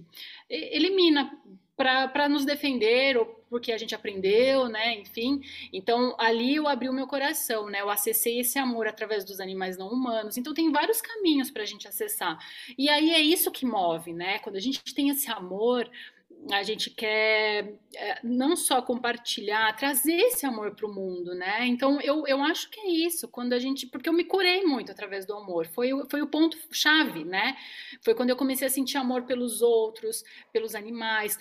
elimina 0.50 1.32
para 1.78 2.30
nos 2.30 2.46
defender 2.46 3.18
ou 3.18 3.26
porque 3.50 3.72
a 3.72 3.78
gente 3.78 3.94
aprendeu, 3.94 4.70
né? 4.70 5.00
Enfim, 5.00 5.42
então 5.74 6.16
ali 6.18 6.56
eu 6.56 6.68
abri 6.68 6.88
o 6.88 6.94
meu 6.94 7.08
coração, 7.08 7.70
né? 7.70 7.82
Eu 7.82 7.90
acessei 7.90 8.40
esse 8.40 8.58
amor 8.58 8.88
através 8.88 9.26
dos 9.26 9.40
animais 9.40 9.78
não 9.78 9.90
humanos. 9.90 10.38
Então 10.38 10.54
tem 10.54 10.72
vários 10.72 11.02
caminhos 11.02 11.52
para 11.52 11.64
a 11.64 11.66
gente 11.66 11.88
acessar. 11.88 12.38
E 12.78 12.88
aí 12.88 13.12
é 13.12 13.20
isso 13.20 13.52
que 13.52 13.66
move, 13.66 14.14
né? 14.14 14.40
Quando 14.40 14.56
a 14.56 14.62
gente 14.62 14.82
tem 14.96 15.10
esse 15.10 15.30
amor, 15.30 15.90
a 16.50 16.64
gente 16.64 16.90
quer 16.90 17.76
é, 17.96 18.20
não 18.24 18.56
só 18.56 18.82
compartilhar, 18.82 19.76
trazer 19.76 20.16
esse 20.16 20.46
amor 20.46 20.74
para 20.76 20.88
o 20.88 20.94
mundo, 20.94 21.36
né? 21.36 21.66
Então 21.68 22.02
eu, 22.02 22.26
eu 22.26 22.42
acho 22.42 22.70
que 22.70 22.80
é 22.80 22.90
isso, 22.90 23.28
quando 23.28 23.54
a 23.54 23.60
gente. 23.60 23.86
Porque 23.86 24.10
eu 24.10 24.14
me 24.14 24.24
curei 24.24 24.64
muito 24.64 24.92
através 24.92 25.26
do 25.26 25.36
amor, 25.36 25.68
foi, 25.68 25.90
foi 26.10 26.22
o 26.22 26.28
ponto-chave, 26.28 27.24
né? 27.24 27.56
Foi 28.04 28.16
quando 28.16 28.30
eu 28.30 28.36
comecei 28.36 28.68
a 28.68 28.72
sentir 28.72 28.98
amor 28.98 29.24
pelos 29.24 29.62
outros, 29.62 30.24
pelos 30.52 30.74
animais, 30.74 31.38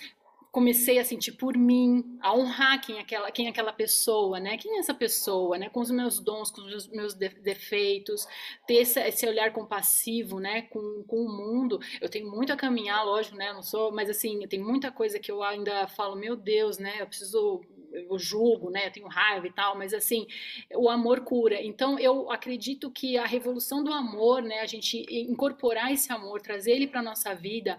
comecei 0.51 0.99
a 0.99 1.05
sentir 1.05 1.31
por 1.33 1.57
mim, 1.57 2.17
a 2.19 2.35
honrar 2.35 2.81
quem 2.81 2.97
é 2.97 3.01
aquela, 3.01 3.31
quem 3.31 3.47
é 3.47 3.49
aquela 3.49 3.71
pessoa, 3.71 4.39
né? 4.39 4.57
Quem 4.57 4.75
é 4.75 4.79
essa 4.79 4.93
pessoa, 4.93 5.57
né? 5.57 5.69
Com 5.69 5.79
os 5.79 5.89
meus 5.89 6.19
dons, 6.19 6.51
com 6.51 6.61
os 6.61 6.87
meus 6.89 7.13
defeitos, 7.13 8.27
ter 8.67 8.75
esse, 8.75 8.99
esse 8.99 9.25
olhar 9.25 9.53
compassivo, 9.53 10.39
né? 10.39 10.63
Com, 10.63 11.03
com 11.07 11.17
o 11.17 11.29
mundo. 11.29 11.79
Eu 12.01 12.09
tenho 12.09 12.29
muito 12.29 12.51
a 12.51 12.57
caminhar, 12.57 13.05
lógico, 13.05 13.37
né? 13.37 13.53
Não 13.53 13.63
sou, 13.63 13.91
mas 13.91 14.09
assim, 14.09 14.39
tem 14.47 14.59
muita 14.59 14.91
coisa 14.91 15.19
que 15.19 15.31
eu 15.31 15.41
ainda 15.41 15.87
falo, 15.87 16.17
meu 16.17 16.35
Deus, 16.35 16.77
né? 16.77 16.97
Eu 16.99 17.07
preciso 17.07 17.61
eu 17.93 18.17
julgo, 18.17 18.69
né? 18.69 18.87
Eu 18.87 18.91
tenho 18.91 19.07
raiva 19.07 19.47
e 19.47 19.51
tal, 19.51 19.77
mas 19.77 19.93
assim, 19.93 20.27
o 20.73 20.89
amor 20.89 21.21
cura. 21.21 21.61
Então 21.61 21.97
eu 21.99 22.31
acredito 22.31 22.89
que 22.91 23.17
a 23.17 23.25
revolução 23.25 23.83
do 23.83 23.93
amor, 23.93 24.41
né? 24.41 24.59
A 24.59 24.65
gente 24.65 25.05
incorporar 25.09 25.91
esse 25.91 26.11
amor, 26.11 26.41
trazer 26.41 26.71
ele 26.71 26.87
para 26.87 27.01
nossa 27.01 27.33
vida 27.33 27.77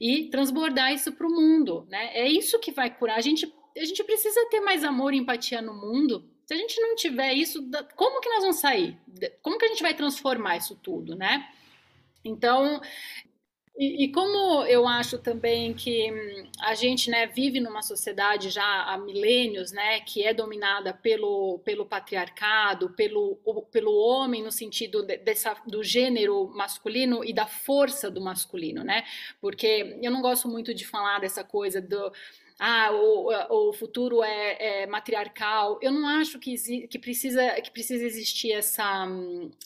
e 0.00 0.24
transbordar 0.28 0.92
isso 0.92 1.12
para 1.12 1.26
o 1.26 1.30
mundo, 1.30 1.86
né? 1.88 2.10
É 2.14 2.28
isso 2.28 2.58
que 2.58 2.72
vai 2.72 2.90
curar. 2.90 3.16
A 3.16 3.22
gente 3.22 3.52
a 3.76 3.84
gente 3.84 4.04
precisa 4.04 4.48
ter 4.50 4.60
mais 4.60 4.84
amor 4.84 5.12
e 5.12 5.18
empatia 5.18 5.60
no 5.60 5.74
mundo. 5.74 6.24
Se 6.46 6.54
a 6.54 6.56
gente 6.56 6.80
não 6.80 6.94
tiver 6.94 7.32
isso, 7.32 7.60
como 7.96 8.20
que 8.20 8.28
nós 8.28 8.40
vamos 8.40 8.56
sair? 8.56 8.96
Como 9.42 9.58
que 9.58 9.64
a 9.64 9.68
gente 9.68 9.82
vai 9.82 9.94
transformar 9.94 10.56
isso 10.56 10.76
tudo, 10.76 11.16
né? 11.16 11.50
Então, 12.24 12.80
e, 13.76 14.04
e, 14.04 14.12
como 14.12 14.64
eu 14.66 14.86
acho 14.86 15.18
também 15.18 15.74
que 15.74 16.10
hum, 16.12 16.48
a 16.60 16.76
gente 16.76 17.10
né, 17.10 17.26
vive 17.26 17.58
numa 17.58 17.82
sociedade 17.82 18.48
já 18.48 18.64
há 18.84 18.96
milênios, 18.96 19.72
né, 19.72 19.98
que 20.00 20.24
é 20.24 20.32
dominada 20.32 20.94
pelo, 20.94 21.58
pelo 21.64 21.84
patriarcado, 21.84 22.90
pelo, 22.90 23.36
pelo 23.72 23.92
homem 23.92 24.44
no 24.44 24.52
sentido 24.52 25.02
de, 25.02 25.16
dessa, 25.16 25.56
do 25.66 25.82
gênero 25.82 26.46
masculino 26.54 27.24
e 27.24 27.32
da 27.32 27.46
força 27.46 28.08
do 28.08 28.20
masculino, 28.20 28.84
né? 28.84 29.02
Porque 29.40 29.98
eu 30.00 30.10
não 30.12 30.22
gosto 30.22 30.46
muito 30.48 30.72
de 30.72 30.86
falar 30.86 31.18
dessa 31.18 31.42
coisa 31.42 31.80
do 31.80 32.12
ah, 32.58 32.90
o, 32.92 33.68
o 33.68 33.72
futuro 33.72 34.22
é, 34.22 34.82
é, 34.82 34.86
matriarcal. 34.86 35.78
Eu 35.82 35.90
não 35.90 36.06
acho 36.06 36.38
que, 36.38 36.56
que, 36.86 36.98
precisa, 36.98 37.60
que 37.60 37.70
precisa 37.70 38.04
existir 38.04 38.52
essa, 38.52 39.06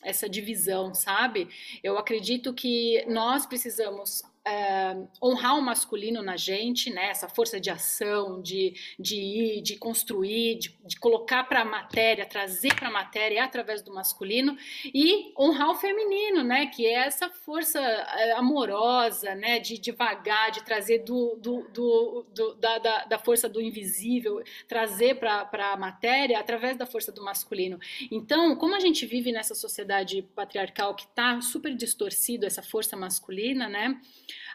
essa 0.03 0.29
divisão, 0.29 0.95
sabe? 0.95 1.49
Eu 1.83 1.99
acredito 1.99 2.53
que 2.55 3.05
nós 3.07 3.45
precisamos 3.45 4.23
é, 4.51 4.97
honrar 5.23 5.57
o 5.57 5.63
masculino 5.63 6.23
na 6.23 6.37
gente, 6.37 6.91
né? 6.91 7.11
Essa 7.11 7.29
força 7.29 7.61
de 7.61 7.71
ação, 7.71 8.41
de, 8.41 8.75
de 8.99 9.17
ir, 9.17 9.63
de 9.63 9.77
construir, 9.77 10.57
de, 10.57 10.79
de 10.85 10.99
colocar 10.99 11.45
para 11.45 11.63
a 11.63 11.65
matéria, 11.65 12.27
trazer 12.27 12.75
para 12.75 12.89
a 12.89 12.91
matéria 12.91 13.45
através 13.45 13.83
do 13.83 13.93
masculino 13.93 14.57
e 14.85 15.33
honrar 15.39 15.71
o 15.71 15.75
feminino, 15.75 16.43
né? 16.43 16.67
Que 16.67 16.87
é 16.87 17.07
essa 17.07 17.29
força 17.29 17.81
é, 17.81 18.33
amorosa, 18.33 19.35
né? 19.35 19.59
De 19.59 19.79
devagar, 19.79 20.51
de 20.51 20.65
trazer 20.65 21.01
do, 21.01 21.37
do, 21.37 21.69
do, 21.73 22.27
do 22.35 22.55
da, 22.55 22.79
da, 22.79 23.05
da, 23.05 23.19
força 23.19 23.49
do 23.49 23.61
invisível, 23.61 24.43
trazer 24.67 25.17
para 25.17 25.73
a 25.73 25.77
matéria 25.77 26.39
através 26.39 26.77
da 26.77 26.87
força 26.87 27.13
do 27.13 27.23
masculino. 27.23 27.79
Então, 28.11 28.57
como 28.57 28.75
a 28.75 28.81
gente 28.81 29.07
vive 29.07 29.33
nessa 29.33 29.55
sociedade 29.55 30.23
patriarcal 30.35 30.95
que 30.95 31.05
está 31.05 31.41
super 31.41 31.75
distorcido 31.75 32.47
essa 32.47 32.63
força 32.63 32.97
masculina, 32.97 33.69
né? 33.69 34.01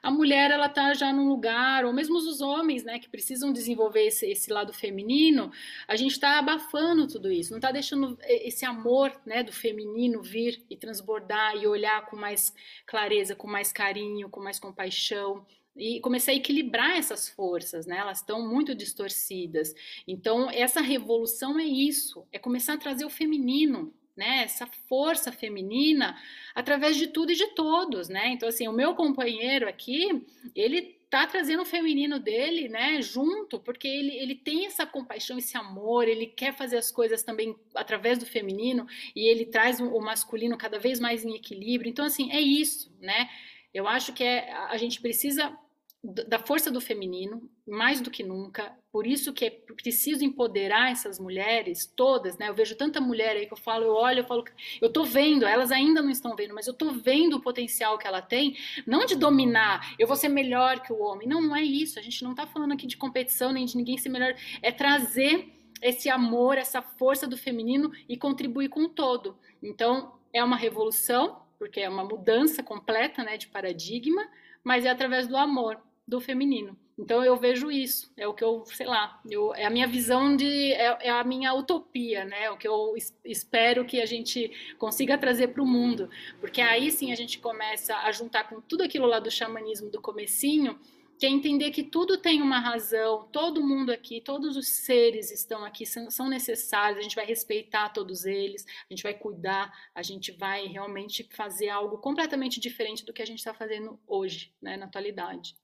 A 0.01 0.11
mulher 0.11 0.51
ela 0.51 0.69
tá 0.69 0.93
já 0.93 1.11
num 1.11 1.27
lugar, 1.27 1.86
ou 1.86 1.93
mesmo 1.93 2.17
os 2.17 2.41
homens, 2.41 2.84
né, 2.84 2.99
que 2.99 3.09
precisam 3.09 3.51
desenvolver 3.51 4.07
esse, 4.07 4.25
esse 4.29 4.51
lado 4.51 4.73
feminino, 4.73 5.51
a 5.88 5.95
gente 5.95 6.11
está 6.11 6.39
abafando 6.39 7.07
tudo 7.07 7.31
isso, 7.31 7.51
não 7.51 7.57
está 7.57 7.71
deixando 7.71 8.17
esse 8.23 8.65
amor, 8.65 9.11
né, 9.25 9.43
do 9.43 9.51
feminino 9.51 10.21
vir 10.21 10.63
e 10.69 10.77
transbordar 10.77 11.55
e 11.55 11.67
olhar 11.67 12.05
com 12.05 12.15
mais 12.15 12.53
clareza, 12.86 13.36
com 13.36 13.47
mais 13.47 13.71
carinho, 13.71 14.29
com 14.29 14.41
mais 14.41 14.59
compaixão 14.59 15.45
e 15.75 15.99
comecei 16.01 16.36
a 16.36 16.38
equilibrar 16.38 16.97
essas 16.97 17.27
forças, 17.27 17.86
né? 17.86 17.97
Elas 17.97 18.19
estão 18.19 18.47
muito 18.47 18.75
distorcidas. 18.75 19.73
Então, 20.07 20.49
essa 20.51 20.81
revolução 20.81 21.59
é 21.59 21.63
isso, 21.63 22.27
é 22.31 22.38
começar 22.38 22.73
a 22.73 22.77
trazer 22.77 23.05
o 23.05 23.09
feminino 23.09 23.91
né, 24.16 24.43
essa 24.43 24.68
força 24.68 25.32
feminina 25.32 26.16
através 26.53 26.95
de 26.95 27.07
tudo 27.07 27.32
e 27.32 27.36
de 27.36 27.47
todos, 27.55 28.09
né? 28.09 28.30
Então 28.30 28.47
assim, 28.47 28.68
o 28.68 28.74
meu 28.74 28.93
companheiro 28.93 29.68
aqui, 29.68 30.24
ele 30.55 30.97
tá 31.09 31.28
trazendo 31.28 31.61
o 31.61 31.66
feminino 31.66 32.20
dele, 32.20 32.68
né, 32.68 32.99
junto, 32.99 33.59
porque 33.59 33.88
ele, 33.88 34.18
ele 34.18 34.34
tem 34.34 34.66
essa 34.66 34.84
compaixão, 34.84 35.38
esse 35.38 35.55
amor, 35.55 36.07
ele 36.07 36.26
quer 36.26 36.53
fazer 36.53 36.78
as 36.78 36.91
coisas 36.91 37.22
também 37.22 37.55
através 37.76 38.18
do 38.18 38.26
feminino 38.26 38.88
e 39.16 39.28
ele 39.30 39.45
traz 39.45 39.80
o 39.80 39.99
masculino 39.99 40.57
cada 40.57 40.80
vez 40.80 40.99
mais 40.99 41.24
em 41.24 41.36
equilíbrio. 41.36 41.89
Então 41.89 42.05
assim, 42.05 42.32
é 42.32 42.41
isso, 42.41 42.91
né? 42.99 43.30
Eu 43.74 43.88
acho 43.88 44.14
que 44.14 44.24
é, 44.24 44.51
a 44.53 44.78
gente 44.78 45.01
precisa 45.01 45.55
da 46.04 46.38
força 46.38 46.70
do 46.70 46.82
feminino, 46.82 47.49
mais 47.66 48.01
do 48.01 48.12
que 48.12 48.24
nunca. 48.24 48.76
Por 48.91 49.08
isso 49.08 49.32
que 49.32 49.45
é 49.45 49.49
preciso 49.49 50.26
empoderar 50.26 50.91
essas 50.91 51.18
mulheres 51.18 51.86
todas, 51.86 52.38
né? 52.38 52.49
Eu 52.49 52.54
vejo 52.54 52.76
tanta 52.76 52.99
mulher 52.99 53.38
aí 53.38 53.45
que 53.45 53.54
eu 53.54 53.58
falo, 53.58 53.86
eu 53.86 53.93
olho, 53.93 54.20
eu 54.20 54.26
falo, 54.26 54.43
eu 54.82 54.91
tô 54.91 55.06
vendo, 55.06 55.45
elas 55.45 55.72
ainda 55.72 56.01
não 56.01 56.10
estão 56.10 56.36
vendo, 56.36 56.54
mas 56.54 56.68
eu 56.68 56.74
tô 56.74 56.91
vendo 56.91 57.38
o 57.38 57.41
potencial 57.41 57.97
que 57.97 58.06
ela 58.06 58.22
tem, 58.22 58.58
não 58.86 59.06
de 59.06 59.16
dominar, 59.16 59.95
eu 59.97 60.06
vou 60.06 60.18
ser 60.18 60.28
melhor 60.28 60.82
que 60.82 60.91
o 60.91 60.99
homem. 60.99 61.26
Não, 61.26 61.41
não 61.41 61.56
é 61.56 61.64
isso. 61.64 61.97
A 61.97 62.01
gente 62.01 62.22
não 62.22 62.36
tá 62.36 62.45
falando 62.45 62.74
aqui 62.74 62.86
de 62.86 62.97
competição, 62.97 63.54
nem 63.54 63.66
de 63.66 63.78
ninguém 63.78 63.97
ser 63.97 64.10
melhor, 64.10 64.36
é 64.62 64.74
trazer 64.74 65.54
esse 65.82 66.10
amor, 66.10 66.58
essa 66.58 66.82
força 66.82 67.26
do 67.26 67.38
feminino 67.38 67.89
e 68.10 68.18
contribuir 68.18 68.68
com 68.68 68.84
o 68.84 68.89
todo. 68.89 69.38
Então, 69.62 70.14
é 70.34 70.43
uma 70.43 70.58
revolução, 70.58 71.41
porque 71.58 71.80
é 71.80 71.88
uma 71.88 72.04
mudança 72.04 72.62
completa, 72.62 73.24
né, 73.24 73.38
de 73.38 73.47
paradigma, 73.47 74.28
mas 74.62 74.84
é 74.84 74.89
através 74.89 75.28
do 75.28 75.38
amor 75.38 75.82
do 76.08 76.20
feminino. 76.20 76.78
Então 76.97 77.24
eu 77.24 77.36
vejo 77.36 77.72
isso, 77.72 78.14
é 78.16 78.28
o 78.28 78.34
que 78.34 78.43
eu, 78.43 78.64
sei 78.68 78.86
lá, 78.86 79.20
eu, 79.28 79.54
é 79.56 79.66
a 79.66 79.70
minha 79.70 79.88
visão 79.88 80.36
de, 80.36 80.74
é, 80.74 81.08
é 81.08 81.10
a 81.10 81.24
minha 81.24 81.51
utopia, 81.54 82.24
né? 82.24 82.51
O 82.51 82.58
que 82.58 82.68
eu 82.68 82.95
es, 82.95 83.18
espero 83.26 83.84
que 83.84 83.99
a 83.99 84.06
gente 84.06 84.51
consiga 84.78 85.18
trazer 85.18 85.47
para 85.47 85.64
o 85.64 85.66
mundo, 85.66 86.08
porque 86.39 86.62
aí 86.62 86.91
sim 86.91 87.12
a 87.12 87.16
gente 87.16 87.39
começa 87.39 87.95
a 87.97 88.12
juntar 88.12 88.47
com 88.47 88.62
tudo 88.62 88.84
aquilo 88.84 89.08
lá 89.08 89.20
do 89.20 89.32
xamanismo 89.32 89.89
do 89.89 89.99
comecinho, 89.99 90.80
que 91.18 91.26
é 91.26 91.30
entender 91.30 91.72
que 91.72 91.84
tudo 91.84 92.18
tem 92.18 92.41
uma 92.41 92.60
razão, 92.60 93.28
todo 93.32 93.66
mundo 93.66 93.91
aqui, 93.91 94.22
todos 94.22 94.56
os 94.56 94.68
seres 94.68 95.32
estão 95.32 95.64
aqui, 95.66 95.86
são, 95.86 96.12
são 96.12 96.30
necessários, 96.30 96.99
a 96.99 97.01
gente 97.01 97.16
vai 97.16 97.26
respeitar 97.26 97.89
todos 97.89 98.26
eles, 98.26 98.66
a 98.66 98.93
gente 98.93 99.01
vai 99.01 99.14
cuidar, 99.14 99.74
a 99.95 100.04
gente 100.04 100.32
vai 100.32 100.68
realmente 100.68 101.28
fazer 101.32 101.70
algo 101.70 101.97
completamente 101.97 102.60
diferente 102.60 103.04
do 103.04 103.14
que 103.14 103.22
a 103.22 103.26
gente 103.26 103.39
está 103.39 103.54
fazendo 103.54 103.99
hoje, 104.06 104.54
né, 104.62 104.78
na 104.78 104.86
atualidade. 104.86 105.56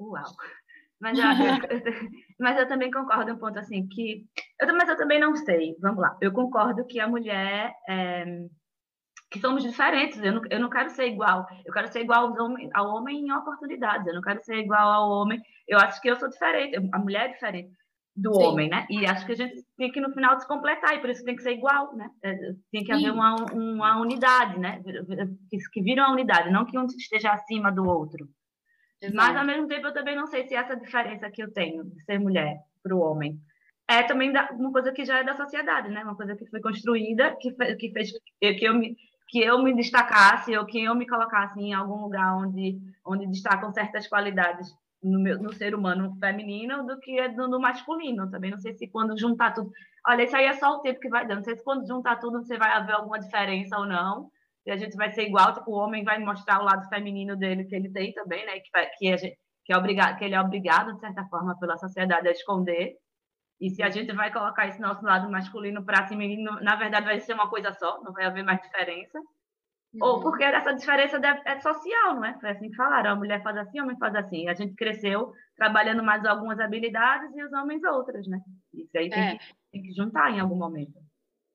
Uau! 0.00 0.24
Mas 1.00 1.18
eu, 1.18 1.24
mas 2.38 2.58
eu 2.58 2.66
também 2.66 2.90
concordo 2.90 3.32
um 3.32 3.38
ponto 3.38 3.58
assim, 3.58 3.86
que. 3.88 4.26
Eu, 4.60 4.74
mas 4.76 4.88
eu 4.88 4.96
também 4.96 5.20
não 5.20 5.34
sei, 5.36 5.76
vamos 5.80 6.00
lá. 6.00 6.16
Eu 6.20 6.32
concordo 6.32 6.86
que 6.86 7.00
a 7.00 7.08
mulher. 7.08 7.72
É, 7.88 8.46
que 9.30 9.40
somos 9.40 9.62
diferentes, 9.62 10.18
eu 10.22 10.32
não, 10.32 10.42
eu 10.50 10.60
não 10.60 10.70
quero 10.70 10.90
ser 10.90 11.06
igual. 11.06 11.46
Eu 11.64 11.72
quero 11.72 11.92
ser 11.92 12.00
igual 12.00 12.26
ao 12.28 12.46
homem, 12.46 12.70
ao 12.72 12.88
homem 12.94 13.26
em 13.26 13.32
oportunidades, 13.32 14.06
eu 14.06 14.14
não 14.14 14.22
quero 14.22 14.42
ser 14.42 14.56
igual 14.56 14.88
ao 14.88 15.10
homem. 15.10 15.40
Eu 15.66 15.78
acho 15.78 16.00
que 16.00 16.10
eu 16.10 16.16
sou 16.16 16.30
diferente, 16.30 16.76
a 16.92 16.98
mulher 16.98 17.28
é 17.28 17.32
diferente 17.32 17.70
do 18.16 18.34
Sim. 18.34 18.42
homem, 18.42 18.68
né? 18.68 18.86
E 18.90 19.06
acho 19.06 19.26
que 19.26 19.32
a 19.32 19.36
gente 19.36 19.62
tem 19.76 19.92
que 19.92 20.00
no 20.00 20.12
final 20.12 20.38
se 20.40 20.48
completar, 20.48 20.96
e 20.96 21.00
por 21.00 21.10
isso 21.10 21.24
tem 21.24 21.36
que 21.36 21.42
ser 21.42 21.52
igual, 21.52 21.94
né? 21.94 22.10
É, 22.22 22.34
tem 22.72 22.82
que 22.82 22.90
haver 22.90 23.12
uma, 23.12 23.36
uma 23.52 24.00
unidade, 24.00 24.58
né? 24.58 24.82
Que, 25.50 25.58
que 25.72 25.82
vira 25.82 26.04
uma 26.04 26.12
unidade, 26.12 26.50
não 26.50 26.64
que 26.64 26.78
um 26.78 26.86
esteja 26.86 27.30
acima 27.30 27.70
do 27.70 27.86
outro. 27.86 28.28
Exato. 29.00 29.16
Mas, 29.16 29.36
ao 29.36 29.44
mesmo 29.44 29.68
tempo, 29.68 29.86
eu 29.86 29.94
também 29.94 30.16
não 30.16 30.26
sei 30.26 30.46
se 30.46 30.54
essa 30.54 30.76
diferença 30.76 31.30
que 31.30 31.42
eu 31.42 31.52
tenho 31.52 31.84
de 31.84 32.02
ser 32.04 32.18
mulher 32.18 32.60
para 32.82 32.94
o 32.94 33.00
homem 33.00 33.40
é 33.88 34.02
também 34.02 34.30
da, 34.30 34.50
uma 34.52 34.70
coisa 34.70 34.92
que 34.92 35.04
já 35.04 35.18
é 35.18 35.24
da 35.24 35.34
sociedade, 35.34 35.88
né? 35.88 36.04
Uma 36.04 36.14
coisa 36.14 36.36
que 36.36 36.46
foi 36.46 36.60
construída, 36.60 37.34
que, 37.40 37.52
que 37.76 37.90
fez 37.90 38.12
que 38.38 38.64
eu 38.64 38.74
me 38.74 38.96
que 39.30 39.40
eu 39.40 39.62
me 39.62 39.74
destacasse 39.74 40.56
ou 40.56 40.64
que 40.64 40.82
eu 40.82 40.94
me 40.94 41.06
colocasse 41.06 41.60
em 41.60 41.74
algum 41.74 42.02
lugar 42.02 42.34
onde 42.34 42.78
onde 43.04 43.26
destacam 43.26 43.70
certas 43.72 44.06
qualidades 44.06 44.74
no, 45.02 45.18
meu, 45.20 45.38
no 45.38 45.52
ser 45.52 45.74
humano 45.74 46.16
feminino 46.18 46.86
do 46.86 46.98
que 46.98 47.28
no, 47.28 47.48
no, 47.48 47.60
masculino 47.60 48.30
também. 48.30 48.50
Não 48.50 48.58
sei 48.58 48.74
se 48.74 48.86
quando 48.88 49.18
juntar 49.18 49.52
tudo. 49.52 49.70
Olha, 50.06 50.24
isso 50.24 50.36
aí 50.36 50.46
é 50.46 50.54
só 50.54 50.76
o 50.76 50.80
tempo 50.80 51.00
que 51.00 51.08
vai 51.08 51.26
dando. 51.26 51.38
Não 51.38 51.44
sei 51.44 51.56
se 51.56 51.64
quando 51.64 51.86
juntar 51.86 52.16
tudo 52.16 52.42
você 52.42 52.56
vai 52.56 52.72
haver 52.72 52.92
alguma 52.94 53.18
diferença 53.18 53.78
ou 53.78 53.86
não. 53.86 54.30
Se 54.64 54.70
a 54.70 54.76
gente 54.76 54.96
vai 54.96 55.10
ser 55.12 55.22
igual, 55.22 55.54
tipo, 55.54 55.70
o 55.70 55.78
homem 55.78 56.04
vai 56.04 56.18
mostrar 56.18 56.60
o 56.60 56.64
lado 56.64 56.88
feminino 56.88 57.36
dele 57.36 57.64
que 57.64 57.74
ele 57.74 57.90
tem 57.90 58.12
também, 58.12 58.44
né? 58.44 58.60
Que, 58.60 58.70
que, 58.98 59.12
a 59.12 59.16
gente, 59.16 59.38
que, 59.64 59.72
é 59.72 59.76
obrigado, 59.76 60.18
que 60.18 60.24
ele 60.24 60.34
é 60.34 60.40
obrigado, 60.40 60.94
de 60.94 61.00
certa 61.00 61.24
forma, 61.26 61.58
pela 61.58 61.76
sociedade 61.76 62.28
a 62.28 62.32
esconder. 62.32 62.96
E 63.60 63.70
se 63.70 63.82
a 63.82 63.90
gente 63.90 64.12
vai 64.12 64.32
colocar 64.32 64.68
esse 64.68 64.80
nosso 64.80 65.04
lado 65.04 65.30
masculino 65.30 65.84
para 65.84 66.06
cima, 66.06 66.22
na 66.62 66.76
verdade 66.76 67.06
vai 67.06 67.20
ser 67.20 67.34
uma 67.34 67.48
coisa 67.48 67.72
só, 67.72 68.00
não 68.02 68.12
vai 68.12 68.24
haver 68.24 68.44
mais 68.44 68.60
diferença. 68.60 69.18
Uhum. 69.94 70.06
Ou 70.06 70.20
porque 70.20 70.44
essa 70.44 70.74
diferença 70.74 71.18
é 71.46 71.60
social, 71.60 72.14
não 72.14 72.24
é? 72.24 72.38
Foi 72.38 72.50
assim 72.50 72.70
que 72.70 72.76
falaram, 72.76 73.12
a 73.12 73.16
mulher 73.16 73.42
faz 73.42 73.56
assim, 73.56 73.80
o 73.80 73.84
homem 73.84 73.98
faz 73.98 74.14
assim. 74.14 74.48
A 74.48 74.54
gente 74.54 74.74
cresceu 74.74 75.32
trabalhando 75.56 76.02
mais 76.02 76.24
algumas 76.24 76.60
habilidades 76.60 77.34
e 77.34 77.42
os 77.42 77.52
homens 77.52 77.82
outras, 77.84 78.26
né? 78.26 78.38
Isso 78.74 78.96
aí 78.96 79.08
tem, 79.08 79.22
é. 79.22 79.38
que, 79.38 79.44
tem 79.72 79.82
que, 79.82 79.92
juntar 79.92 80.30
em 80.30 80.40
algum 80.40 80.56
momento. 80.56 80.98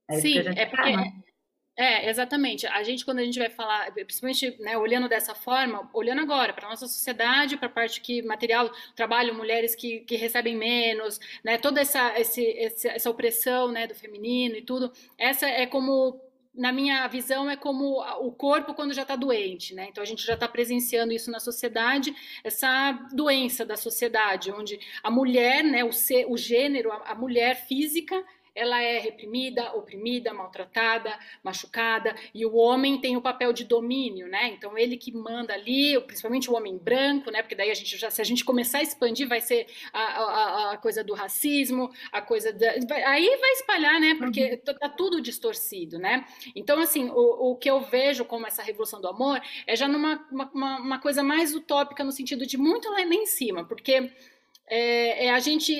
É 0.10 0.16
Sim, 0.16 0.40
é 0.40 0.66
porque... 0.66 0.84
Quer, 0.84 0.98
né? 0.98 1.12
É, 1.76 2.08
exatamente. 2.08 2.68
A 2.68 2.84
gente, 2.84 3.04
quando 3.04 3.20
a 3.20 3.24
gente 3.24 3.40
vai 3.40 3.50
falar, 3.50 3.92
principalmente 3.92 4.56
né, 4.60 4.78
olhando 4.78 5.10
dessa 5.10 5.34
forma, 5.34 5.90
olhando 5.92 6.22
agora 6.22 6.54
para 6.54 6.68
a 6.68 6.70
nossa 6.70 6.88
sociedade, 6.88 7.58
para 7.58 7.66
a 7.68 7.72
parte 7.72 8.00
que 8.00 8.22
material, 8.22 8.72
trabalho, 8.96 9.34
mulheres 9.34 9.74
que, 9.74 10.02
que 10.02 10.16
recebem 10.16 10.56
menos, 10.56 11.20
né, 11.44 11.58
toda 11.58 11.82
essa, 11.82 12.20
esse, 12.20 12.46
essa 12.88 13.10
opressão 13.10 13.72
né, 13.72 13.88
do 13.88 13.96
feminino 13.96 14.56
e 14.56 14.62
tudo, 14.62 14.92
essa 15.18 15.48
é 15.48 15.66
como 15.66 16.22
na 16.54 16.72
minha 16.72 17.08
visão, 17.08 17.50
é 17.50 17.56
como 17.56 18.00
o 18.20 18.32
corpo 18.32 18.76
quando 18.76 18.94
já 18.94 19.02
está 19.02 19.16
doente, 19.16 19.74
né? 19.74 19.88
Então 19.90 20.04
a 20.04 20.06
gente 20.06 20.24
já 20.24 20.36
está 20.36 20.48
presenciando 20.48 21.12
isso 21.12 21.32
na 21.32 21.40
sociedade, 21.40 22.14
essa 22.44 22.92
doença 23.12 23.66
da 23.66 23.76
sociedade, 23.76 24.52
onde 24.52 24.80
a 25.02 25.10
mulher, 25.10 25.64
né, 25.64 25.84
o, 25.84 25.92
ser, 25.92 26.28
o 26.30 26.38
gênero, 26.38 26.92
a, 26.92 27.14
a 27.14 27.16
mulher 27.16 27.66
física 27.66 28.24
ela 28.56 28.82
é 28.82 29.00
reprimida, 29.00 29.74
oprimida, 29.74 30.34
maltratada, 30.34 31.18
machucada, 31.44 32.16
e 32.34 32.46
o 32.46 32.56
homem 32.56 33.00
tem 33.00 33.18
o 33.18 33.22
papel 33.22 33.52
de 33.52 33.64
domínio, 33.64 34.28
né? 34.28 34.50
Então 34.50 34.78
ele 34.78 34.96
que 34.96 35.12
manda 35.12 35.54
ali, 35.54 36.00
principalmente 36.02 36.50
o 36.50 36.56
homem 36.56 36.78
branco, 36.78 37.32
né? 37.32 37.42
Porque 37.42 37.56
daí 37.56 37.72
a 37.72 37.74
gente 37.74 37.98
já, 37.98 38.10
se 38.10 38.22
a 38.22 38.26
gente 38.26 38.46
começar 38.46 38.80
a 38.80 38.84
expandir, 38.84 39.28
vai 39.28 39.42
ser 39.42 39.68
a, 39.92 40.02
a, 40.02 40.72
a 40.74 40.78
coisa 40.78 41.04
do 41.04 41.14
racismo, 41.14 41.92
a 42.12 42.22
coisa 42.22 42.54
da, 42.54 42.74
vai, 42.88 43.04
aí 43.04 43.38
vai 43.38 43.52
espalhar, 43.52 44.00
né? 44.00 44.16
Porque 44.16 44.52
uhum. 44.52 44.58
tá, 44.58 44.74
tá 44.74 44.90
tudo 44.90 45.22
distorcido, 45.22 45.98
né? 45.98 46.26
Então 46.56 46.80
assim, 46.80 47.10
o, 47.10 47.52
o 47.52 47.56
que 47.56 47.70
eu 47.70 47.82
vejo 47.82 48.24
como 48.26 48.46
essa 48.46 48.62
revolução 48.62 49.02
do 49.02 49.08
amor 49.08 49.42
é 49.66 49.76
já 49.76 49.88
numa 49.88 50.24
uma, 50.32 50.80
uma 50.80 51.00
coisa 51.00 51.24
mais 51.24 51.56
utópica 51.56 52.04
no 52.04 52.12
sentido 52.12 52.46
de 52.46 52.58
muito 52.58 52.90
lá 52.90 53.02
em 53.02 53.26
cima, 53.26 53.66
porque 53.66 54.12
é, 54.68 55.26
é 55.26 55.32
a 55.32 55.40
gente 55.40 55.74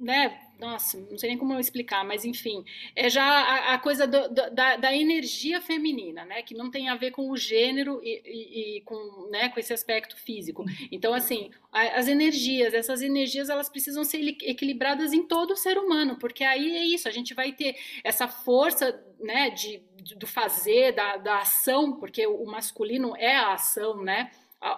né, 0.00 0.38
nossa, 0.58 0.98
não 1.10 1.18
sei 1.18 1.30
nem 1.30 1.38
como 1.38 1.58
explicar, 1.58 2.04
mas 2.04 2.24
enfim, 2.24 2.64
é 2.94 3.10
já 3.10 3.22
a, 3.24 3.74
a 3.74 3.78
coisa 3.78 4.06
do, 4.06 4.28
da, 4.28 4.76
da, 4.76 4.96
energia 4.96 5.60
feminina, 5.60 6.24
né, 6.24 6.42
que 6.42 6.54
não 6.54 6.70
tem 6.70 6.88
a 6.88 6.96
ver 6.96 7.10
com 7.10 7.30
o 7.30 7.36
gênero 7.36 8.00
e, 8.02 8.22
e, 8.24 8.76
e, 8.76 8.80
com, 8.82 9.28
né, 9.30 9.48
com 9.48 9.60
esse 9.60 9.72
aspecto 9.72 10.16
físico. 10.16 10.64
Então, 10.90 11.12
assim, 11.12 11.50
a, 11.70 11.98
as 11.98 12.08
energias, 12.08 12.72
essas 12.72 13.02
energias, 13.02 13.50
elas 13.50 13.68
precisam 13.68 14.04
ser 14.04 14.20
equilibradas 14.42 15.12
em 15.12 15.22
todo 15.22 15.52
o 15.52 15.56
ser 15.56 15.76
humano, 15.78 16.16
porque 16.16 16.42
aí 16.42 16.76
é 16.76 16.84
isso, 16.84 17.08
a 17.08 17.12
gente 17.12 17.34
vai 17.34 17.52
ter 17.52 17.76
essa 18.02 18.26
força, 18.26 18.98
né, 19.20 19.50
de, 19.50 19.82
do 20.16 20.26
fazer, 20.26 20.92
da, 20.92 21.16
da 21.16 21.38
ação, 21.40 21.92
porque 21.92 22.26
o 22.26 22.44
masculino 22.46 23.14
é 23.16 23.36
a 23.36 23.52
ação, 23.52 24.02
né, 24.02 24.30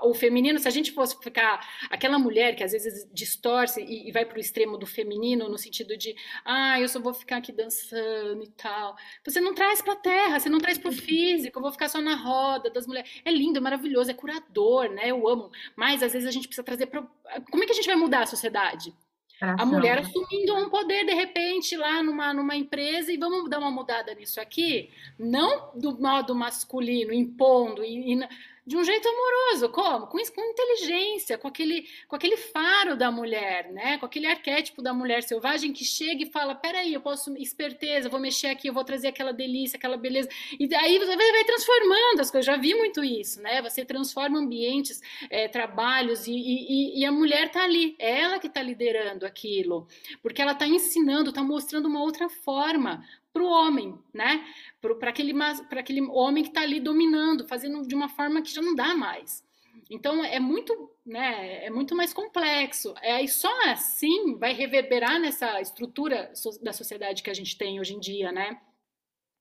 o 0.02 0.12
feminino, 0.12 0.58
se 0.58 0.66
a 0.66 0.70
gente 0.70 0.92
fosse 0.92 1.16
ficar 1.22 1.66
aquela 1.88 2.18
mulher 2.18 2.56
que 2.56 2.64
às 2.64 2.72
vezes 2.72 3.08
distorce 3.12 3.80
e, 3.82 4.08
e 4.08 4.12
vai 4.12 4.24
para 4.24 4.36
o 4.36 4.40
extremo 4.40 4.76
do 4.76 4.86
feminino, 4.86 5.48
no 5.48 5.56
sentido 5.56 5.96
de, 5.96 6.14
ah, 6.44 6.80
eu 6.80 6.88
só 6.88 7.00
vou 7.00 7.14
ficar 7.14 7.36
aqui 7.36 7.52
dançando 7.52 8.42
e 8.42 8.48
tal. 8.50 8.96
Você 9.24 9.40
não 9.40 9.54
traz 9.54 9.80
para 9.80 9.92
a 9.92 9.96
terra, 9.96 10.40
você 10.40 10.48
não 10.48 10.58
traz 10.58 10.78
para 10.78 10.90
o 10.90 10.92
físico, 10.92 11.58
eu 11.58 11.62
vou 11.62 11.72
ficar 11.72 11.88
só 11.88 12.00
na 12.00 12.16
roda 12.16 12.70
das 12.70 12.86
mulheres. 12.86 13.10
É 13.24 13.30
lindo, 13.30 13.58
é 13.58 13.60
maravilhoso, 13.60 14.10
é 14.10 14.14
curador, 14.14 14.90
né? 14.90 15.10
Eu 15.10 15.28
amo. 15.28 15.50
Mas 15.76 16.02
às 16.02 16.12
vezes 16.12 16.28
a 16.28 16.32
gente 16.32 16.48
precisa 16.48 16.64
trazer 16.64 16.86
para. 16.86 17.02
Como 17.50 17.62
é 17.62 17.66
que 17.66 17.72
a 17.72 17.76
gente 17.76 17.86
vai 17.86 17.96
mudar 17.96 18.22
a 18.22 18.26
sociedade? 18.26 18.92
A 19.40 19.64
mulher 19.64 19.98
assumindo 19.98 20.56
um 20.56 20.68
poder 20.68 21.06
de 21.06 21.14
repente 21.14 21.76
lá 21.76 22.02
numa, 22.02 22.34
numa 22.34 22.56
empresa 22.56 23.12
e 23.12 23.16
vamos 23.16 23.48
dar 23.48 23.60
uma 23.60 23.70
mudada 23.70 24.12
nisso 24.12 24.40
aqui, 24.40 24.90
não 25.16 25.70
do 25.76 25.96
modo 25.96 26.34
masculino, 26.34 27.12
impondo, 27.12 27.84
e, 27.84 28.14
e 28.14 28.28
de 28.68 28.76
um 28.76 28.84
jeito 28.84 29.08
amoroso, 29.08 29.70
como? 29.70 30.06
Com, 30.06 30.18
com 30.18 30.44
inteligência, 30.44 31.38
com 31.38 31.48
aquele, 31.48 31.88
com 32.06 32.14
aquele 32.14 32.36
faro 32.36 32.98
da 32.98 33.10
mulher, 33.10 33.72
né? 33.72 33.96
Com 33.96 34.04
aquele 34.04 34.26
arquétipo 34.26 34.82
da 34.82 34.92
mulher 34.92 35.22
selvagem 35.22 35.72
que 35.72 35.86
chega 35.86 36.22
e 36.22 36.30
fala: 36.30 36.54
peraí, 36.54 36.92
eu 36.92 37.00
posso, 37.00 37.34
esperteza, 37.38 38.10
vou 38.10 38.20
mexer 38.20 38.48
aqui, 38.48 38.68
eu 38.68 38.74
vou 38.74 38.84
trazer 38.84 39.08
aquela 39.08 39.32
delícia, 39.32 39.78
aquela 39.78 39.96
beleza. 39.96 40.28
E 40.60 40.68
aí 40.74 40.98
você 40.98 41.16
vai, 41.16 41.32
vai 41.32 41.44
transformando 41.44 42.20
as 42.20 42.30
coisas. 42.30 42.44
Já 42.44 42.58
vi 42.58 42.74
muito 42.74 43.02
isso, 43.02 43.40
né? 43.40 43.62
Você 43.62 43.86
transforma 43.86 44.38
ambientes, 44.38 45.00
é, 45.30 45.48
trabalhos, 45.48 46.26
e, 46.26 46.34
e, 46.34 47.00
e, 47.00 47.06
a 47.06 47.10
mulher 47.10 47.50
tá 47.50 47.64
ali, 47.64 47.96
é 47.98 48.20
ela 48.20 48.38
que 48.38 48.50
tá 48.50 48.60
liderando 48.60 49.24
aquilo, 49.24 49.88
porque 50.22 50.42
ela 50.42 50.54
tá 50.54 50.66
ensinando, 50.66 51.32
tá 51.32 51.42
mostrando 51.42 51.86
uma 51.86 52.02
outra 52.02 52.28
forma 52.28 53.02
para 53.32 53.42
o 53.42 53.46
homem, 53.46 53.98
né? 54.12 54.44
Para 54.80 55.10
aquele, 55.10 55.34
aquele 55.70 56.02
homem 56.02 56.44
que 56.44 56.50
está 56.50 56.62
ali 56.62 56.78
dominando, 56.78 57.48
fazendo 57.48 57.86
de 57.86 57.94
uma 57.94 58.08
forma 58.08 58.42
que 58.42 58.54
já 58.54 58.62
não 58.62 58.74
dá 58.74 58.94
mais. 58.94 59.44
Então 59.90 60.22
é 60.24 60.38
muito, 60.38 60.90
né, 61.04 61.64
é 61.64 61.70
muito 61.70 61.96
mais 61.96 62.12
complexo. 62.12 62.94
É, 63.00 63.22
e 63.22 63.28
só 63.28 63.50
assim 63.64 64.36
vai 64.36 64.52
reverberar 64.52 65.18
nessa 65.18 65.60
estrutura 65.60 66.32
da 66.62 66.72
sociedade 66.72 67.22
que 67.22 67.30
a 67.30 67.34
gente 67.34 67.56
tem 67.56 67.80
hoje 67.80 67.94
em 67.94 68.00
dia, 68.00 68.30
né? 68.30 68.60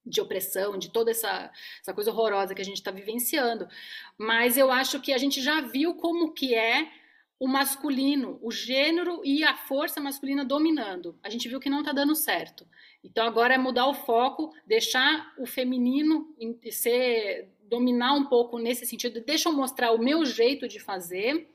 De 0.05 0.21
opressão, 0.21 0.77
de 0.77 0.89
toda 0.89 1.11
essa, 1.11 1.51
essa 1.81 1.93
coisa 1.93 2.11
horrorosa 2.11 2.55
que 2.55 2.61
a 2.61 2.65
gente 2.65 2.77
está 2.77 2.91
vivenciando. 2.91 3.67
Mas 4.17 4.57
eu 4.57 4.71
acho 4.71 5.01
que 5.01 5.11
a 5.11 5.17
gente 5.17 5.41
já 5.41 5.59
viu 5.59 5.95
como 5.95 6.33
que 6.33 6.55
é 6.55 6.89
o 7.39 7.47
masculino, 7.47 8.39
o 8.41 8.49
gênero 8.49 9.21
e 9.23 9.43
a 9.43 9.55
força 9.55 9.99
masculina 9.99 10.43
dominando. 10.43 11.19
A 11.21 11.29
gente 11.29 11.47
viu 11.47 11.59
que 11.59 11.69
não 11.69 11.79
está 11.79 11.91
dando 11.91 12.15
certo. 12.15 12.65
Então 13.09 13.25
agora 13.25 13.53
é 13.53 13.57
mudar 13.57 13.87
o 13.87 13.93
foco, 13.93 14.53
deixar 14.65 15.33
o 15.37 15.45
feminino 15.45 16.27
ser 16.69 17.49
dominar 17.63 18.13
um 18.13 18.25
pouco 18.25 18.59
nesse 18.59 18.85
sentido, 18.85 19.21
deixa 19.21 19.49
eu 19.49 19.53
mostrar 19.53 19.91
o 19.91 19.97
meu 19.97 20.25
jeito 20.25 20.67
de 20.67 20.79
fazer 20.79 21.49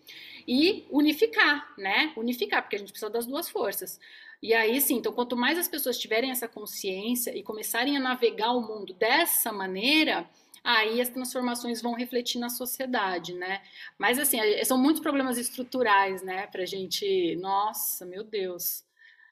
e 0.47 0.85
unificar, 0.91 1.73
né? 1.79 2.13
Unificar, 2.17 2.63
porque 2.63 2.77
a 2.77 2.79
gente 2.79 2.91
precisa 2.91 3.11
das 3.11 3.27
duas 3.27 3.49
forças. 3.49 3.99
E 4.43 4.53
aí 4.53 4.81
sim, 4.81 4.97
então 4.97 5.13
quanto 5.13 5.37
mais 5.37 5.57
as 5.59 5.69
pessoas 5.69 5.99
tiverem 5.99 6.31
essa 6.31 6.49
consciência 6.49 7.37
e 7.37 7.43
começarem 7.43 7.97
a 7.97 8.01
navegar 8.01 8.53
o 8.53 8.61
mundo 8.61 8.93
dessa 8.95 9.53
maneira, 9.53 10.29
aí 10.65 11.01
as 11.01 11.09
transformações 11.09 11.81
vão 11.81 11.95
refletir 11.95 12.39
na 12.39 12.49
sociedade, 12.49 13.35
né? 13.35 13.63
Mas 13.99 14.19
assim, 14.19 14.39
são 14.65 14.77
muitos 14.79 15.01
problemas 15.01 15.39
estruturais, 15.39 16.23
né, 16.23 16.47
pra 16.49 16.67
gente, 16.67 17.37
nossa, 17.37 18.05
meu 18.05 18.25
Deus. 18.25 18.85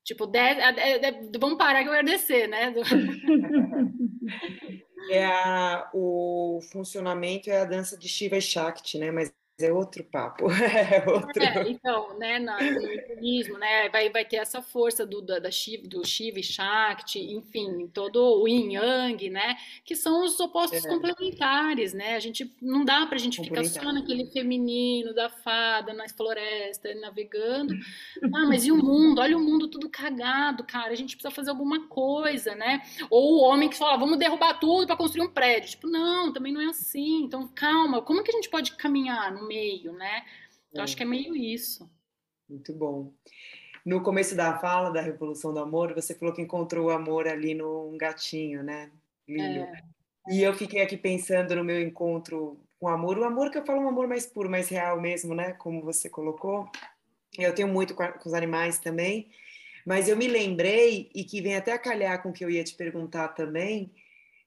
Tipo, 0.05 0.27
de, 0.27 0.55
de, 0.55 1.31
de, 1.31 1.39
vamos 1.39 1.59
parar 1.59 1.83
que 1.83 1.89
eu 1.89 2.05
descer, 2.05 2.49
né? 2.49 2.75
É 5.11 5.25
a, 5.25 5.91
o 5.93 6.61
funcionamento 6.71 7.51
é 7.51 7.59
a 7.59 7.65
dança 7.65 7.99
de 7.99 8.09
Shiva 8.09 8.37
e 8.37 8.41
Shakti, 8.41 8.99
né? 8.99 9.11
Mas 9.11 9.33
é 9.63 9.73
outro 9.73 10.05
papo. 10.05 10.47
É 10.81 11.05
outro... 11.09 11.43
É, 11.43 11.69
então, 11.69 12.19
né, 12.19 12.39
no 12.39 12.61
hinduísmo, 12.61 13.59
né, 13.59 13.89
vai, 13.89 14.09
vai 14.09 14.25
ter 14.25 14.37
essa 14.37 14.63
força 14.63 15.05
do, 15.05 15.21
da, 15.21 15.39
da 15.39 15.51
Shiva, 15.51 15.87
do 15.87 16.07
Shiva 16.07 16.39
e 16.39 16.43
Shakti, 16.43 17.19
enfim, 17.33 17.89
todo 17.93 18.41
o 18.41 18.49
Yin 18.49 18.75
Yang, 18.75 19.31
né, 19.31 19.57
que 19.85 19.97
são 19.97 20.25
os 20.25 20.39
opostos 20.39 20.85
é. 20.85 20.89
complementares, 20.89 21.93
né, 21.93 22.15
a 22.15 22.21
gente, 22.21 22.51
não 22.61 22.85
dá 22.85 23.07
pra 23.07 23.19
gente 23.19 23.43
ficar 23.43 23.65
só 23.65 23.93
naquele 23.93 24.27
feminino 24.27 25.15
da 25.15 25.29
fada, 25.29 25.93
na 25.93 26.09
floresta, 26.09 26.95
navegando, 26.95 27.75
ah, 28.35 28.47
mas 28.47 28.65
e 28.65 28.73
o 28.73 28.77
mundo? 28.77 29.21
Olha 29.21 29.37
o 29.37 29.41
mundo 29.41 29.69
tudo 29.69 29.89
cagado, 29.89 30.65
cara, 30.65 30.93
a 30.93 30.97
gente 30.97 31.17
precisa 31.17 31.35
fazer 31.35 31.51
alguma 31.51 31.89
coisa, 31.89 32.55
né, 32.55 32.83
ou 33.11 33.39
o 33.39 33.43
homem 33.43 33.69
que 33.69 33.77
fala, 33.77 33.97
vamos 33.97 34.19
derrubar 34.19 34.55
tudo 34.55 34.87
para 34.87 34.97
construir 34.97 35.27
um 35.27 35.33
prédio, 35.33 35.71
tipo, 35.71 35.87
não, 35.87 36.33
também 36.33 36.53
não 36.53 36.61
é 36.61 36.67
assim, 36.67 37.25
então 37.25 37.49
calma, 37.55 38.03
como 38.03 38.23
que 38.23 38.31
a 38.31 38.35
gente 38.35 38.49
pode 38.49 38.73
caminhar 38.73 39.33
no 39.33 39.47
meio, 39.51 39.93
né? 39.93 40.25
Então, 40.71 40.83
é. 40.83 40.85
acho 40.85 40.97
que 40.97 41.03
é 41.03 41.07
meio 41.07 41.35
isso. 41.35 41.91
Muito 42.49 42.73
bom. 42.73 43.13
No 43.85 44.03
começo 44.03 44.37
da 44.37 44.59
fala 44.59 44.91
da 44.91 45.01
Revolução 45.01 45.53
do 45.53 45.59
Amor, 45.59 45.95
você 45.95 46.15
falou 46.15 46.35
que 46.35 46.43
encontrou 46.43 46.87
o 46.87 46.91
amor 46.91 47.27
ali 47.27 47.55
num 47.55 47.97
gatinho, 47.97 48.63
né? 48.63 48.91
Lindo. 49.27 49.61
É. 49.61 49.83
E 50.29 50.43
eu 50.43 50.55
fiquei 50.55 50.83
aqui 50.83 50.97
pensando 50.97 51.57
no 51.57 51.65
meu 51.65 51.81
encontro 51.81 52.61
com 52.79 52.87
o 52.87 52.89
amor, 52.89 53.19
o 53.19 53.25
amor 53.25 53.51
que 53.51 53.59
eu 53.59 53.65
falo 53.65 53.81
um 53.81 53.89
amor 53.89 54.07
mais 54.07 54.27
puro, 54.27 54.51
mais 54.51 54.69
real 54.69 55.01
mesmo, 55.01 55.35
né? 55.35 55.53
Como 55.53 55.83
você 55.83 56.09
colocou. 56.09 56.71
Eu 57.39 57.55
tenho 57.55 57.69
muito 57.69 57.95
com 57.95 58.05
os 58.27 58.35
animais 58.35 58.79
também, 58.79 59.31
Mas 59.87 60.09
eu 60.09 60.17
me 60.17 60.29
lembrei, 60.29 61.11
e 61.15 61.25
que 61.25 61.41
vem 61.41 61.57
até 61.57 61.73
a 61.73 61.79
calhar 61.79 62.23
com 62.23 62.31
o 62.31 62.33
que 62.33 62.45
eu 62.45 62.51
ia 62.51 62.63
te 62.63 62.75
perguntar 62.75 63.29
também, 63.29 63.91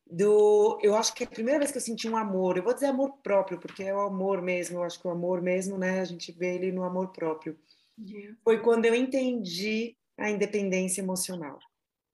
do. 0.10 0.80
Eu 0.82 0.96
acho 0.96 1.14
que 1.14 1.24
é 1.24 1.28
a 1.28 1.30
primeira 1.30 1.60
vez 1.60 1.72
que 1.72 1.78
eu 1.78 1.82
senti 1.82 2.10
um 2.10 2.18
amor, 2.18 2.58
eu 2.58 2.64
vou 2.64 2.74
dizer 2.74 2.88
amor 2.88 3.18
próprio, 3.24 3.60
porque 3.60 3.84
é 3.84 3.94
o 3.94 4.02
amor 4.02 4.42
mesmo, 4.42 4.80
eu 4.80 4.84
acho 4.84 5.00
que 5.00 5.08
o 5.08 5.12
amor 5.12 5.42
mesmo, 5.42 5.78
né? 5.78 6.02
A 6.02 6.06
gente 6.06 6.32
vê 6.32 6.56
ele 6.56 6.72
no 6.72 6.84
amor 6.84 7.10
próprio. 7.10 7.58
Uhum. 7.98 8.36
Foi 8.44 8.62
quando 8.62 8.86
eu 8.86 8.96
entendi 8.96 9.96
a 10.18 10.30
independência 10.30 11.02
emocional. 11.02 11.60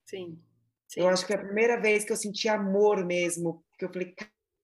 Sim. 0.06 0.40
Sim. 0.88 1.02
Eu 1.02 1.10
acho 1.10 1.26
que 1.26 1.34
foi 1.34 1.42
a 1.42 1.46
primeira 1.46 1.80
vez 1.80 2.04
que 2.04 2.12
eu 2.12 2.18
senti 2.18 2.50
amor 2.50 3.06
mesmo, 3.06 3.64
que 3.78 3.86
eu 3.86 3.94
falei, 3.94 4.16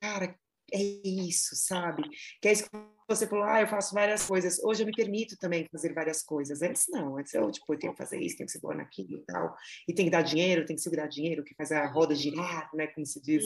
cara, 0.02 0.36
é 0.74 0.82
isso, 0.82 1.56
sabe? 1.56 2.04
Que 2.42 2.48
é 2.48 2.52
isso 2.52 2.70
que 2.70 2.78
você 3.08 3.28
falou, 3.28 3.46
ah, 3.46 3.62
eu 3.62 3.68
faço 3.68 3.94
várias 3.94 4.26
coisas. 4.26 4.62
Hoje 4.64 4.82
eu 4.82 4.88
me 4.88 4.92
permito 4.92 5.38
também 5.38 5.68
fazer 5.72 5.94
várias 5.94 6.24
coisas. 6.24 6.62
Antes 6.62 6.86
não, 6.90 7.18
antes 7.18 7.34
eu, 7.34 7.52
tipo, 7.52 7.74
eu 7.74 7.80
tenho 7.80 7.94
que 7.94 7.98
fazer 7.98 8.20
isso, 8.20 8.38
tenho 8.38 8.48
que 8.48 8.54
ser 8.54 8.62
boa 8.62 8.74
naquilo 8.74 9.18
e 9.18 9.26
tal. 9.26 9.56
E 9.88 9.94
tem 9.94 10.06
que 10.06 10.12
dar 10.12 10.24
dinheiro, 10.24 10.66
tem 10.66 10.76
que 10.76 10.82
segurar 10.82 11.08
dinheiro, 11.08 11.44
que 11.44 11.54
faz 11.56 11.72
a 11.72 11.86
roda 11.88 12.16
girar, 12.16 12.70
né, 12.74 12.88
como 12.88 13.06
se 13.06 13.22
diz. 13.22 13.44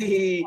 E, 0.00 0.42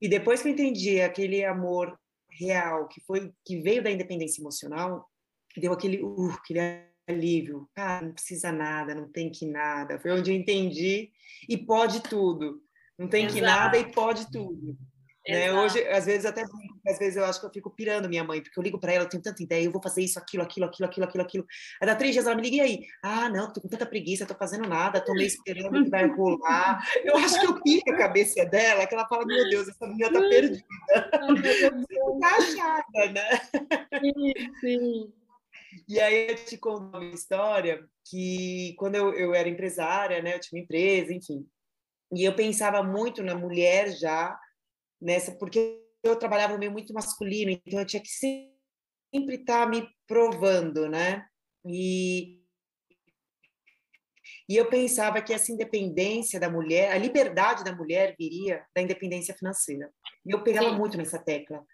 e 0.00 0.08
depois 0.08 0.40
que 0.40 0.48
eu 0.48 0.52
entendi 0.52 1.00
aquele 1.00 1.44
amor 1.44 1.98
real, 2.30 2.88
que 2.88 3.00
foi, 3.02 3.32
que 3.44 3.60
veio 3.60 3.82
da 3.82 3.90
independência 3.90 4.40
emocional, 4.40 5.08
deu 5.56 5.72
aquele, 5.72 6.02
uh, 6.02 6.30
aquele 6.30 6.60
alívio. 7.06 7.68
Cara, 7.74 8.06
não 8.06 8.12
precisa 8.12 8.50
nada, 8.50 8.94
não 8.94 9.10
tem 9.10 9.30
que 9.30 9.46
nada. 9.46 9.98
Foi 10.00 10.10
onde 10.12 10.30
eu 10.30 10.36
entendi 10.36 11.10
e 11.48 11.58
pode 11.58 12.02
tudo. 12.02 12.62
Não 12.98 13.08
tem 13.08 13.24
Exato. 13.24 13.34
que 13.34 13.40
nada 13.40 13.78
e 13.78 13.92
pode 13.92 14.30
tudo. 14.30 14.76
Né? 15.28 15.52
Hoje, 15.52 15.86
às 15.88 16.06
vezes, 16.06 16.26
até 16.26 16.42
às 16.42 16.98
vezes 16.98 17.16
eu 17.16 17.24
acho 17.24 17.38
que 17.38 17.46
eu 17.46 17.52
fico 17.52 17.70
pirando 17.70 18.08
minha 18.08 18.24
mãe, 18.24 18.42
porque 18.42 18.58
eu 18.58 18.62
ligo 18.62 18.78
para 18.78 18.92
ela, 18.92 19.04
eu 19.04 19.08
tenho 19.08 19.22
tanta 19.22 19.40
ideia, 19.42 19.64
eu 19.64 19.70
vou 19.70 19.80
fazer 19.80 20.02
isso, 20.02 20.18
aquilo, 20.18 20.42
aquilo, 20.42 20.66
aquilo, 20.66 20.88
aquilo, 20.88 21.06
aquilo, 21.06 21.22
aquilo. 21.22 21.46
Aí 21.80 21.86
dá 21.86 21.94
três 21.94 22.12
dias 22.12 22.26
ela 22.26 22.34
me 22.34 22.42
liga 22.42 22.56
e 22.56 22.60
aí, 22.60 22.86
ah, 23.02 23.28
não, 23.28 23.52
tô 23.52 23.60
com 23.60 23.68
tanta 23.68 23.86
preguiça, 23.86 24.26
tô 24.26 24.34
fazendo 24.34 24.68
nada, 24.68 25.00
tô 25.00 25.12
meio 25.14 25.28
esperando 25.28 25.84
que 25.84 25.90
vai 25.90 26.06
rolar. 26.08 26.82
Eu 27.04 27.16
acho 27.16 27.38
que 27.38 27.46
eu 27.46 27.62
pico 27.62 27.90
a 27.90 27.96
cabeça 27.96 28.44
dela, 28.46 28.86
que 28.86 28.94
ela 28.94 29.06
fala, 29.06 29.24
meu 29.24 29.48
Deus, 29.48 29.68
essa 29.68 29.86
menina 29.86 30.12
tá 30.12 30.20
perdida. 30.20 30.64
tá 32.20 32.36
achada, 32.36 33.12
né? 33.12 33.40
Sim, 34.00 34.32
sim. 34.60 35.12
E 35.88 36.00
aí 36.00 36.30
eu 36.30 36.36
te 36.36 36.56
conto 36.56 36.96
uma 36.96 37.04
história 37.14 37.84
que 38.08 38.74
quando 38.76 38.96
eu, 38.96 39.14
eu 39.14 39.34
era 39.34 39.48
empresária, 39.48 40.20
né, 40.20 40.34
eu 40.34 40.40
tinha 40.40 40.58
uma 40.58 40.64
empresa, 40.64 41.12
enfim, 41.12 41.46
e 42.12 42.24
eu 42.24 42.34
pensava 42.34 42.82
muito 42.82 43.22
na 43.22 43.34
mulher 43.34 43.90
já 43.96 44.38
nessa, 45.02 45.32
porque 45.32 45.82
eu 46.02 46.16
trabalhava 46.16 46.54
no 46.54 46.58
meio 46.58 46.72
muito 46.72 46.92
masculino, 46.92 47.50
então 47.66 47.80
eu 47.80 47.86
tinha 47.86 48.02
que 48.02 48.08
sempre 48.08 49.36
estar 49.36 49.64
tá 49.64 49.66
me 49.66 49.86
provando, 50.06 50.88
né? 50.88 51.24
E, 51.64 52.40
e 54.48 54.56
eu 54.56 54.68
pensava 54.68 55.22
que 55.22 55.32
essa 55.32 55.52
independência 55.52 56.40
da 56.40 56.50
mulher, 56.50 56.92
a 56.92 56.98
liberdade 56.98 57.64
da 57.64 57.74
mulher 57.74 58.16
viria 58.18 58.64
da 58.74 58.82
independência 58.82 59.34
financeira. 59.34 59.92
E 60.26 60.32
eu 60.32 60.42
pegava 60.42 60.70
Sim. 60.70 60.76
muito 60.76 60.96
nessa 60.96 61.18
tecla. 61.18 61.64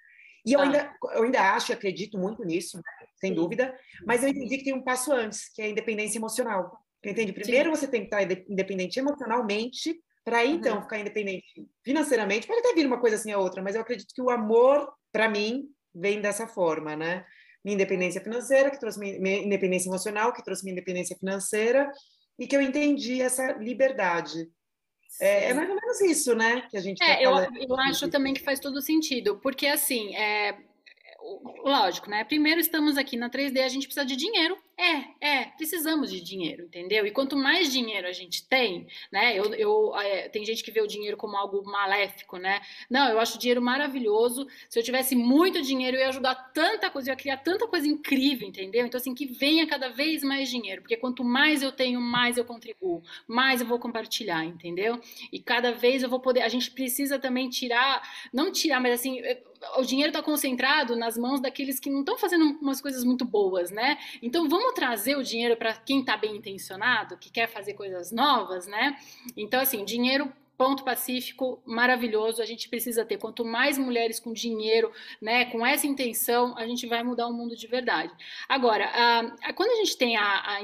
E 0.45 0.53
eu, 0.53 0.61
ah. 0.61 0.65
ainda, 0.65 0.95
eu 1.15 1.23
ainda 1.23 1.55
acho 1.55 1.73
e 1.73 1.75
acredito 1.75 2.19
muito 2.19 2.45
nisso, 2.45 2.81
sem 3.17 3.31
Sim. 3.31 3.35
dúvida, 3.35 3.77
mas 4.07 4.23
eu 4.23 4.29
entendi 4.29 4.59
que 4.59 4.65
tem 4.65 4.75
um 4.75 4.85
passo 4.85 5.13
antes, 5.13 5.53
que 5.53 5.63
é 5.63 5.67
a 5.67 5.69
independência 5.69 6.19
emocional. 6.19 6.79
Entende? 7.05 7.33
Primeiro 7.33 7.75
Sim. 7.75 7.81
você 7.81 7.89
tem 7.89 8.01
que 8.01 8.15
estar 8.15 8.23
independente 8.23 8.99
emocionalmente 8.99 9.99
para 10.29 10.45
então 10.45 10.77
uhum. 10.77 10.83
ficar 10.83 10.99
independente 10.99 11.47
financeiramente, 11.83 12.47
pode 12.47 12.61
até 12.61 12.75
vir 12.75 12.87
uma 12.87 13.01
coisa 13.01 13.17
assim 13.17 13.33
a 13.33 13.39
outra, 13.39 13.63
mas 13.63 13.75
eu 13.75 13.81
acredito 13.81 14.13
que 14.15 14.21
o 14.21 14.29
amor, 14.29 14.87
para 15.11 15.27
mim, 15.27 15.65
vem 15.95 16.21
dessa 16.21 16.47
forma, 16.47 16.95
né? 16.95 17.25
Minha 17.65 17.77
independência 17.77 18.21
financeira, 18.21 18.71
que 18.71 18.79
trouxe 18.79 18.99
minha 18.99 19.39
independência 19.39 19.89
emocional, 19.89 20.35
que 20.35 20.45
trouxe 20.45 20.65
minha 20.65 20.75
independência 20.75 21.17
financeira, 21.17 21.91
e 22.39 22.47
que 22.47 22.55
eu 22.55 22.61
entendi 22.61 23.23
essa 23.23 23.53
liberdade. 23.53 24.51
É, 25.19 25.47
é, 25.49 25.55
mais 25.55 25.71
ou 25.71 25.75
menos 25.75 26.01
isso, 26.03 26.35
né? 26.35 26.61
Que 26.71 26.77
a 26.77 26.81
gente 26.81 27.03
é, 27.03 27.15
tá 27.15 27.23
eu, 27.23 27.33
eu 27.67 27.81
acho 27.81 28.11
também 28.11 28.35
que 28.35 28.45
faz 28.45 28.61
todo 28.61 28.83
sentido, 28.83 29.39
porque 29.39 29.67
assim, 29.67 30.15
é, 30.15 30.59
lógico, 31.65 32.11
né? 32.11 32.23
Primeiro 32.25 32.61
estamos 32.61 32.99
aqui 32.99 33.17
na 33.17 33.31
3D, 33.31 33.65
a 33.65 33.69
gente 33.69 33.87
precisa 33.87 34.05
de 34.05 34.15
dinheiro 34.15 34.59
é, 34.79 35.05
é, 35.21 35.45
precisamos 35.57 36.09
de 36.09 36.21
dinheiro, 36.21 36.63
entendeu? 36.63 37.05
E 37.05 37.11
quanto 37.11 37.37
mais 37.37 37.73
dinheiro 37.73 38.07
a 38.07 38.13
gente 38.13 38.47
tem, 38.47 38.87
né? 39.11 39.37
Eu, 39.37 39.53
eu 39.55 39.97
é, 39.97 40.29
tem 40.29 40.45
gente 40.45 40.63
que 40.63 40.71
vê 40.71 40.81
o 40.81 40.87
dinheiro 40.87 41.17
como 41.17 41.37
algo 41.37 41.65
maléfico, 41.65 42.37
né? 42.37 42.61
Não, 42.89 43.09
eu 43.09 43.19
acho 43.19 43.37
o 43.37 43.41
dinheiro 43.41 43.61
maravilhoso. 43.61 44.47
Se 44.69 44.79
eu 44.79 44.83
tivesse 44.85 45.17
muito 45.17 45.61
dinheiro, 45.61 45.97
eu 45.97 46.03
ia 46.03 46.09
ajudar 46.11 46.37
tanta 46.55 46.89
coisa, 46.91 47.11
eu 47.11 47.13
ia 47.13 47.17
criar 47.17 47.39
tanta 47.39 47.67
coisa 47.67 47.89
incrível, 47.89 48.47
entendeu? 48.47 48.87
Então, 48.87 48.99
assim, 49.01 49.15
que 49.15 49.27
venha 49.27 49.67
cada 49.67 49.89
vez 49.89 50.23
mais 50.23 50.49
dinheiro, 50.49 50.83
porque 50.83 50.97
quanto 50.97 51.25
mais 51.25 51.61
eu 51.61 51.73
tenho, 51.73 52.01
mais 52.01 52.39
eu 52.39 52.45
contribuo, 52.45 53.03
mais 53.27 53.61
eu 53.61 53.67
vou 53.67 53.81
compartilhar, 53.81 54.45
entendeu? 54.45 55.01
E 55.33 55.41
cada 55.41 55.73
vez 55.73 56.05
eu 56.05 56.09
vou 56.09 56.21
poder. 56.21 56.43
A 56.43 56.49
gente 56.49 56.71
precisa 56.71 57.19
também 57.19 57.49
tirar, 57.49 58.01
não 58.33 58.53
tirar, 58.53 58.81
mas 58.81 58.93
assim, 58.93 59.21
o 59.77 59.83
dinheiro 59.83 60.11
está 60.11 60.23
concentrado 60.23 60.97
nas 60.97 61.19
mãos 61.19 61.41
daqueles 61.41 61.81
que 61.81 61.91
não 61.91 62.01
estão 62.01 62.17
fazendo 62.17 62.45
umas 62.61 62.81
coisas 62.81 63.05
muito 63.05 63.25
boas, 63.25 63.71
né? 63.71 63.99
Então, 64.23 64.49
vamos 64.49 64.68
trazer 64.73 65.17
o 65.17 65.23
dinheiro 65.23 65.57
para 65.57 65.75
quem 65.75 66.01
está 66.01 66.17
bem 66.17 66.37
intencionado, 66.37 67.17
que 67.17 67.31
quer 67.31 67.49
fazer 67.49 67.75
coisas 67.75 68.13
novas, 68.13 68.67
né? 68.67 68.97
Então, 69.37 69.61
assim, 69.61 69.85
dinheiro 69.85 70.33
ponto 70.59 70.83
pacífico 70.83 71.63
maravilhoso. 71.65 72.43
A 72.43 72.45
gente 72.45 72.69
precisa 72.69 73.05
ter 73.05 73.17
quanto 73.17 73.45
mais 73.45 73.79
mulheres 73.79 74.19
com 74.19 74.33
dinheiro, 74.33 74.91
né, 75.23 75.45
com 75.47 75.65
essa 75.65 75.87
intenção, 75.87 76.59
a 76.59 76.67
gente 76.67 76.85
vai 76.87 77.05
mudar 77.05 77.29
o 77.29 77.33
mundo 77.33 77.57
de 77.57 77.67
verdade. 77.69 78.13
Agora, 78.49 78.91
a, 78.93 79.21
a, 79.45 79.53
quando 79.53 79.71
a 79.71 79.77
gente 79.77 79.97
tem 79.97 80.17
a, 80.17 80.25
a, 80.25 80.61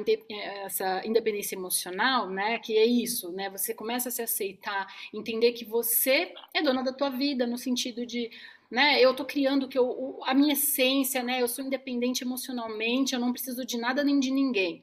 essa 0.64 1.06
independência 1.06 1.54
emocional, 1.54 2.28
né, 2.28 2.58
que 2.58 2.76
é 2.76 2.84
isso, 2.84 3.30
né, 3.30 3.48
você 3.48 3.72
começa 3.72 4.08
a 4.08 4.12
se 4.12 4.20
aceitar, 4.20 4.92
entender 5.14 5.52
que 5.52 5.64
você 5.64 6.34
é 6.52 6.60
dona 6.60 6.82
da 6.82 6.92
tua 6.92 7.10
vida 7.10 7.46
no 7.46 7.56
sentido 7.56 8.04
de 8.04 8.30
né? 8.74 9.00
Eu 9.00 9.12
estou 9.12 9.24
criando 9.24 9.68
que 9.68 9.78
eu, 9.78 10.18
a 10.24 10.34
minha 10.34 10.54
essência, 10.54 11.22
né? 11.22 11.40
Eu 11.40 11.46
sou 11.46 11.64
independente 11.64 12.24
emocionalmente, 12.24 13.14
eu 13.14 13.20
não 13.20 13.32
preciso 13.32 13.64
de 13.64 13.78
nada 13.78 14.02
nem 14.02 14.18
de 14.18 14.32
ninguém. 14.32 14.82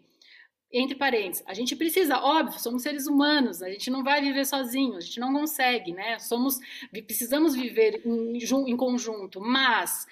Entre 0.71 0.95
parênteses, 0.95 1.43
a 1.45 1.53
gente 1.53 1.75
precisa, 1.75 2.17
óbvio, 2.19 2.57
somos 2.57 2.83
seres 2.83 3.05
humanos, 3.05 3.61
a 3.61 3.69
gente 3.69 3.91
não 3.91 4.01
vai 4.01 4.21
viver 4.21 4.45
sozinho, 4.45 4.95
a 4.95 5.01
gente 5.01 5.19
não 5.19 5.33
consegue, 5.33 5.91
né? 5.91 6.17
Somos, 6.19 6.57
precisamos 7.05 7.53
viver 7.53 8.01
em, 8.05 8.37
em 8.37 8.77
conjunto, 8.77 9.41
mas 9.41 10.07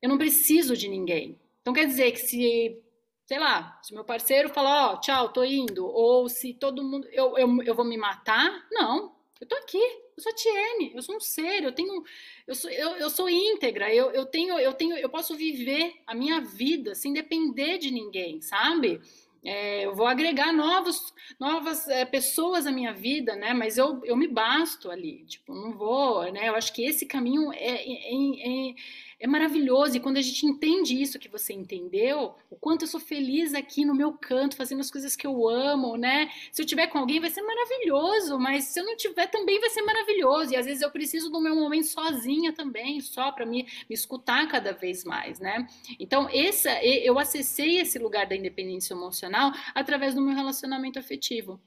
eu 0.00 0.08
não 0.08 0.16
preciso 0.16 0.74
de 0.74 0.88
ninguém. 0.88 1.38
Então 1.60 1.74
quer 1.74 1.86
dizer 1.86 2.10
que 2.12 2.20
se 2.20 2.82
sei 3.26 3.38
lá, 3.38 3.78
se 3.82 3.92
meu 3.92 4.04
parceiro 4.04 4.48
falar, 4.48 4.92
ó, 4.92 4.94
oh, 4.94 5.00
tchau, 5.00 5.28
tô 5.28 5.44
indo, 5.44 5.86
ou 5.86 6.30
se 6.30 6.54
todo 6.54 6.82
mundo, 6.82 7.06
eu, 7.12 7.36
eu, 7.36 7.62
eu 7.62 7.74
vou 7.74 7.84
me 7.84 7.98
matar, 7.98 8.66
não, 8.72 9.14
eu 9.38 9.46
tô 9.46 9.54
aqui, 9.56 9.78
eu 10.18 10.22
sou 10.22 10.34
Tiene, 10.34 10.92
eu 10.94 11.02
sou 11.02 11.16
um 11.16 11.20
ser, 11.20 11.62
eu 11.62 11.72
tenho, 11.72 12.02
eu 12.46 12.54
sou, 12.54 12.70
eu, 12.70 12.90
eu 12.96 13.08
sou 13.08 13.28
íntegra, 13.28 13.94
eu, 13.94 14.10
eu 14.10 14.26
tenho, 14.26 14.58
eu 14.58 14.72
tenho, 14.72 14.96
eu 14.96 15.08
posso 15.08 15.36
viver 15.36 15.94
a 16.06 16.14
minha 16.14 16.40
vida 16.40 16.94
sem 16.94 17.12
depender 17.12 17.78
de 17.78 17.90
ninguém, 17.90 18.40
sabe? 18.40 19.00
É, 19.44 19.86
eu 19.86 19.94
vou 19.94 20.06
agregar 20.06 20.52
novos, 20.52 21.14
novas 21.38 21.86
é, 21.86 22.04
pessoas 22.04 22.66
à 22.66 22.72
minha 22.72 22.92
vida, 22.92 23.36
né? 23.36 23.54
Mas 23.54 23.78
eu, 23.78 24.00
eu 24.04 24.16
me 24.16 24.26
basto 24.26 24.90
ali, 24.90 25.24
tipo, 25.24 25.54
não 25.54 25.72
vou, 25.72 26.24
né? 26.32 26.48
Eu 26.48 26.56
acho 26.56 26.72
que 26.72 26.84
esse 26.84 27.06
caminho 27.06 27.52
é, 27.52 27.76
é, 27.76 28.74
é 29.20 29.26
maravilhoso. 29.26 29.96
E 29.96 30.00
quando 30.00 30.16
a 30.16 30.22
gente 30.22 30.46
entende 30.46 31.00
isso 31.00 31.18
que 31.18 31.28
você 31.28 31.52
entendeu, 31.52 32.34
o 32.48 32.56
quanto 32.56 32.82
eu 32.82 32.88
sou 32.88 33.00
feliz 33.00 33.52
aqui 33.52 33.84
no 33.84 33.94
meu 33.94 34.12
canto, 34.12 34.56
fazendo 34.56 34.80
as 34.80 34.90
coisas 34.90 35.16
que 35.16 35.26
eu 35.26 35.48
amo, 35.48 35.96
né? 35.96 36.30
Se 36.52 36.62
eu 36.62 36.66
tiver 36.66 36.86
com 36.86 36.98
alguém, 36.98 37.20
vai 37.20 37.30
ser 37.30 37.42
maravilhoso, 37.42 38.38
mas 38.38 38.64
se 38.64 38.78
eu 38.78 38.84
não 38.84 38.96
tiver, 38.96 39.26
também 39.26 39.58
vai 39.60 39.70
ser 39.70 39.82
maravilhoso. 39.82 40.52
E 40.52 40.56
às 40.56 40.66
vezes 40.66 40.82
eu 40.82 40.90
preciso 40.90 41.30
do 41.30 41.40
meu 41.40 41.56
momento 41.56 41.86
sozinha 41.86 42.52
também, 42.52 43.00
só 43.00 43.32
para 43.32 43.44
me, 43.44 43.64
me 43.88 43.94
escutar 43.94 44.46
cada 44.48 44.72
vez 44.72 45.04
mais, 45.04 45.40
né? 45.40 45.66
Então, 45.98 46.28
essa, 46.32 46.82
eu 46.84 47.18
acessei 47.18 47.80
esse 47.80 47.98
lugar 47.98 48.26
da 48.26 48.36
independência 48.36 48.94
emocional 48.94 49.52
através 49.74 50.14
do 50.14 50.20
meu 50.20 50.34
relacionamento 50.34 50.98
afetivo. 50.98 51.60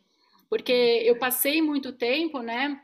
Porque 0.50 0.72
eu 1.06 1.18
passei 1.18 1.62
muito 1.62 1.94
tempo, 1.94 2.42
né? 2.42 2.82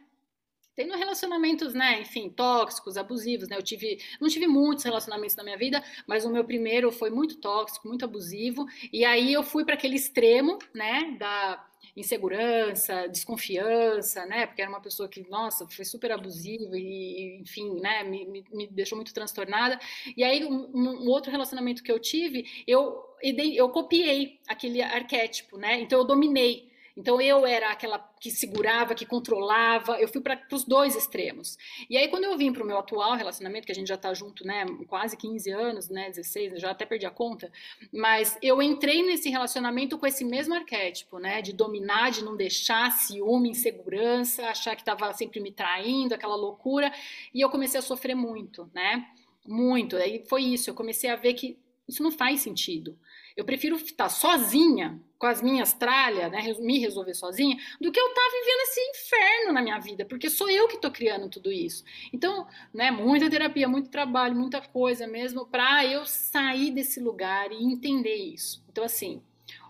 Tendo 0.78 0.96
relacionamentos, 0.96 1.74
né, 1.74 2.02
enfim, 2.02 2.30
tóxicos, 2.30 2.98
abusivos, 2.98 3.50
né? 3.50 3.58
Eu 3.58 3.64
tive, 3.64 4.00
não 4.22 4.30
tive 4.30 4.46
muitos 4.46 4.86
relacionamentos 4.86 5.36
na 5.36 5.44
minha 5.44 5.58
vida, 5.58 5.84
mas 6.06 6.24
o 6.24 6.30
meu 6.30 6.46
primeiro 6.46 6.92
foi 6.92 7.10
muito 7.10 7.38
tóxico, 7.38 7.88
muito 7.88 8.06
abusivo, 8.06 8.64
e 8.94 9.04
aí 9.04 9.34
eu 9.34 9.42
fui 9.42 9.66
para 9.66 9.74
aquele 9.74 9.96
extremo, 9.96 10.60
né, 10.76 11.18
da 11.20 11.66
insegurança, 11.96 13.08
desconfiança, 13.08 14.24
né? 14.28 14.46
Porque 14.46 14.62
era 14.62 14.70
uma 14.70 14.80
pessoa 14.80 15.10
que, 15.10 15.28
nossa, 15.28 15.68
foi 15.68 15.84
super 15.84 16.12
abusiva 16.12 16.78
e, 16.78 17.40
enfim, 17.42 17.80
né? 17.80 18.04
Me, 18.04 18.24
me, 18.28 18.46
me 18.54 18.68
deixou 18.68 18.96
muito 18.96 19.12
transtornada. 19.12 19.80
E 20.16 20.24
aí, 20.24 20.46
um, 20.46 20.70
um, 20.76 21.10
outro 21.10 21.32
relacionamento 21.32 21.82
que 21.82 21.92
eu 21.92 22.00
tive, 22.00 22.46
eu, 22.68 23.04
eu 23.24 23.70
copiei 23.70 24.40
aquele 24.48 24.80
arquétipo, 24.80 25.58
né? 25.58 25.82
Então, 25.82 25.98
eu 25.98 26.06
dominei. 26.06 26.67
Então 26.98 27.22
eu 27.22 27.46
era 27.46 27.70
aquela 27.70 28.00
que 28.20 28.32
segurava, 28.32 28.96
que 28.96 29.06
controlava, 29.06 30.02
eu 30.02 30.08
fui 30.08 30.20
para 30.20 30.42
os 30.52 30.64
dois 30.64 30.96
extremos. 30.96 31.56
E 31.88 31.96
aí 31.96 32.08
quando 32.08 32.24
eu 32.24 32.36
vim 32.36 32.52
para 32.52 32.64
o 32.64 32.66
meu 32.66 32.80
atual 32.80 33.16
relacionamento, 33.16 33.68
que 33.68 33.72
a 33.72 33.76
gente 33.76 33.88
já 33.88 33.96
está 33.96 34.12
junto, 34.16 34.46
né, 34.46 34.66
quase 34.88 35.16
15 35.16 35.52
anos, 35.52 35.90
né, 35.90 36.10
16, 36.10 36.60
já 36.60 36.72
até 36.72 36.88
perdi 36.88 37.06
a 37.06 37.12
conta, 37.12 37.52
mas 37.94 38.36
eu 38.42 38.62
entrei 38.64 39.04
nesse 39.04 39.30
relacionamento 39.30 39.96
com 40.00 40.08
esse 40.08 40.26
mesmo 40.26 40.56
arquétipo, 40.56 41.20
né, 41.20 41.40
de 41.40 41.54
dominar, 41.54 42.10
de 42.10 42.24
não 42.24 42.36
deixar 42.36 42.92
ciúme, 42.92 43.52
insegurança, 43.52 44.48
achar 44.48 44.76
que 44.76 44.82
estava 44.82 45.14
sempre 45.14 45.40
me 45.40 45.52
traindo, 45.52 46.16
aquela 46.16 46.36
loucura, 46.36 46.92
e 47.32 47.40
eu 47.40 47.50
comecei 47.50 47.80
a 47.80 47.84
sofrer 47.84 48.16
muito, 48.16 48.70
né? 48.74 49.08
Muito. 49.46 49.96
Aí 49.96 50.26
foi 50.28 50.42
isso, 50.44 50.70
eu 50.70 50.74
comecei 50.74 51.10
a 51.10 51.16
ver 51.16 51.36
que 51.36 51.60
isso 51.88 52.02
não 52.02 52.12
faz 52.12 52.42
sentido. 52.42 52.98
Eu 53.38 53.46
prefiro 53.46 53.76
estar 53.76 54.10
sozinha, 54.10 55.00
com 55.18 55.28
as 55.28 55.42
minhas 55.42 55.72
tralhas, 55.74 56.32
né, 56.32 56.42
me 56.60 56.80
resolver 56.80 57.14
sozinha, 57.14 57.56
do 57.80 57.92
que 57.92 58.00
eu 58.00 58.08
estar 58.08 58.30
vivendo 58.32 58.62
esse 58.62 58.82
inferno 58.82 59.54
na 59.54 59.62
minha 59.62 59.80
vida, 59.80 60.06
porque 60.06 60.30
sou 60.30 60.50
eu 60.50 60.68
que 60.68 60.76
estou 60.76 60.92
criando 60.92 61.30
tudo 61.30 61.52
isso. 61.52 61.84
Então, 62.12 62.48
né, 62.74 62.92
muita 62.92 63.30
terapia, 63.30 63.68
muito 63.68 63.90
trabalho, 63.90 64.36
muita 64.36 64.60
coisa 64.60 65.08
mesmo, 65.08 65.46
para 65.46 65.86
eu 65.86 66.06
sair 66.06 66.72
desse 66.72 67.00
lugar 67.00 67.52
e 67.52 67.64
entender 67.64 68.16
isso. 68.16 68.64
Então, 68.70 68.84
assim, 68.84 69.22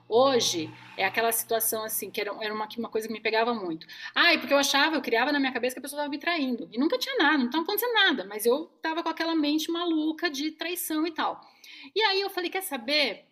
Hoje 0.10 0.74
é 0.96 1.06
aquela 1.06 1.34
situação 1.34 1.84
assim, 1.84 2.10
que 2.10 2.22
era, 2.22 2.32
era 2.40 2.54
uma, 2.54 2.68
uma 2.78 2.90
coisa 2.90 3.08
que 3.08 3.14
me 3.14 3.20
pegava 3.20 3.54
muito. 3.54 3.86
E 4.16 4.38
porque 4.38 4.54
eu 4.54 4.58
achava, 4.58 4.96
eu 4.96 5.02
criava 5.02 5.34
na 5.34 5.40
minha 5.40 5.52
cabeça 5.52 5.76
que 5.76 5.80
a 5.80 5.82
pessoa 5.82 6.00
estava 6.00 6.10
me 6.10 6.18
traindo. 6.18 6.70
E 6.72 6.80
nunca 6.80 6.98
tinha 6.98 7.18
nada, 7.18 7.38
não 7.40 7.48
estava 7.48 7.64
acontecendo 7.66 7.94
nada, 7.94 8.24
mas 8.24 8.46
eu 8.46 8.72
estava 8.78 9.04
com 9.04 9.10
aquela 9.10 9.36
mente 9.36 9.70
maluca 9.70 10.30
de 10.30 10.52
traição 10.52 11.06
e 11.06 11.12
tal. 11.12 11.42
E 11.94 12.02
aí 12.02 12.22
eu 12.22 12.30
falei, 12.30 12.50
quer 12.50 12.64
saber? 12.64 13.26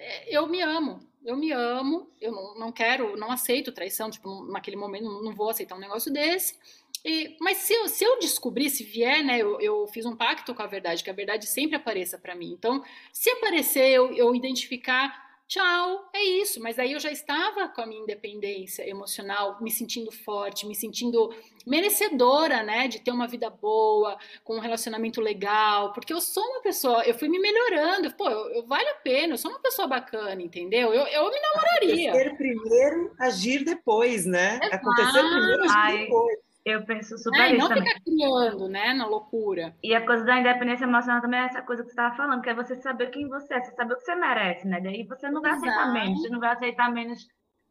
É, 0.00 0.34
eu 0.34 0.46
me 0.46 0.62
amo, 0.62 0.98
eu 1.22 1.36
me 1.36 1.52
amo, 1.52 2.10
eu 2.18 2.32
não, 2.32 2.54
não 2.54 2.72
quero, 2.72 3.16
não 3.18 3.30
aceito 3.30 3.70
traição, 3.70 4.10
tipo, 4.10 4.44
naquele 4.46 4.76
momento 4.76 5.04
não, 5.22 5.34
vou 5.34 5.50
aceitar 5.50 5.76
um 5.76 5.80
negócio 5.80 6.10
desse. 6.10 6.58
E, 7.04 7.36
mas 7.40 7.58
se 7.58 7.74
eu, 7.74 7.86
se 7.86 8.02
eu 8.02 8.18
descobrir, 8.18 8.70
se 8.70 8.82
vier, 8.82 9.22
né, 9.22 9.38
eu, 9.38 9.60
eu, 9.60 9.86
fiz 9.88 10.06
um 10.06 10.16
pacto 10.16 10.54
com 10.54 10.62
a 10.62 10.66
verdade, 10.66 11.04
que 11.04 11.10
a 11.10 11.14
verdade 11.14 11.46
sempre 11.46 11.76
apareça 11.76 12.18
para 12.18 12.34
mim. 12.34 12.52
Então, 12.52 12.82
se 13.12 13.30
aparecer, 13.30 13.90
eu, 13.90 14.12
eu 14.14 14.34
identificar 14.34 15.29
tchau, 15.50 16.08
é 16.14 16.22
isso. 16.22 16.62
Mas 16.62 16.78
aí 16.78 16.92
eu 16.92 17.00
já 17.00 17.10
estava 17.10 17.68
com 17.68 17.82
a 17.82 17.86
minha 17.86 18.00
independência 18.00 18.88
emocional, 18.88 19.58
me 19.60 19.70
sentindo 19.70 20.12
forte, 20.12 20.64
me 20.64 20.74
sentindo 20.74 21.34
merecedora, 21.66 22.62
né, 22.62 22.86
de 22.86 23.00
ter 23.00 23.10
uma 23.10 23.26
vida 23.26 23.50
boa, 23.50 24.16
com 24.44 24.56
um 24.56 24.60
relacionamento 24.60 25.20
legal, 25.20 25.92
porque 25.92 26.12
eu 26.12 26.20
sou 26.20 26.42
uma 26.42 26.62
pessoa, 26.62 27.02
eu 27.04 27.14
fui 27.14 27.28
me 27.28 27.38
melhorando, 27.38 28.14
pô, 28.14 28.30
eu, 28.30 28.48
eu 28.54 28.66
vale 28.66 28.88
a 28.88 28.94
pena, 28.94 29.34
eu 29.34 29.38
sou 29.38 29.50
uma 29.50 29.60
pessoa 29.60 29.86
bacana, 29.86 30.40
entendeu? 30.40 30.94
Eu, 30.94 31.06
eu 31.06 31.30
me 31.30 31.40
namoraria. 31.40 32.10
Acontecer 32.10 32.36
primeiro, 32.36 33.14
agir 33.18 33.64
depois, 33.64 34.24
né? 34.24 34.58
Exato. 34.62 34.74
Acontecer 34.76 35.20
primeiro, 35.20 35.64
agir 35.64 35.76
Ai. 35.76 35.98
depois. 35.98 36.49
Eu 36.70 36.84
penso 36.84 37.18
super 37.18 37.40
é, 37.40 37.50
isso 37.50 37.58
não 37.58 37.68
também. 37.68 37.84
ficar 37.84 38.00
criando, 38.00 38.68
né, 38.68 38.94
na 38.94 39.06
loucura. 39.06 39.74
E 39.82 39.94
a 39.94 40.04
coisa 40.04 40.24
da 40.24 40.38
independência 40.38 40.84
emocional 40.84 41.20
também 41.20 41.40
é 41.40 41.44
essa 41.44 41.62
coisa 41.62 41.82
que 41.82 41.88
você 41.88 41.92
estava 41.92 42.16
falando, 42.16 42.42
que 42.42 42.50
é 42.50 42.54
você 42.54 42.76
saber 42.76 43.10
quem 43.10 43.28
você 43.28 43.54
é, 43.54 43.60
você 43.60 43.74
saber 43.74 43.94
o 43.94 43.96
que 43.96 44.04
você 44.04 44.14
merece, 44.14 44.66
né? 44.66 44.80
Daí 44.80 45.04
você 45.04 45.30
não 45.30 45.42
vai 45.42 45.52
Exato. 45.52 45.66
aceitar 45.66 45.92
menos, 45.92 46.22
você 46.22 46.28
não 46.28 46.40
vai 46.40 46.50
aceitar 46.50 46.92
menos 46.92 47.26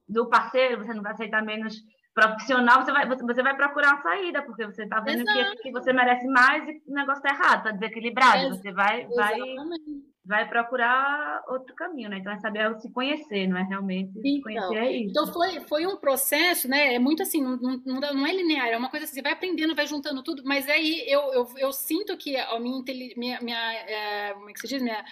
do 0.07 0.29
parceiro, 0.29 0.83
você 0.83 0.93
não 0.93 1.03
vai 1.03 1.11
aceitar 1.13 1.43
menos 1.43 1.75
profissional, 2.13 2.83
você 2.83 2.91
vai, 2.91 3.07
você 3.07 3.43
vai 3.43 3.55
procurar 3.55 3.93
uma 3.93 4.01
saída, 4.01 4.41
porque 4.41 4.65
você 4.65 4.83
está 4.83 4.99
vendo 4.99 5.23
que, 5.23 5.55
que, 5.57 5.71
você 5.71 5.93
merece 5.93 6.27
mais 6.27 6.67
e 6.67 6.81
o 6.87 6.93
negócio 6.93 7.23
está 7.25 7.29
errado, 7.29 7.59
está 7.59 7.71
desequilibrado. 7.71 8.49
Você 8.49 8.71
vai, 8.71 9.07
vai, 9.07 9.39
vai 10.29 10.47
procurar 10.47 11.43
outro 11.47 11.73
caminho, 11.73 12.07
né? 12.07 12.19
Então 12.19 12.31
é 12.31 12.37
saber 12.37 12.79
se 12.79 12.91
conhecer, 12.91 13.47
não 13.47 13.57
é 13.57 13.63
realmente 13.63 14.13
se 14.13 14.27
então, 14.27 14.43
conhecer 14.43 14.77
é 14.77 14.91
isso. 14.91 15.09
Então 15.09 15.25
foi, 15.33 15.59
foi 15.61 15.87
um 15.87 15.97
processo, 15.97 16.69
né? 16.69 16.93
É 16.93 16.99
muito 16.99 17.23
assim, 17.23 17.41
não, 17.41 17.57
não, 17.57 17.99
não 17.99 18.27
é 18.27 18.31
linear, 18.31 18.67
é 18.67 18.77
uma 18.77 18.91
coisa 18.91 19.05
assim, 19.05 19.15
você 19.15 19.21
vai 19.23 19.31
aprendendo, 19.31 19.75
vai 19.75 19.87
juntando 19.87 20.21
tudo, 20.21 20.43
mas 20.45 20.69
aí 20.69 21.03
eu, 21.07 21.33
eu, 21.33 21.47
eu 21.57 21.73
sinto 21.73 22.15
que 22.15 22.37
a 22.37 22.59
minha, 22.59 22.83
minha, 23.17 23.41
minha 23.41 23.73
é, 23.73 24.33
como 24.35 24.51
é 24.51 24.53
que 24.53 24.59
se 24.59 24.67
diz? 24.67 24.83
Minha 24.83 25.03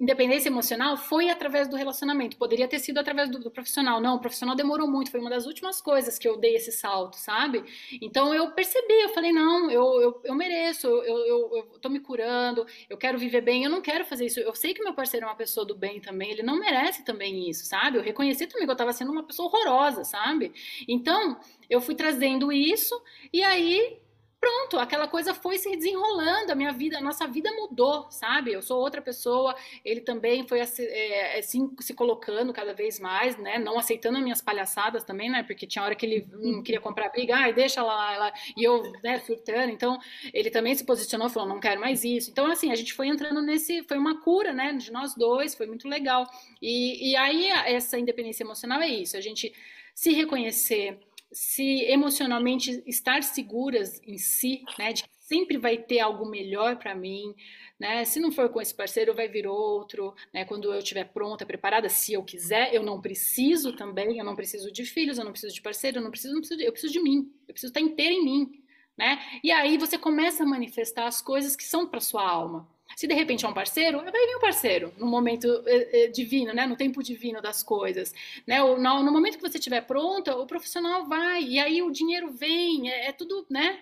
independência 0.00 0.48
emocional 0.48 0.96
foi 0.96 1.28
através 1.28 1.68
do 1.68 1.76
relacionamento. 1.76 2.38
Poderia 2.38 2.66
ter 2.66 2.78
sido 2.78 2.98
através 2.98 3.30
do, 3.30 3.38
do, 3.38 3.50
profissional. 3.50 4.00
Não, 4.00 4.16
o 4.16 4.18
profissional 4.18 4.56
demorou 4.56 4.88
muito. 4.88 5.10
Foi 5.10 5.20
uma 5.20 5.28
das 5.28 5.44
últimas 5.46 5.80
coisas 5.80 6.18
que 6.18 6.26
eu 6.26 6.38
dei 6.38 6.56
esse 6.56 6.72
salto, 6.72 7.16
sabe? 7.16 7.62
Então 8.00 8.34
eu 8.34 8.50
percebi, 8.52 9.02
eu 9.02 9.10
falei, 9.10 9.30
não, 9.30 9.70
eu, 9.70 10.00
eu, 10.00 10.20
eu 10.24 10.34
mereço, 10.34 10.86
eu, 10.86 11.18
eu, 11.26 11.56
eu 11.56 11.78
tô 11.80 11.90
me 11.90 12.00
curando, 12.00 12.66
eu 12.88 12.96
quero 12.96 13.18
viver 13.18 13.42
bem, 13.42 13.64
eu 13.64 13.70
não 13.70 13.82
quero 13.82 14.06
fazer 14.06 14.24
isso. 14.24 14.40
Eu 14.40 14.54
sei 14.54 14.72
que 14.72 14.82
meu 14.82 14.94
parceiro 14.94 15.26
é 15.26 15.28
uma 15.28 15.36
pessoa 15.36 15.66
do 15.66 15.76
bem 15.76 16.00
também, 16.00 16.30
ele 16.30 16.42
não 16.42 16.58
merece 16.58 17.04
também 17.04 17.50
isso, 17.50 17.66
sabe? 17.66 17.98
Eu 17.98 18.02
reconheci 18.02 18.46
também 18.46 18.64
que 18.64 18.72
eu 18.72 18.76
tava 18.76 18.94
sendo 18.94 19.12
uma 19.12 19.22
pessoa 19.22 19.48
horrorosa, 19.48 20.02
sabe? 20.02 20.52
Então, 20.88 21.38
eu 21.68 21.80
fui 21.80 21.94
trazendo 21.94 22.50
isso, 22.50 23.00
e 23.32 23.42
aí 23.42 24.00
pronto, 24.40 24.78
aquela 24.78 25.06
coisa 25.06 25.34
foi 25.34 25.58
se 25.58 25.70
desenrolando, 25.76 26.50
a 26.50 26.54
minha 26.54 26.72
vida, 26.72 26.96
a 26.96 27.00
nossa 27.00 27.26
vida 27.26 27.52
mudou, 27.52 28.10
sabe? 28.10 28.52
Eu 28.52 28.62
sou 28.62 28.80
outra 28.80 29.02
pessoa, 29.02 29.54
ele 29.84 30.00
também 30.00 30.48
foi 30.48 30.60
é, 30.60 31.38
assim 31.38 31.70
se 31.80 31.92
colocando 31.92 32.52
cada 32.52 32.72
vez 32.72 32.98
mais, 32.98 33.36
né? 33.36 33.58
Não 33.58 33.78
aceitando 33.78 34.16
as 34.16 34.22
minhas 34.22 34.40
palhaçadas 34.40 35.04
também, 35.04 35.28
né? 35.28 35.42
Porque 35.42 35.66
tinha 35.66 35.84
hora 35.84 35.94
que 35.94 36.06
ele 36.06 36.26
não 36.32 36.62
queria 36.62 36.80
comprar 36.80 37.10
briga, 37.10 37.36
ai, 37.36 37.52
deixa 37.52 37.82
lá, 37.82 38.16
lá, 38.16 38.32
e 38.56 38.64
eu, 38.64 38.82
né, 39.04 39.18
surtando. 39.20 39.70
Então, 39.70 39.98
ele 40.32 40.50
também 40.50 40.74
se 40.74 40.84
posicionou, 40.84 41.28
falou, 41.28 41.48
não 41.48 41.60
quero 41.60 41.80
mais 41.80 42.02
isso. 42.02 42.30
Então, 42.30 42.46
assim, 42.50 42.72
a 42.72 42.74
gente 42.74 42.94
foi 42.94 43.08
entrando 43.08 43.42
nesse, 43.42 43.82
foi 43.82 43.98
uma 43.98 44.22
cura, 44.22 44.52
né, 44.52 44.72
de 44.72 44.90
nós 44.90 45.14
dois, 45.14 45.54
foi 45.54 45.66
muito 45.66 45.86
legal. 45.86 46.26
E, 46.62 47.10
e 47.10 47.16
aí, 47.16 47.48
essa 47.66 47.98
independência 47.98 48.42
emocional 48.42 48.80
é 48.80 48.88
isso, 48.88 49.16
a 49.16 49.20
gente 49.20 49.52
se 49.94 50.12
reconhecer, 50.12 50.98
se 51.32 51.84
emocionalmente 51.84 52.82
estar 52.86 53.22
seguras 53.22 54.00
em 54.04 54.18
si, 54.18 54.62
né, 54.78 54.92
de 54.92 55.04
que 55.04 55.10
sempre 55.20 55.56
vai 55.58 55.78
ter 55.78 56.00
algo 56.00 56.28
melhor 56.28 56.76
para 56.76 56.92
mim, 56.94 57.34
né? 57.78 58.04
Se 58.04 58.18
não 58.18 58.32
for 58.32 58.48
com 58.48 58.60
esse 58.60 58.74
parceiro, 58.74 59.14
vai 59.14 59.28
vir 59.28 59.46
outro, 59.46 60.12
né? 60.34 60.44
Quando 60.44 60.72
eu 60.72 60.78
estiver 60.80 61.04
pronta, 61.04 61.46
preparada, 61.46 61.88
se 61.88 62.12
eu 62.12 62.22
quiser, 62.24 62.74
eu 62.74 62.82
não 62.82 63.00
preciso 63.00 63.74
também, 63.76 64.18
eu 64.18 64.24
não 64.24 64.34
preciso 64.34 64.72
de 64.72 64.84
filhos, 64.84 65.18
eu 65.18 65.24
não 65.24 65.30
preciso 65.32 65.54
de 65.54 65.62
parceiro, 65.62 65.98
eu 65.98 66.02
não 66.02 66.10
preciso, 66.10 66.34
não 66.34 66.40
preciso 66.40 66.58
de, 66.58 66.64
eu 66.66 66.72
preciso 66.72 66.92
de 66.92 67.00
mim, 67.02 67.32
eu 67.46 67.54
preciso 67.54 67.70
estar 67.70 67.80
inteira 67.80 68.12
em 68.12 68.24
mim, 68.24 68.50
né? 68.98 69.18
E 69.44 69.52
aí 69.52 69.78
você 69.78 69.96
começa 69.96 70.42
a 70.42 70.46
manifestar 70.46 71.06
as 71.06 71.22
coisas 71.22 71.54
que 71.54 71.64
são 71.64 71.86
para 71.88 72.00
sua 72.00 72.28
alma. 72.28 72.68
Se 73.00 73.06
de 73.06 73.14
repente 73.14 73.46
é 73.46 73.48
um 73.48 73.54
parceiro, 73.54 73.96
vai 74.02 74.12
vir 74.12 74.36
um 74.36 74.40
parceiro 74.40 74.92
no 74.98 75.06
momento 75.06 75.46
eh, 75.66 75.88
eh, 75.90 76.08
divino, 76.08 76.52
né? 76.52 76.66
No 76.66 76.76
tempo 76.76 77.02
divino 77.02 77.40
das 77.40 77.62
coisas, 77.62 78.12
né? 78.46 78.62
No, 78.62 79.10
momento 79.10 79.38
que 79.38 79.42
você 79.42 79.56
estiver 79.56 79.80
pronta, 79.86 80.36
o 80.36 80.46
profissional 80.46 81.06
vai 81.06 81.42
e 81.42 81.58
aí 81.58 81.80
o 81.80 81.90
dinheiro 81.90 82.30
vem, 82.30 82.90
é, 82.90 83.06
é 83.06 83.12
tudo, 83.12 83.46
né? 83.48 83.78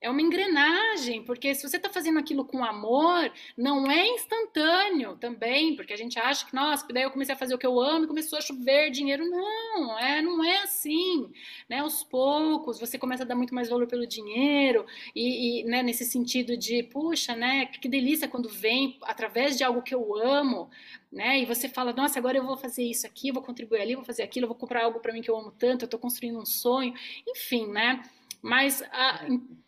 É 0.00 0.08
uma 0.08 0.22
engrenagem, 0.22 1.24
porque 1.24 1.52
se 1.56 1.68
você 1.68 1.76
está 1.76 1.88
fazendo 1.88 2.20
aquilo 2.20 2.44
com 2.44 2.64
amor, 2.64 3.32
não 3.56 3.90
é 3.90 4.06
instantâneo 4.06 5.16
também, 5.16 5.74
porque 5.74 5.92
a 5.92 5.96
gente 5.96 6.16
acha 6.20 6.46
que, 6.46 6.54
nossa, 6.54 6.86
daí 6.92 7.02
eu 7.02 7.10
comecei 7.10 7.34
a 7.34 7.38
fazer 7.38 7.52
o 7.56 7.58
que 7.58 7.66
eu 7.66 7.80
amo 7.80 8.04
e 8.04 8.08
começou 8.08 8.38
a 8.38 8.40
chover 8.40 8.92
dinheiro. 8.92 9.28
Não, 9.28 9.98
é, 9.98 10.22
não 10.22 10.44
é 10.44 10.62
assim. 10.62 11.28
Né? 11.68 11.80
Aos 11.80 12.04
poucos, 12.04 12.78
você 12.78 12.96
começa 12.96 13.24
a 13.24 13.26
dar 13.26 13.34
muito 13.34 13.52
mais 13.52 13.68
valor 13.68 13.88
pelo 13.88 14.06
dinheiro, 14.06 14.86
e, 15.16 15.62
e 15.62 15.64
né, 15.64 15.82
nesse 15.82 16.04
sentido 16.04 16.56
de, 16.56 16.84
puxa, 16.84 17.34
né, 17.34 17.66
que 17.66 17.88
delícia 17.88 18.28
quando 18.28 18.48
vem 18.48 18.98
através 19.02 19.58
de 19.58 19.64
algo 19.64 19.82
que 19.82 19.94
eu 19.94 20.16
amo, 20.16 20.70
né? 21.10 21.40
E 21.40 21.46
você 21.46 21.68
fala, 21.68 21.92
nossa, 21.92 22.20
agora 22.20 22.38
eu 22.38 22.44
vou 22.46 22.56
fazer 22.56 22.84
isso 22.84 23.04
aqui, 23.06 23.32
vou 23.32 23.42
contribuir 23.42 23.80
ali, 23.80 23.96
vou 23.96 24.04
fazer 24.04 24.22
aquilo, 24.22 24.46
vou 24.46 24.56
comprar 24.56 24.84
algo 24.84 25.00
para 25.00 25.12
mim 25.12 25.22
que 25.22 25.30
eu 25.30 25.36
amo 25.36 25.50
tanto, 25.50 25.82
eu 25.82 25.86
estou 25.86 25.98
construindo 25.98 26.38
um 26.38 26.46
sonho, 26.46 26.94
enfim, 27.26 27.66
né? 27.66 28.00
Mas 28.40 28.82
a, 28.92 29.26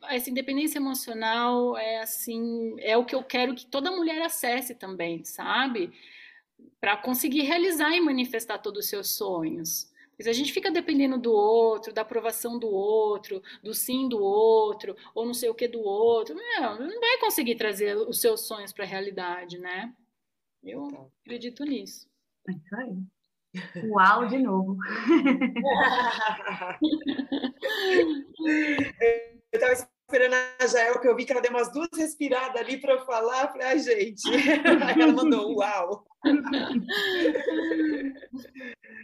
essa 0.09 0.31
independência 0.31 0.79
emocional 0.79 1.77
é 1.77 2.01
assim, 2.01 2.75
é 2.79 2.97
o 2.97 3.05
que 3.05 3.15
eu 3.15 3.23
quero 3.23 3.55
que 3.55 3.67
toda 3.67 3.91
mulher 3.91 4.23
acesse 4.23 4.75
também, 4.75 5.25
sabe? 5.25 5.93
Para 6.81 6.97
conseguir 6.97 7.43
realizar 7.43 7.95
e 7.97 8.01
manifestar 8.01 8.59
todos 8.59 8.85
os 8.85 8.91
seus 8.91 9.11
sonhos. 9.11 9.91
Porque 10.11 10.25
se 10.25 10.31
a 10.31 10.35
gente 10.35 10.53
fica 10.53 10.71
dependendo 10.71 11.19
do 11.19 11.33
outro, 11.33 11.93
da 11.93 12.03
aprovação 12.03 12.59
do 12.59 12.69
outro, 12.69 13.43
do 13.63 13.73
sim 13.73 14.09
do 14.09 14.21
outro, 14.21 14.95
ou 15.15 15.25
não 15.25 15.35
sei 15.35 15.49
o 15.49 15.55
que 15.55 15.67
do 15.67 15.81
outro, 15.81 16.35
não, 16.35 16.79
não 16.79 17.01
vai 17.01 17.19
conseguir 17.19 17.55
trazer 17.55 17.97
os 17.97 18.21
seus 18.21 18.43
sonhos 18.43 18.73
para 18.73 18.85
a 18.85 18.89
realidade, 18.89 19.59
né? 19.59 19.95
Eu 20.63 21.11
acredito 21.25 21.65
nisso. 21.65 22.07
É 22.47 22.53
isso 22.53 22.77
aí. 22.77 23.03
Uau, 23.85 24.27
de 24.27 24.39
novo. 24.39 24.77
eu 29.53 29.59
estava 29.59 29.73
esperando 29.73 30.35
a 30.59 30.67
Jael, 30.67 31.01
que 31.01 31.09
eu 31.09 31.17
vi 31.17 31.25
que 31.25 31.33
ela 31.33 31.41
deu 31.41 31.51
umas 31.51 31.73
duas 31.73 31.89
respiradas 31.97 32.61
ali 32.61 32.77
para 32.81 32.95
eu 32.95 33.05
falar. 33.05 33.49
Falei, 33.49 33.67
ai, 33.67 33.79
gente. 33.79 34.23
Aí 34.85 35.01
ela 35.01 35.13
mandou, 35.13 35.57
uau. 35.57 36.05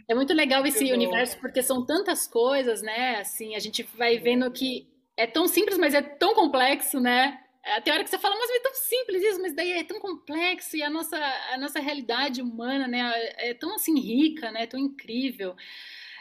É 0.07 0.15
muito 0.15 0.33
legal 0.33 0.65
esse 0.65 0.79
muito 0.85 0.93
universo, 0.93 1.37
porque 1.39 1.61
são 1.61 1.85
tantas 1.85 2.27
coisas, 2.27 2.81
né? 2.81 3.19
Assim, 3.19 3.55
a 3.55 3.59
gente 3.59 3.83
vai 3.97 4.17
vendo 4.17 4.49
que 4.51 4.87
é 5.17 5.27
tão 5.27 5.47
simples, 5.47 5.77
mas 5.77 5.93
é 5.93 6.01
tão 6.01 6.33
complexo, 6.33 6.99
né? 6.99 7.39
É, 7.67 7.81
tem 7.81 7.93
hora 7.93 8.03
que 8.03 8.09
você 8.09 8.17
fala, 8.17 8.35
mas 8.37 8.49
é 8.49 8.59
tão 8.61 8.73
simples 8.73 9.21
isso, 9.21 9.41
mas 9.41 9.53
daí 9.53 9.73
é 9.73 9.83
tão 9.83 9.99
complexo 9.99 10.77
e 10.77 10.83
a 10.83 10.89
nossa, 10.89 11.17
a 11.53 11.57
nossa 11.57 11.79
realidade 11.79 12.41
humana, 12.41 12.87
né, 12.87 13.11
é 13.37 13.53
tão 13.53 13.75
assim 13.75 13.99
rica, 13.99 14.51
né, 14.51 14.65
tão 14.65 14.79
incrível. 14.79 15.55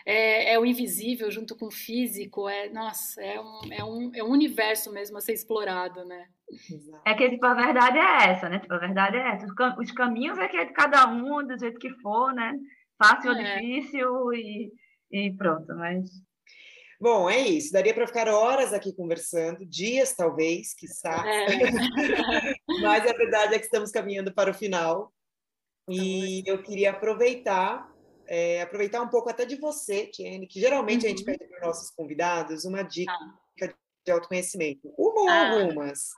é, 0.06 0.52
é, 0.52 0.58
o 0.58 0.64
invisível 0.64 1.28
junto 1.32 1.56
com 1.56 1.66
o 1.66 1.70
físico, 1.70 2.48
é, 2.48 2.68
nossa, 2.68 3.20
é 3.20 3.40
um, 3.40 3.60
é 3.72 3.84
um, 3.84 4.12
é 4.14 4.22
um 4.22 4.30
universo 4.30 4.92
mesmo 4.92 5.18
a 5.18 5.20
ser 5.20 5.32
explorado, 5.32 6.04
né? 6.04 6.28
É 7.04 7.12
que, 7.14 7.28
tipo, 7.28 7.44
a 7.44 7.54
verdade 7.54 7.98
é 7.98 8.30
essa, 8.30 8.48
né? 8.48 8.60
Tipo, 8.60 8.74
a 8.74 8.78
verdade 8.78 9.16
é 9.16 9.32
essa. 9.32 9.46
Os 9.80 9.90
caminhos 9.90 10.38
é 10.38 10.46
que 10.46 10.56
é 10.56 10.64
de 10.64 10.72
cada 10.72 11.08
um, 11.08 11.44
do 11.44 11.58
jeito 11.58 11.80
que 11.80 11.90
for, 12.00 12.32
né? 12.32 12.52
Fácil 12.96 13.32
ou 13.32 13.36
é. 13.36 13.56
difícil 13.56 14.32
e, 14.32 14.72
e 15.10 15.34
pronto, 15.36 15.74
mas... 15.74 16.08
Bom, 17.00 17.28
é 17.28 17.38
isso. 17.38 17.72
Daria 17.72 17.94
para 17.94 18.06
ficar 18.06 18.28
horas 18.28 18.72
aqui 18.72 18.92
conversando, 18.92 19.64
dias 19.66 20.14
talvez, 20.14 20.74
quiçá. 20.74 21.24
É. 21.26 21.46
mas 22.80 23.06
a 23.06 23.12
verdade 23.12 23.54
é 23.54 23.58
que 23.58 23.66
estamos 23.66 23.90
caminhando 23.90 24.32
para 24.32 24.50
o 24.50 24.54
final. 24.54 25.12
E 25.88 26.42
eu 26.46 26.62
queria 26.62 26.90
aproveitar, 26.90 27.88
é, 28.26 28.62
aproveitar 28.62 29.02
um 29.02 29.08
pouco 29.08 29.30
até 29.30 29.44
de 29.44 29.56
você, 29.56 30.06
Tiene, 30.06 30.46
que 30.46 30.60
geralmente 30.60 31.02
uhum. 31.02 31.06
a 31.06 31.08
gente 31.10 31.20
uhum. 31.20 31.26
pede 31.26 31.48
para 31.48 31.58
os 31.58 31.66
nossos 31.66 31.90
convidados 31.90 32.64
uma 32.64 32.82
dica 32.82 33.12
ah. 33.12 33.74
de 34.04 34.12
autoconhecimento. 34.12 34.92
Uma 34.98 35.20
ou 35.20 35.28
ah. 35.28 35.62
algumas 35.62 36.10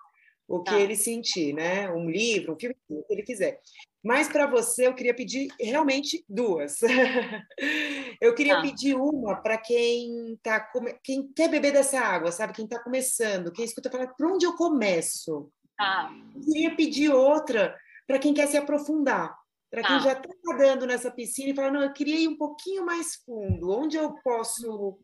o 0.49 0.63
que 0.63 0.71
tá. 0.71 0.81
ele 0.81 0.97
sentir, 0.97 1.53
né? 1.53 1.91
Um 1.91 2.09
livro, 2.09 2.55
um 2.55 2.59
filme, 2.59 2.75
o 2.89 3.03
que 3.03 3.13
ele 3.13 3.23
quiser. 3.23 3.61
Mas 4.03 4.29
para 4.29 4.47
você, 4.47 4.87
eu 4.87 4.95
queria 4.95 5.13
pedir 5.13 5.49
realmente 5.61 6.25
duas. 6.27 6.79
eu 8.21 8.35
queria 8.35 8.57
tá. 8.57 8.63
pedir 8.63 8.95
uma 8.95 9.37
para 9.37 9.59
quem 9.59 10.39
tá 10.43 10.59
come... 10.61 10.95
quem 11.05 11.31
quer 11.35 11.49
beber 11.49 11.73
dessa 11.73 12.01
água, 12.01 12.33
sabe? 12.33 12.55
Quem 12.55 12.65
está 12.65 12.83
começando, 12.83 13.53
quem 13.53 13.65
escuta 13.65 13.91
falar, 13.91 14.07
por 14.09 14.33
onde 14.33 14.47
eu 14.47 14.55
começo? 14.55 15.53
Tá. 15.77 16.11
Eu 16.35 16.41
queria 16.41 16.75
pedir 16.75 17.11
outra 17.11 17.77
para 18.07 18.19
quem 18.19 18.33
quer 18.33 18.47
se 18.47 18.57
aprofundar. 18.57 19.37
Para 19.71 19.83
quem 19.83 19.99
tá. 19.99 20.03
já 20.03 20.13
está 20.13 20.29
nadando 20.47 20.87
nessa 20.87 21.11
piscina 21.11 21.51
e 21.51 21.55
fala, 21.55 21.71
não, 21.71 21.83
eu 21.83 21.93
queria 21.93 22.19
ir 22.19 22.29
um 22.29 22.39
pouquinho 22.39 22.87
mais 22.87 23.17
fundo. 23.17 23.71
Onde 23.71 23.99
eu 23.99 24.15
posso? 24.25 24.99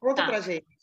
Conta 0.00 0.22
tá. 0.22 0.26
para 0.26 0.40
gente. 0.40 0.79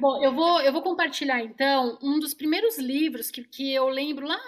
Bom, 0.00 0.22
eu 0.24 0.34
vou, 0.34 0.60
eu 0.60 0.72
vou 0.72 0.82
compartilhar 0.82 1.40
então 1.40 1.98
um 2.02 2.18
dos 2.18 2.34
primeiros 2.34 2.78
livros 2.78 3.30
que, 3.30 3.44
que 3.44 3.72
eu 3.72 3.88
lembro 3.88 4.26
lá 4.26 4.40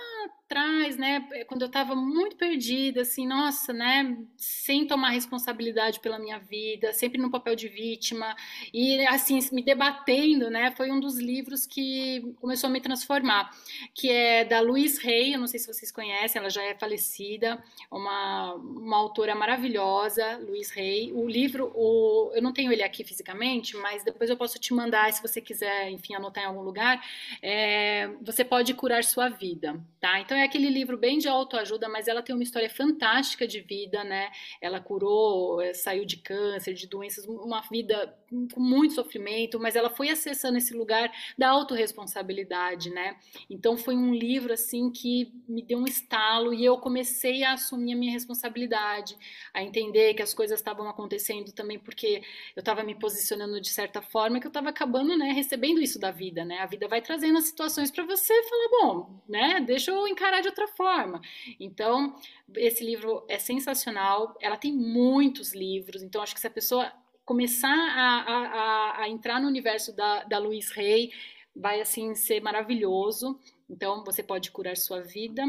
atrás, 0.52 0.98
né, 0.98 1.26
é, 1.32 1.44
quando 1.44 1.62
eu 1.62 1.66
estava 1.66 1.94
muito 1.94 2.36
perdida, 2.36 3.00
assim, 3.00 3.26
nossa, 3.26 3.72
né, 3.72 4.18
sem 4.36 4.86
tomar 4.86 5.10
responsabilidade 5.10 5.98
pela 6.00 6.18
minha 6.18 6.38
vida, 6.38 6.92
sempre 6.92 7.20
no 7.20 7.30
papel 7.30 7.56
de 7.56 7.68
vítima 7.68 8.36
e 8.72 9.04
assim 9.06 9.38
me 9.50 9.62
debatendo, 9.62 10.50
né, 10.50 10.70
foi 10.76 10.90
um 10.90 11.00
dos 11.00 11.18
livros 11.18 11.66
que 11.66 12.34
começou 12.40 12.68
a 12.68 12.70
me 12.70 12.80
transformar, 12.80 13.50
que 13.94 14.10
é 14.10 14.44
da 14.44 14.60
Louise 14.60 15.00
Hay, 15.06 15.32
eu 15.32 15.40
não 15.40 15.46
sei 15.46 15.58
se 15.58 15.66
vocês 15.66 15.90
conhecem, 15.90 16.38
ela 16.38 16.50
já 16.50 16.62
é 16.62 16.74
falecida, 16.74 17.62
uma, 17.90 18.54
uma 18.54 18.96
autora 18.98 19.34
maravilhosa, 19.34 20.38
Louise 20.38 20.78
Hay. 20.78 21.12
O 21.12 21.26
livro, 21.28 21.72
o, 21.74 22.30
eu 22.34 22.42
não 22.42 22.52
tenho 22.52 22.72
ele 22.72 22.82
aqui 22.82 23.04
fisicamente, 23.04 23.76
mas 23.76 24.04
depois 24.04 24.28
eu 24.28 24.36
posso 24.36 24.58
te 24.58 24.74
mandar, 24.74 25.12
se 25.12 25.22
você 25.22 25.40
quiser, 25.40 25.90
enfim, 25.90 26.14
anotar 26.14 26.44
em 26.44 26.46
algum 26.46 26.62
lugar. 26.62 27.02
É, 27.40 28.10
você 28.20 28.44
pode 28.44 28.74
curar 28.74 29.04
sua 29.04 29.28
vida, 29.28 29.80
tá? 30.00 30.20
Então 30.20 30.36
é 30.36 30.41
aquele 30.44 30.68
livro 30.68 30.96
bem 30.96 31.18
de 31.18 31.28
autoajuda, 31.28 31.88
mas 31.88 32.08
ela 32.08 32.22
tem 32.22 32.34
uma 32.34 32.42
história 32.42 32.68
fantástica 32.70 33.46
de 33.46 33.60
vida, 33.60 34.04
né? 34.04 34.30
Ela 34.60 34.80
curou, 34.80 35.60
eh, 35.60 35.74
saiu 35.74 36.04
de 36.04 36.16
câncer, 36.18 36.74
de 36.74 36.86
doenças, 36.86 37.26
uma 37.26 37.60
vida 37.62 38.14
com 38.52 38.60
muito 38.60 38.94
sofrimento, 38.94 39.60
mas 39.60 39.76
ela 39.76 39.90
foi 39.90 40.08
acessando 40.08 40.58
esse 40.58 40.74
lugar 40.74 41.12
da 41.36 41.50
autorresponsabilidade, 41.50 42.90
né? 42.90 43.16
Então 43.48 43.76
foi 43.76 43.94
um 43.94 44.14
livro 44.14 44.52
assim 44.52 44.90
que 44.90 45.32
me 45.48 45.62
deu 45.62 45.78
um 45.78 45.84
estalo 45.84 46.54
e 46.54 46.64
eu 46.64 46.78
comecei 46.78 47.44
a 47.44 47.52
assumir 47.52 47.92
a 47.92 47.96
minha 47.96 48.12
responsabilidade, 48.12 49.16
a 49.52 49.62
entender 49.62 50.14
que 50.14 50.22
as 50.22 50.32
coisas 50.32 50.58
estavam 50.58 50.88
acontecendo 50.88 51.52
também 51.52 51.78
porque 51.78 52.22
eu 52.56 52.60
estava 52.60 52.82
me 52.82 52.94
posicionando 52.94 53.60
de 53.60 53.68
certa 53.68 54.00
forma 54.00 54.40
que 54.40 54.46
eu 54.46 54.50
estava 54.50 54.70
acabando, 54.70 55.16
né, 55.16 55.32
recebendo 55.32 55.80
isso 55.80 55.98
da 55.98 56.10
vida, 56.10 56.44
né? 56.44 56.58
A 56.58 56.66
vida 56.66 56.88
vai 56.88 57.00
trazendo 57.00 57.38
as 57.38 57.44
situações 57.44 57.90
para 57.90 58.04
você 58.04 58.34
falar, 58.44 58.68
bom, 58.80 59.20
né, 59.28 59.60
deixa 59.60 59.90
eu 59.90 60.06
encarar 60.08 60.40
de 60.40 60.48
outra 60.48 60.66
forma. 60.68 61.20
Então, 61.60 62.16
esse 62.56 62.84
livro 62.84 63.24
é 63.28 63.38
sensacional. 63.38 64.36
Ela 64.40 64.56
tem 64.56 64.72
muitos 64.72 65.54
livros, 65.54 66.02
então 66.02 66.22
acho 66.22 66.34
que 66.34 66.40
se 66.40 66.46
a 66.46 66.50
pessoa 66.50 66.92
começar 67.24 67.68
a, 67.68 68.32
a, 68.32 69.02
a 69.02 69.08
entrar 69.08 69.40
no 69.40 69.48
universo 69.48 69.94
da, 69.94 70.24
da 70.24 70.38
Luiz 70.38 70.70
Rey, 70.70 71.10
vai 71.54 71.80
assim 71.80 72.14
ser 72.14 72.40
maravilhoso. 72.40 73.38
Então, 73.68 74.04
você 74.04 74.22
pode 74.22 74.50
curar 74.50 74.76
sua 74.76 75.00
vida. 75.00 75.42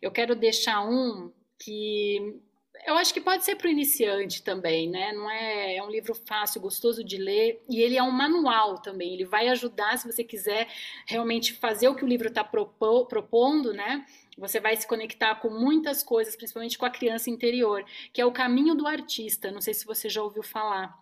Eu 0.00 0.10
quero 0.10 0.34
deixar 0.34 0.82
um 0.82 1.32
que 1.58 2.40
eu 2.86 2.94
acho 2.96 3.12
que 3.12 3.20
pode 3.20 3.44
ser 3.44 3.56
para 3.56 3.68
o 3.68 3.70
iniciante 3.70 4.42
também, 4.42 4.88
né? 4.88 5.12
Não 5.12 5.30
é, 5.30 5.76
é 5.76 5.82
um 5.82 5.90
livro 5.90 6.14
fácil, 6.14 6.60
gostoso 6.60 7.04
de 7.04 7.16
ler 7.16 7.62
e 7.68 7.80
ele 7.80 7.96
é 7.96 8.02
um 8.02 8.10
manual 8.10 8.78
também. 8.78 9.12
Ele 9.12 9.24
vai 9.24 9.48
ajudar 9.48 9.98
se 9.98 10.10
você 10.10 10.24
quiser 10.24 10.68
realmente 11.06 11.54
fazer 11.54 11.88
o 11.88 11.94
que 11.94 12.04
o 12.04 12.08
livro 12.08 12.28
está 12.28 12.42
propondo, 12.42 13.72
né? 13.72 14.06
Você 14.38 14.58
vai 14.58 14.76
se 14.76 14.86
conectar 14.86 15.34
com 15.36 15.50
muitas 15.50 16.02
coisas, 16.02 16.34
principalmente 16.34 16.78
com 16.78 16.86
a 16.86 16.90
criança 16.90 17.28
interior, 17.28 17.84
que 18.12 18.20
é 18.20 18.26
o 18.26 18.32
caminho 18.32 18.74
do 18.74 18.86
artista. 18.86 19.50
Não 19.50 19.60
sei 19.60 19.74
se 19.74 19.84
você 19.84 20.08
já 20.08 20.22
ouviu 20.22 20.42
falar. 20.42 20.98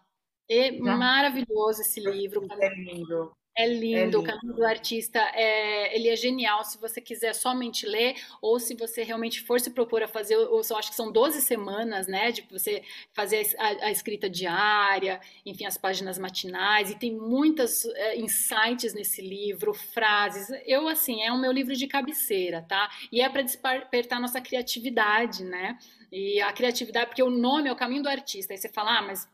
É 0.50 0.72
já. 0.72 0.96
maravilhoso 0.96 1.82
esse 1.82 2.00
livro. 2.00 2.46
É 2.58 2.74
lindo. 2.74 3.30
É 3.58 3.66
lindo, 3.66 3.96
é 3.96 4.04
lindo, 4.04 4.20
o 4.20 4.22
caminho 4.22 4.54
do 4.54 4.64
artista 4.64 5.18
é, 5.34 5.92
ele 5.96 6.08
é 6.08 6.14
genial 6.14 6.62
se 6.62 6.78
você 6.78 7.00
quiser 7.00 7.34
somente 7.34 7.84
ler 7.84 8.14
ou 8.40 8.60
se 8.60 8.72
você 8.76 9.02
realmente 9.02 9.42
for 9.42 9.60
se 9.60 9.70
propor 9.70 10.00
a 10.00 10.06
fazer, 10.06 10.34
eu 10.34 10.62
só 10.62 10.78
acho 10.78 10.90
que 10.90 10.96
são 10.96 11.10
12 11.10 11.42
semanas, 11.42 12.06
né, 12.06 12.30
de 12.30 12.46
você 12.48 12.84
fazer 13.12 13.44
a, 13.58 13.86
a 13.86 13.90
escrita 13.90 14.30
diária, 14.30 15.20
enfim, 15.44 15.66
as 15.66 15.76
páginas 15.76 16.18
matinais, 16.18 16.92
e 16.92 16.94
tem 16.96 17.12
muitas 17.12 17.84
é, 17.84 18.16
insights 18.16 18.94
nesse 18.94 19.20
livro, 19.20 19.74
frases. 19.74 20.48
Eu, 20.64 20.86
assim, 20.86 21.22
é 21.22 21.32
o 21.32 21.38
meu 21.38 21.50
livro 21.50 21.74
de 21.74 21.88
cabeceira, 21.88 22.62
tá? 22.62 22.88
E 23.10 23.20
é 23.20 23.28
para 23.28 23.42
despertar 23.42 24.20
nossa 24.20 24.40
criatividade, 24.40 25.42
né? 25.42 25.76
E 26.12 26.40
a 26.40 26.52
criatividade, 26.52 27.06
porque 27.06 27.22
o 27.24 27.30
nome 27.30 27.68
é 27.68 27.72
o 27.72 27.76
caminho 27.76 28.04
do 28.04 28.08
artista. 28.08 28.52
Aí 28.52 28.58
você 28.58 28.68
fala, 28.68 28.98
ah, 28.98 29.02
mas 29.02 29.28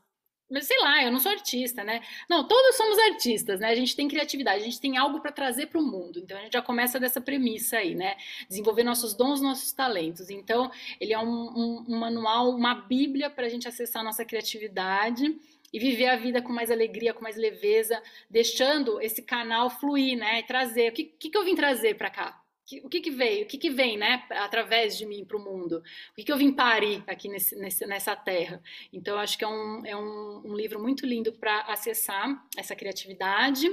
mas 0.55 0.69
sei 0.69 0.79
lá, 0.79 1.03
eu 1.03 1.11
não 1.11 1.19
sou 1.19 1.33
artista, 1.33 1.83
né? 1.83 2.01
Não, 2.31 2.47
todos 2.47 2.77
somos 2.77 2.97
artistas, 3.11 3.59
né? 3.59 3.71
A 3.71 3.75
gente 3.75 3.97
tem 3.97 4.07
criatividade, 4.07 4.61
a 4.61 4.65
gente 4.65 4.81
tem 4.81 4.97
algo 4.97 5.21
para 5.21 5.33
trazer 5.33 5.67
para 5.67 5.81
o 5.81 5.83
mundo. 5.83 6.21
Então 6.21 6.39
a 6.39 6.43
gente 6.43 6.53
já 6.53 6.63
começa 6.63 7.01
dessa 7.01 7.21
premissa 7.21 7.79
aí, 7.79 7.97
né? 7.97 8.17
Desenvolver 8.49 8.85
nossos 8.85 9.15
dons, 9.15 9.41
nossos 9.41 9.73
talentos. 9.73 10.31
Então 10.31 10.71
ele 11.01 11.13
é 11.13 11.19
um, 11.19 11.25
um, 11.27 11.85
um 11.89 11.99
manual, 11.99 12.51
uma 12.51 12.73
bíblia 12.73 13.29
para 13.29 13.47
a 13.47 13.49
gente 13.49 13.67
acessar 13.67 14.03
a 14.03 14.05
nossa 14.05 14.25
criatividade 14.25 15.37
e 15.73 15.79
viver 15.81 16.07
a 16.07 16.15
vida 16.15 16.41
com 16.41 16.53
mais 16.53 16.71
alegria, 16.71 17.13
com 17.13 17.21
mais 17.21 17.37
leveza, 17.37 18.01
deixando 18.31 19.01
esse 19.01 19.23
canal 19.23 19.69
fluir, 19.69 20.17
né? 20.17 20.39
E 20.39 20.45
trazer. 20.45 20.91
O 20.91 20.95
que, 20.95 21.03
que, 21.03 21.31
que 21.31 21.37
eu 21.37 21.45
vim 21.45 21.57
trazer 21.57 21.97
para 21.97 22.11
cá? 22.11 22.44
O 22.83 22.89
que, 22.89 23.01
que 23.01 23.11
veio, 23.11 23.45
o 23.45 23.49
que, 23.49 23.59
que 23.59 23.71
vem, 23.71 23.97
né, 23.97 24.25
através 24.31 24.97
de 24.97 25.05
mim 25.05 25.25
para 25.25 25.37
o 25.37 25.41
mundo? 25.41 25.83
O 26.13 26.15
que, 26.15 26.25
que 26.25 26.33
eu 26.33 26.37
vim 26.37 26.53
parir 26.53 27.05
aqui 27.07 27.29
nesse, 27.29 27.55
nesse, 27.57 27.87
nessa 27.87 28.17
terra? 28.17 28.63
Então, 28.93 29.19
acho 29.19 29.37
que 29.37 29.45
é 29.45 29.49
um, 29.49 29.83
é 29.85 29.97
um, 29.97 30.43
um 30.45 30.55
livro 30.55 30.81
muito 30.81 31.07
lindo 31.07 31.33
para 31.33 31.61
acessar 31.63 32.43
essa 32.57 32.75
criatividade. 32.75 33.69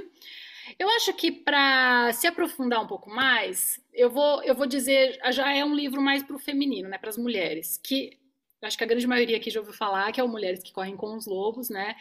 Eu 0.78 0.88
acho 0.90 1.12
que 1.14 1.32
para 1.32 2.12
se 2.12 2.26
aprofundar 2.26 2.82
um 2.82 2.86
pouco 2.86 3.10
mais, 3.10 3.82
eu 3.92 4.10
vou, 4.10 4.42
eu 4.44 4.54
vou 4.54 4.66
dizer, 4.66 5.18
já 5.30 5.52
é 5.52 5.64
um 5.64 5.74
livro 5.74 6.00
mais 6.00 6.22
para 6.22 6.36
o 6.36 6.38
feminino, 6.38 6.88
né, 6.88 6.98
para 6.98 7.10
as 7.10 7.18
mulheres, 7.18 7.80
que 7.82 8.18
acho 8.66 8.78
que 8.78 8.84
a 8.84 8.86
grande 8.86 9.06
maioria 9.06 9.36
aqui 9.36 9.50
já 9.50 9.60
ouviu 9.60 9.74
falar, 9.74 10.12
que 10.12 10.20
é 10.20 10.24
o 10.24 10.28
Mulheres 10.28 10.62
que 10.62 10.72
Correm 10.72 10.96
com 10.96 11.16
os 11.16 11.26
Lobos, 11.26 11.68
né? 11.68 11.96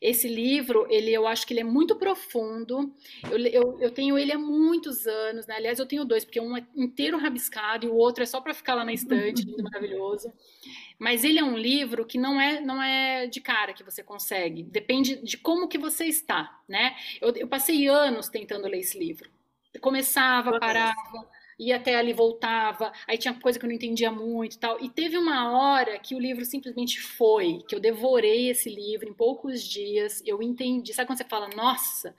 Esse 0.00 0.28
livro, 0.28 0.86
ele, 0.90 1.12
eu 1.12 1.26
acho 1.26 1.46
que 1.46 1.52
ele 1.52 1.60
é 1.60 1.64
muito 1.64 1.96
profundo. 1.96 2.92
Eu, 3.30 3.38
eu, 3.38 3.80
eu, 3.80 3.90
tenho 3.90 4.18
ele 4.18 4.32
há 4.32 4.38
muitos 4.38 5.06
anos, 5.06 5.46
né? 5.46 5.54
Aliás, 5.56 5.78
eu 5.78 5.86
tenho 5.86 6.04
dois, 6.04 6.24
porque 6.24 6.40
um 6.40 6.56
é 6.56 6.66
inteiro 6.74 7.16
rabiscado 7.16 7.86
e 7.86 7.88
o 7.88 7.94
outro 7.94 8.22
é 8.22 8.26
só 8.26 8.40
para 8.40 8.52
ficar 8.52 8.74
lá 8.74 8.84
na 8.84 8.92
estante, 8.92 9.42
lindo, 9.42 9.62
maravilhoso. 9.62 10.32
Mas 10.98 11.24
ele 11.24 11.38
é 11.38 11.44
um 11.44 11.56
livro 11.56 12.04
que 12.04 12.18
não 12.18 12.40
é, 12.40 12.60
não 12.60 12.82
é 12.82 13.26
de 13.26 13.40
cara 13.40 13.72
que 13.72 13.84
você 13.84 14.02
consegue. 14.02 14.62
Depende 14.62 15.16
de 15.22 15.36
como 15.36 15.68
que 15.68 15.78
você 15.78 16.04
está, 16.04 16.60
né? 16.68 16.96
Eu, 17.20 17.34
eu 17.36 17.48
passei 17.48 17.86
anos 17.88 18.28
tentando 18.28 18.68
ler 18.68 18.80
esse 18.80 18.98
livro. 18.98 19.30
começava, 19.80 20.58
parava 20.58 21.28
ia 21.58 21.76
até 21.76 21.94
ali, 21.94 22.12
voltava, 22.12 22.92
aí 23.06 23.16
tinha 23.18 23.34
coisa 23.34 23.58
que 23.58 23.64
eu 23.64 23.68
não 23.68 23.74
entendia 23.74 24.10
muito 24.10 24.56
e 24.56 24.58
tal. 24.58 24.80
E 24.80 24.88
teve 24.88 25.16
uma 25.16 25.50
hora 25.52 25.98
que 25.98 26.14
o 26.14 26.18
livro 26.18 26.44
simplesmente 26.44 27.00
foi, 27.00 27.62
que 27.68 27.74
eu 27.74 27.80
devorei 27.80 28.50
esse 28.50 28.68
livro 28.68 29.08
em 29.08 29.12
poucos 29.14 29.62
dias, 29.62 30.22
eu 30.26 30.42
entendi. 30.42 30.92
Sabe 30.92 31.06
quando 31.06 31.18
você 31.18 31.24
fala, 31.24 31.48
nossa, 31.54 32.14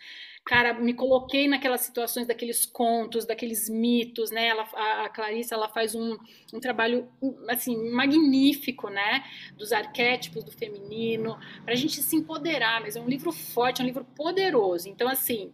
cara, 0.45 0.73
me 0.73 0.93
coloquei 0.93 1.47
naquelas 1.47 1.81
situações 1.81 2.27
daqueles 2.27 2.65
contos, 2.65 3.25
daqueles 3.25 3.69
mitos, 3.69 4.29
né? 4.29 4.47
Ela, 4.47 4.67
a, 4.73 5.05
a 5.05 5.09
Clarice, 5.09 5.53
ela 5.53 5.69
faz 5.69 5.95
um, 5.95 6.17
um 6.53 6.59
trabalho, 6.59 7.07
assim, 7.47 7.89
magnífico, 7.91 8.89
né? 8.89 9.23
Dos 9.57 9.71
arquétipos 9.71 10.43
do 10.43 10.51
feminino, 10.51 11.37
para 11.63 11.73
a 11.73 11.77
gente 11.77 12.01
se 12.01 12.15
empoderar, 12.15 12.81
mas 12.81 12.95
é 12.95 13.01
um 13.01 13.07
livro 13.07 13.31
forte, 13.31 13.81
é 13.81 13.83
um 13.83 13.87
livro 13.87 14.05
poderoso. 14.15 14.89
Então, 14.89 15.07
assim, 15.07 15.51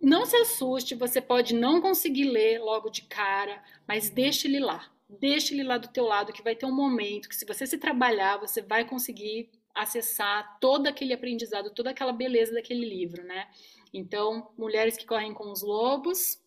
não 0.00 0.24
se 0.24 0.36
assuste, 0.36 0.94
você 0.94 1.20
pode 1.20 1.54
não 1.54 1.80
conseguir 1.80 2.24
ler 2.24 2.58
logo 2.58 2.88
de 2.88 3.02
cara, 3.02 3.62
mas 3.86 4.10
deixe 4.10 4.48
ele 4.48 4.58
lá. 4.58 4.90
Deixe 5.08 5.54
ele 5.54 5.64
lá 5.64 5.76
do 5.76 5.88
teu 5.88 6.04
lado, 6.04 6.32
que 6.32 6.42
vai 6.42 6.54
ter 6.54 6.66
um 6.66 6.74
momento 6.74 7.28
que 7.28 7.36
se 7.36 7.44
você 7.44 7.66
se 7.66 7.76
trabalhar, 7.76 8.38
você 8.38 8.62
vai 8.62 8.84
conseguir 8.84 9.50
acessar 9.74 10.58
todo 10.60 10.86
aquele 10.86 11.12
aprendizado, 11.12 11.74
toda 11.74 11.90
aquela 11.90 12.12
beleza 12.12 12.52
daquele 12.52 12.88
livro, 12.88 13.22
né? 13.24 13.48
Então, 13.92 14.50
Mulheres 14.56 14.96
que 14.96 15.06
Correm 15.06 15.34
com 15.34 15.50
os 15.50 15.62
Lobos. 15.62 16.38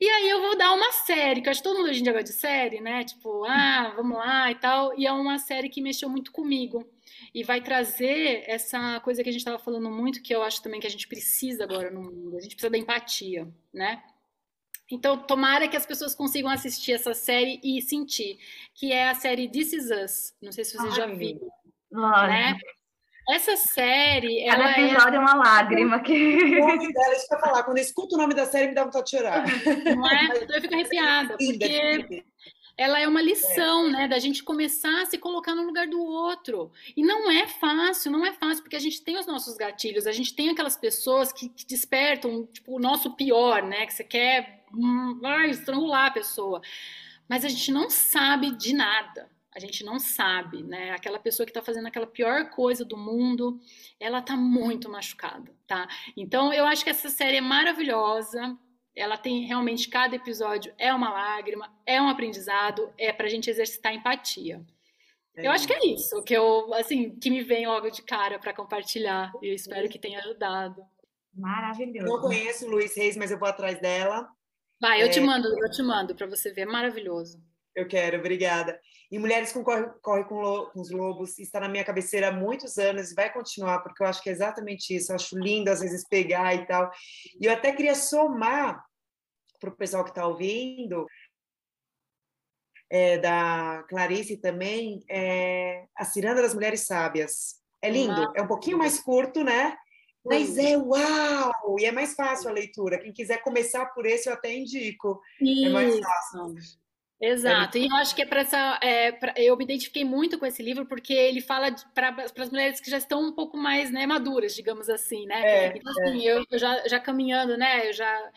E 0.00 0.08
aí 0.08 0.28
eu 0.28 0.40
vou 0.40 0.56
dar 0.56 0.72
uma 0.72 0.90
série, 0.92 1.42
que 1.42 1.48
eu 1.48 1.50
acho 1.50 1.62
que 1.62 1.68
todo 1.68 1.76
mundo 1.76 1.90
hoje 1.90 2.00
em 2.00 2.02
dia 2.02 2.12
gosta 2.12 2.32
de 2.32 2.38
série, 2.38 2.80
né? 2.80 3.04
Tipo, 3.04 3.44
ah, 3.44 3.92
vamos 3.94 4.16
lá 4.16 4.50
e 4.50 4.54
tal. 4.54 4.98
E 4.98 5.06
é 5.06 5.12
uma 5.12 5.38
série 5.38 5.68
que 5.68 5.82
mexeu 5.82 6.08
muito 6.08 6.32
comigo. 6.32 6.88
E 7.34 7.44
vai 7.44 7.60
trazer 7.60 8.44
essa 8.46 9.00
coisa 9.00 9.22
que 9.22 9.28
a 9.28 9.32
gente 9.32 9.40
estava 9.40 9.58
falando 9.58 9.90
muito, 9.90 10.22
que 10.22 10.34
eu 10.34 10.42
acho 10.42 10.62
também 10.62 10.80
que 10.80 10.86
a 10.86 10.90
gente 10.90 11.06
precisa 11.06 11.64
agora 11.64 11.90
no 11.90 12.02
mundo. 12.02 12.36
A 12.36 12.40
gente 12.40 12.54
precisa 12.54 12.70
da 12.70 12.78
empatia, 12.78 13.48
né? 13.72 14.02
Então, 14.90 15.16
tomara 15.16 15.68
que 15.68 15.76
as 15.76 15.86
pessoas 15.86 16.14
consigam 16.14 16.50
assistir 16.50 16.92
essa 16.92 17.14
série 17.14 17.60
e 17.62 17.80
sentir, 17.80 18.38
que 18.74 18.92
é 18.92 19.08
a 19.08 19.14
série 19.14 19.48
This 19.48 19.72
Is 19.72 19.90
Us. 19.90 20.34
Não 20.42 20.50
sei 20.50 20.64
se 20.64 20.76
vocês 20.76 20.92
Ai, 20.92 20.96
já 20.96 21.06
viram. 21.06 21.48
Né? 21.92 22.58
Essa 23.30 23.56
série. 23.56 24.44
Cada 24.46 24.62
ela 24.62 24.76
é 24.76 24.86
episódio 24.86 25.16
é... 25.16 25.20
uma 25.20 25.34
lágrima. 25.36 26.00
Que... 26.00 26.36
O 26.60 26.66
nome 26.66 26.92
dela, 26.92 27.14
isso 27.14 27.28
que 27.28 27.34
eu 27.34 27.38
falar. 27.38 27.62
Quando 27.62 27.78
eu 27.78 27.84
escuto 27.84 28.16
o 28.16 28.18
nome 28.18 28.34
da 28.34 28.46
série, 28.46 28.68
me 28.68 28.74
dá 28.74 28.82
vontade 28.82 29.04
de 29.04 29.16
chorar. 29.16 29.44
Não 29.84 30.10
é? 30.10 30.24
Então 30.42 30.56
eu 30.56 30.62
fico 30.62 30.74
arrepiada, 30.74 31.36
porque 31.36 32.24
ela 32.80 32.98
é 32.98 33.06
uma 33.06 33.20
lição, 33.20 33.88
é. 33.88 33.90
né, 33.90 34.08
da 34.08 34.18
gente 34.18 34.42
começar 34.42 35.02
a 35.02 35.04
se 35.04 35.18
colocar 35.18 35.54
no 35.54 35.66
lugar 35.66 35.86
do 35.86 36.00
outro. 36.00 36.72
E 36.96 37.02
não 37.02 37.30
é 37.30 37.46
fácil, 37.46 38.10
não 38.10 38.24
é 38.24 38.32
fácil, 38.32 38.62
porque 38.62 38.74
a 38.74 38.80
gente 38.80 39.02
tem 39.02 39.18
os 39.18 39.26
nossos 39.26 39.54
gatilhos, 39.58 40.06
a 40.06 40.12
gente 40.12 40.34
tem 40.34 40.48
aquelas 40.48 40.78
pessoas 40.78 41.30
que, 41.30 41.50
que 41.50 41.66
despertam, 41.66 42.46
tipo, 42.46 42.74
o 42.74 42.80
nosso 42.80 43.14
pior, 43.14 43.62
né, 43.62 43.84
que 43.84 43.92
você 43.92 44.02
quer 44.02 44.64
hum, 44.72 45.20
ai, 45.22 45.50
estrangular 45.50 46.06
a 46.06 46.10
pessoa. 46.10 46.62
Mas 47.28 47.44
a 47.44 47.48
gente 47.50 47.70
não 47.70 47.90
sabe 47.90 48.56
de 48.56 48.72
nada. 48.72 49.28
A 49.54 49.58
gente 49.58 49.84
não 49.84 49.98
sabe, 49.98 50.62
né? 50.62 50.92
Aquela 50.92 51.18
pessoa 51.18 51.44
que 51.44 51.50
está 51.50 51.60
fazendo 51.60 51.86
aquela 51.86 52.06
pior 52.06 52.48
coisa 52.50 52.84
do 52.84 52.96
mundo, 52.96 53.60
ela 53.98 54.20
está 54.20 54.36
muito 54.36 54.88
machucada, 54.88 55.52
tá? 55.66 55.86
Então, 56.16 56.52
eu 56.52 56.64
acho 56.64 56.82
que 56.82 56.90
essa 56.90 57.10
série 57.10 57.38
é 57.38 57.40
maravilhosa 57.40 58.56
ela 58.94 59.16
tem 59.16 59.46
realmente 59.46 59.88
cada 59.88 60.16
episódio 60.16 60.72
é 60.78 60.92
uma 60.92 61.10
lágrima, 61.10 61.72
é 61.86 62.00
um 62.00 62.08
aprendizado, 62.08 62.92
é 62.98 63.12
para 63.12 63.26
a 63.26 63.30
gente 63.30 63.48
exercitar 63.48 63.94
empatia. 63.94 64.64
É 65.36 65.46
eu 65.46 65.52
acho 65.52 65.66
que 65.66 65.72
é 65.72 65.86
isso 65.86 66.22
que 66.22 66.34
eu 66.34 66.74
assim 66.74 67.16
que 67.18 67.30
me 67.30 67.42
vem 67.42 67.66
logo 67.66 67.88
de 67.90 68.02
cara 68.02 68.38
para 68.38 68.52
compartilhar 68.52 69.32
e 69.40 69.48
eu 69.48 69.54
espero 69.54 69.88
que 69.88 69.98
tenha 69.98 70.18
ajudado. 70.18 70.82
Maravilhoso. 71.32 72.06
Não 72.06 72.20
conheço 72.20 72.68
Luiz 72.68 72.96
Reis, 72.96 73.16
mas 73.16 73.30
eu 73.30 73.38
vou 73.38 73.48
atrás 73.48 73.80
dela. 73.80 74.28
Vai, 74.80 75.02
eu 75.02 75.06
é... 75.06 75.10
te 75.10 75.20
mando, 75.20 75.48
eu 75.48 75.70
te 75.70 75.82
mando 75.82 76.14
para 76.14 76.26
você 76.26 76.50
ver, 76.52 76.66
maravilhoso. 76.66 77.40
Eu 77.74 77.86
quero, 77.86 78.18
obrigada. 78.18 78.78
E 79.10 79.18
Mulheres 79.18 79.52
com 79.52 79.62
Corre, 79.62 79.88
Corre 80.02 80.24
com, 80.24 80.40
Lo, 80.40 80.70
com, 80.70 80.80
os 80.80 80.90
Lobos 80.90 81.38
está 81.38 81.60
na 81.60 81.68
minha 81.68 81.84
cabeceira 81.84 82.28
há 82.28 82.32
muitos 82.32 82.78
anos 82.78 83.10
e 83.10 83.14
vai 83.14 83.32
continuar, 83.32 83.80
porque 83.80 84.02
eu 84.02 84.06
acho 84.06 84.22
que 84.22 84.28
é 84.28 84.32
exatamente 84.32 84.94
isso. 84.94 85.12
Eu 85.12 85.16
acho 85.16 85.38
lindo, 85.38 85.70
às 85.70 85.80
vezes, 85.80 86.06
pegar 86.08 86.54
e 86.54 86.66
tal. 86.66 86.90
E 87.40 87.46
eu 87.46 87.52
até 87.52 87.72
queria 87.72 87.94
somar 87.94 88.84
para 89.60 89.70
o 89.70 89.76
pessoal 89.76 90.04
que 90.04 90.10
está 90.10 90.26
ouvindo, 90.26 91.06
é, 92.88 93.18
da 93.18 93.84
Clarice 93.88 94.36
também, 94.36 95.04
é, 95.08 95.86
A 95.96 96.04
Ciranda 96.04 96.42
das 96.42 96.54
Mulheres 96.54 96.86
Sábias. 96.86 97.60
É 97.82 97.88
lindo, 97.88 98.32
é 98.34 98.42
um 98.42 98.46
pouquinho 98.46 98.76
mais 98.76 99.00
curto, 99.00 99.42
né? 99.42 99.76
Mas 100.24 100.58
é 100.58 100.76
uau! 100.76 101.78
E 101.78 101.86
é 101.86 101.92
mais 101.92 102.14
fácil 102.14 102.50
a 102.50 102.52
leitura. 102.52 102.98
Quem 102.98 103.12
quiser 103.12 103.42
começar 103.42 103.86
por 103.86 104.04
esse, 104.04 104.28
eu 104.28 104.34
até 104.34 104.54
indico. 104.54 105.20
Isso. 105.40 105.66
É 105.66 105.70
mais 105.70 105.98
fácil. 105.98 106.54
Exato, 107.20 107.76
e 107.76 107.86
eu 107.86 107.94
acho 107.96 108.14
que 108.14 108.22
é 108.22 108.26
para 108.26 108.40
essa. 108.40 108.78
É, 108.82 109.12
pra, 109.12 109.34
eu 109.36 109.54
me 109.54 109.64
identifiquei 109.64 110.04
muito 110.04 110.38
com 110.38 110.46
esse 110.46 110.62
livro 110.62 110.86
porque 110.86 111.12
ele 111.12 111.42
fala 111.42 111.66
para 111.94 112.24
as 112.24 112.50
mulheres 112.50 112.80
que 112.80 112.90
já 112.90 112.96
estão 112.96 113.28
um 113.28 113.32
pouco 113.32 113.58
mais 113.58 113.90
né, 113.90 114.06
maduras, 114.06 114.54
digamos 114.54 114.88
assim, 114.88 115.26
né? 115.26 115.42
É, 115.42 115.76
então, 115.76 115.92
assim, 115.92 116.26
é. 116.26 116.32
eu, 116.32 116.44
eu 116.50 116.58
já, 116.58 116.88
já 116.88 116.98
caminhando, 116.98 117.58
né? 117.58 117.88
Eu 117.88 117.92
já 117.92 118.30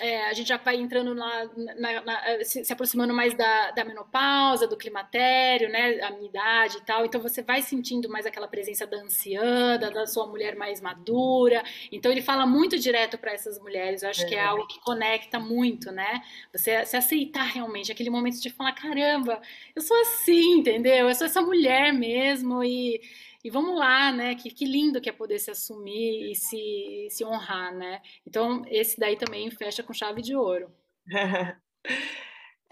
é, 0.00 0.28
a 0.28 0.32
gente 0.32 0.48
já 0.48 0.56
vai 0.56 0.76
entrando 0.76 1.14
na, 1.14 1.44
na, 1.78 2.00
na 2.00 2.44
se, 2.44 2.64
se, 2.64 2.72
aproximando 2.72 3.12
mais 3.12 3.34
da, 3.34 3.70
da, 3.70 3.84
menopausa, 3.84 4.66
do 4.66 4.76
climatério, 4.76 5.68
né, 5.68 6.00
a 6.00 6.10
minha 6.10 6.28
idade 6.28 6.78
e 6.78 6.80
tal. 6.80 7.04
Então 7.04 7.20
você 7.20 7.42
vai 7.42 7.60
sentindo 7.62 8.08
mais 8.08 8.24
aquela 8.24 8.48
presença 8.48 8.86
da 8.86 8.96
anciã, 8.96 9.78
da, 9.78 9.90
da 9.90 10.06
sua 10.06 10.26
mulher 10.26 10.56
mais 10.56 10.80
madura. 10.80 11.62
Então 11.92 12.10
ele 12.10 12.22
fala 12.22 12.46
muito 12.46 12.78
direto 12.78 13.18
para 13.18 13.32
essas 13.32 13.60
mulheres. 13.60 14.02
Eu 14.02 14.10
acho 14.10 14.22
é. 14.22 14.26
que 14.26 14.34
é 14.34 14.42
algo 14.42 14.66
que 14.66 14.80
conecta 14.80 15.38
muito, 15.38 15.92
né? 15.92 16.22
Você 16.52 16.84
se 16.86 16.96
aceitar 16.96 17.44
realmente 17.44 17.92
aquele 17.92 18.10
momento 18.10 18.40
de 18.40 18.50
falar 18.50 18.72
caramba, 18.72 19.40
eu 19.76 19.82
sou 19.82 19.98
assim, 20.00 20.58
entendeu? 20.58 21.08
Eu 21.08 21.14
sou 21.14 21.26
essa 21.26 21.42
mulher 21.42 21.92
mesmo 21.92 22.64
e 22.64 23.00
e 23.42 23.50
vamos 23.50 23.78
lá, 23.78 24.12
né? 24.12 24.34
Que, 24.34 24.50
que 24.50 24.64
lindo 24.64 25.00
que 25.00 25.08
é 25.08 25.12
poder 25.12 25.38
se 25.38 25.50
assumir 25.50 26.30
e 26.30 26.34
se, 26.34 27.08
se 27.10 27.24
honrar, 27.24 27.74
né? 27.74 28.00
Então, 28.26 28.62
esse 28.68 28.98
daí 28.98 29.16
também 29.16 29.50
fecha 29.50 29.82
com 29.82 29.92
chave 29.92 30.22
de 30.22 30.34
ouro. 30.34 30.70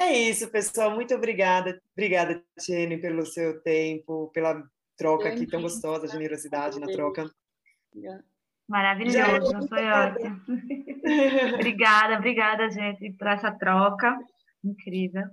É 0.00 0.12
isso, 0.12 0.48
pessoal. 0.48 0.92
Muito 0.94 1.12
obrigada. 1.12 1.82
Obrigada, 1.92 2.40
Tiene, 2.60 2.98
pelo 2.98 3.26
seu 3.26 3.60
tempo, 3.62 4.30
pela 4.32 4.62
troca 4.96 5.28
aqui 5.28 5.44
tão 5.44 5.60
gostosa, 5.60 6.06
a 6.06 6.08
generosidade 6.08 6.78
na 6.78 6.86
troca. 6.86 7.28
Maravilhoso, 8.68 9.66
foi 9.68 9.86
ótimo. 9.86 10.40
obrigada, 11.54 12.16
obrigada, 12.16 12.70
gente, 12.70 13.10
por 13.14 13.26
essa 13.26 13.50
troca 13.50 14.16
incrível. 14.62 15.24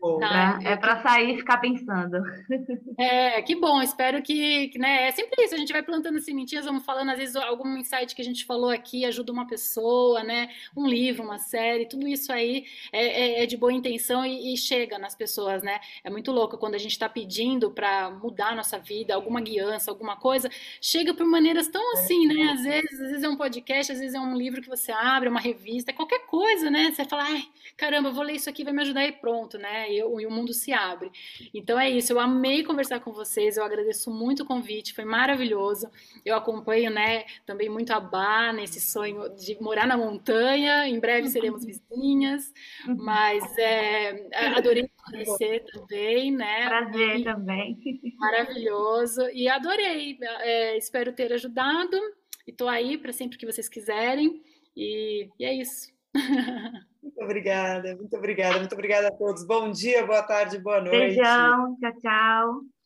Bom, 0.00 0.18
tá, 0.18 0.58
é 0.64 0.76
para 0.76 1.02
sair 1.02 1.34
e 1.34 1.38
ficar 1.38 1.58
pensando. 1.58 2.16
É, 2.98 3.42
que 3.42 3.54
bom, 3.54 3.82
espero 3.82 4.22
que, 4.22 4.68
que, 4.68 4.78
né, 4.78 5.08
é 5.08 5.12
sempre 5.12 5.44
isso, 5.44 5.54
a 5.54 5.58
gente 5.58 5.72
vai 5.72 5.82
plantando 5.82 6.18
sementinhas, 6.20 6.64
vamos 6.64 6.84
falando, 6.84 7.10
às 7.10 7.18
vezes 7.18 7.36
algum 7.36 7.76
insight 7.76 8.14
que 8.14 8.22
a 8.22 8.24
gente 8.24 8.46
falou 8.46 8.70
aqui 8.70 9.04
ajuda 9.04 9.32
uma 9.32 9.46
pessoa, 9.46 10.22
né, 10.22 10.48
um 10.74 10.86
livro, 10.86 11.22
uma 11.22 11.38
série, 11.38 11.86
tudo 11.86 12.08
isso 12.08 12.32
aí 12.32 12.64
é, 12.92 13.40
é, 13.40 13.42
é 13.42 13.46
de 13.46 13.56
boa 13.56 13.72
intenção 13.72 14.24
e, 14.24 14.54
e, 14.54 14.56
chega 14.56 14.98
nas 14.98 15.14
pessoas, 15.14 15.62
né, 15.62 15.80
é 16.02 16.08
muito 16.08 16.32
louco 16.32 16.56
quando 16.56 16.76
a 16.76 16.78
gente 16.78 16.92
está 16.92 17.08
pedindo 17.08 17.70
para 17.70 18.10
mudar 18.10 18.50
a 18.50 18.54
nossa 18.54 18.78
vida, 18.78 19.14
alguma 19.14 19.40
guiança, 19.40 19.90
alguma 19.90 20.16
coisa, 20.16 20.48
chega 20.80 21.12
por 21.12 21.26
maneiras 21.26 21.68
tão 21.68 21.92
assim, 21.92 22.26
né, 22.26 22.52
às 22.52 22.62
vezes, 22.62 23.00
às 23.00 23.08
vezes 23.08 23.22
é 23.22 23.28
um 23.28 23.36
podcast, 23.36 23.92
às 23.92 23.98
vezes 23.98 24.14
é 24.14 24.20
um 24.20 24.36
livro 24.36 24.62
que 24.62 24.68
você 24.68 24.92
abre, 24.92 25.28
uma 25.28 25.40
revista, 25.40 25.92
qualquer 25.92 26.26
coisa, 26.26 26.70
né, 26.70 26.90
você 26.90 27.04
fala, 27.04 27.24
ai, 27.24 27.44
caramba, 27.76 28.10
vou 28.10 28.24
ler 28.24 28.34
isso 28.34 28.48
aqui, 28.48 28.64
vai 28.64 28.72
me 28.72 28.82
ajudar 28.82 29.04
e 29.04 29.12
pronto, 29.12 29.58
né, 29.58 29.73
né? 29.74 29.92
E, 29.92 29.98
eu, 29.98 30.20
e 30.20 30.26
o 30.26 30.30
mundo 30.30 30.52
se 30.52 30.72
abre. 30.72 31.10
Então 31.52 31.78
é 31.78 31.90
isso, 31.90 32.12
eu 32.12 32.20
amei 32.20 32.62
conversar 32.62 33.00
com 33.00 33.12
vocês, 33.12 33.56
eu 33.56 33.64
agradeço 33.64 34.10
muito 34.10 34.44
o 34.44 34.46
convite, 34.46 34.94
foi 34.94 35.04
maravilhoso. 35.04 35.90
Eu 36.24 36.36
acompanho, 36.36 36.90
né, 36.90 37.24
também 37.44 37.68
muito 37.68 37.92
a 37.92 38.00
Bá 38.00 38.52
nesse 38.52 38.80
sonho 38.80 39.34
de 39.34 39.60
morar 39.60 39.86
na 39.86 39.96
montanha, 39.96 40.86
em 40.86 41.00
breve 41.00 41.28
seremos 41.28 41.64
vizinhas, 41.64 42.52
mas 42.86 43.42
é, 43.58 44.28
adorei 44.56 44.88
conhecer 45.04 45.64
também, 45.72 46.30
né? 46.30 46.68
Prazer 46.68 47.18
e, 47.18 47.24
também. 47.24 47.78
Maravilhoso, 48.16 49.28
e 49.32 49.48
adorei, 49.48 50.18
é, 50.20 50.76
espero 50.76 51.12
ter 51.12 51.32
ajudado, 51.32 51.98
e 52.46 52.52
tô 52.52 52.68
aí 52.68 52.96
para 52.96 53.12
sempre 53.12 53.38
que 53.38 53.46
vocês 53.46 53.68
quiserem, 53.68 54.40
e, 54.76 55.28
e 55.38 55.44
é 55.44 55.54
isso. 55.54 55.92
Muito 57.14 57.22
obrigada, 57.22 57.96
muito 57.96 58.16
obrigada, 58.16 58.58
muito 58.58 58.72
obrigada 58.72 59.08
a 59.08 59.12
todos. 59.12 59.46
Bom 59.46 59.70
dia, 59.70 60.04
boa 60.04 60.22
tarde, 60.22 60.58
boa 60.58 60.80
noite. 60.80 61.14
Beijão, 61.14 61.76
tchau, 61.78 61.92
tchau. 62.00 62.74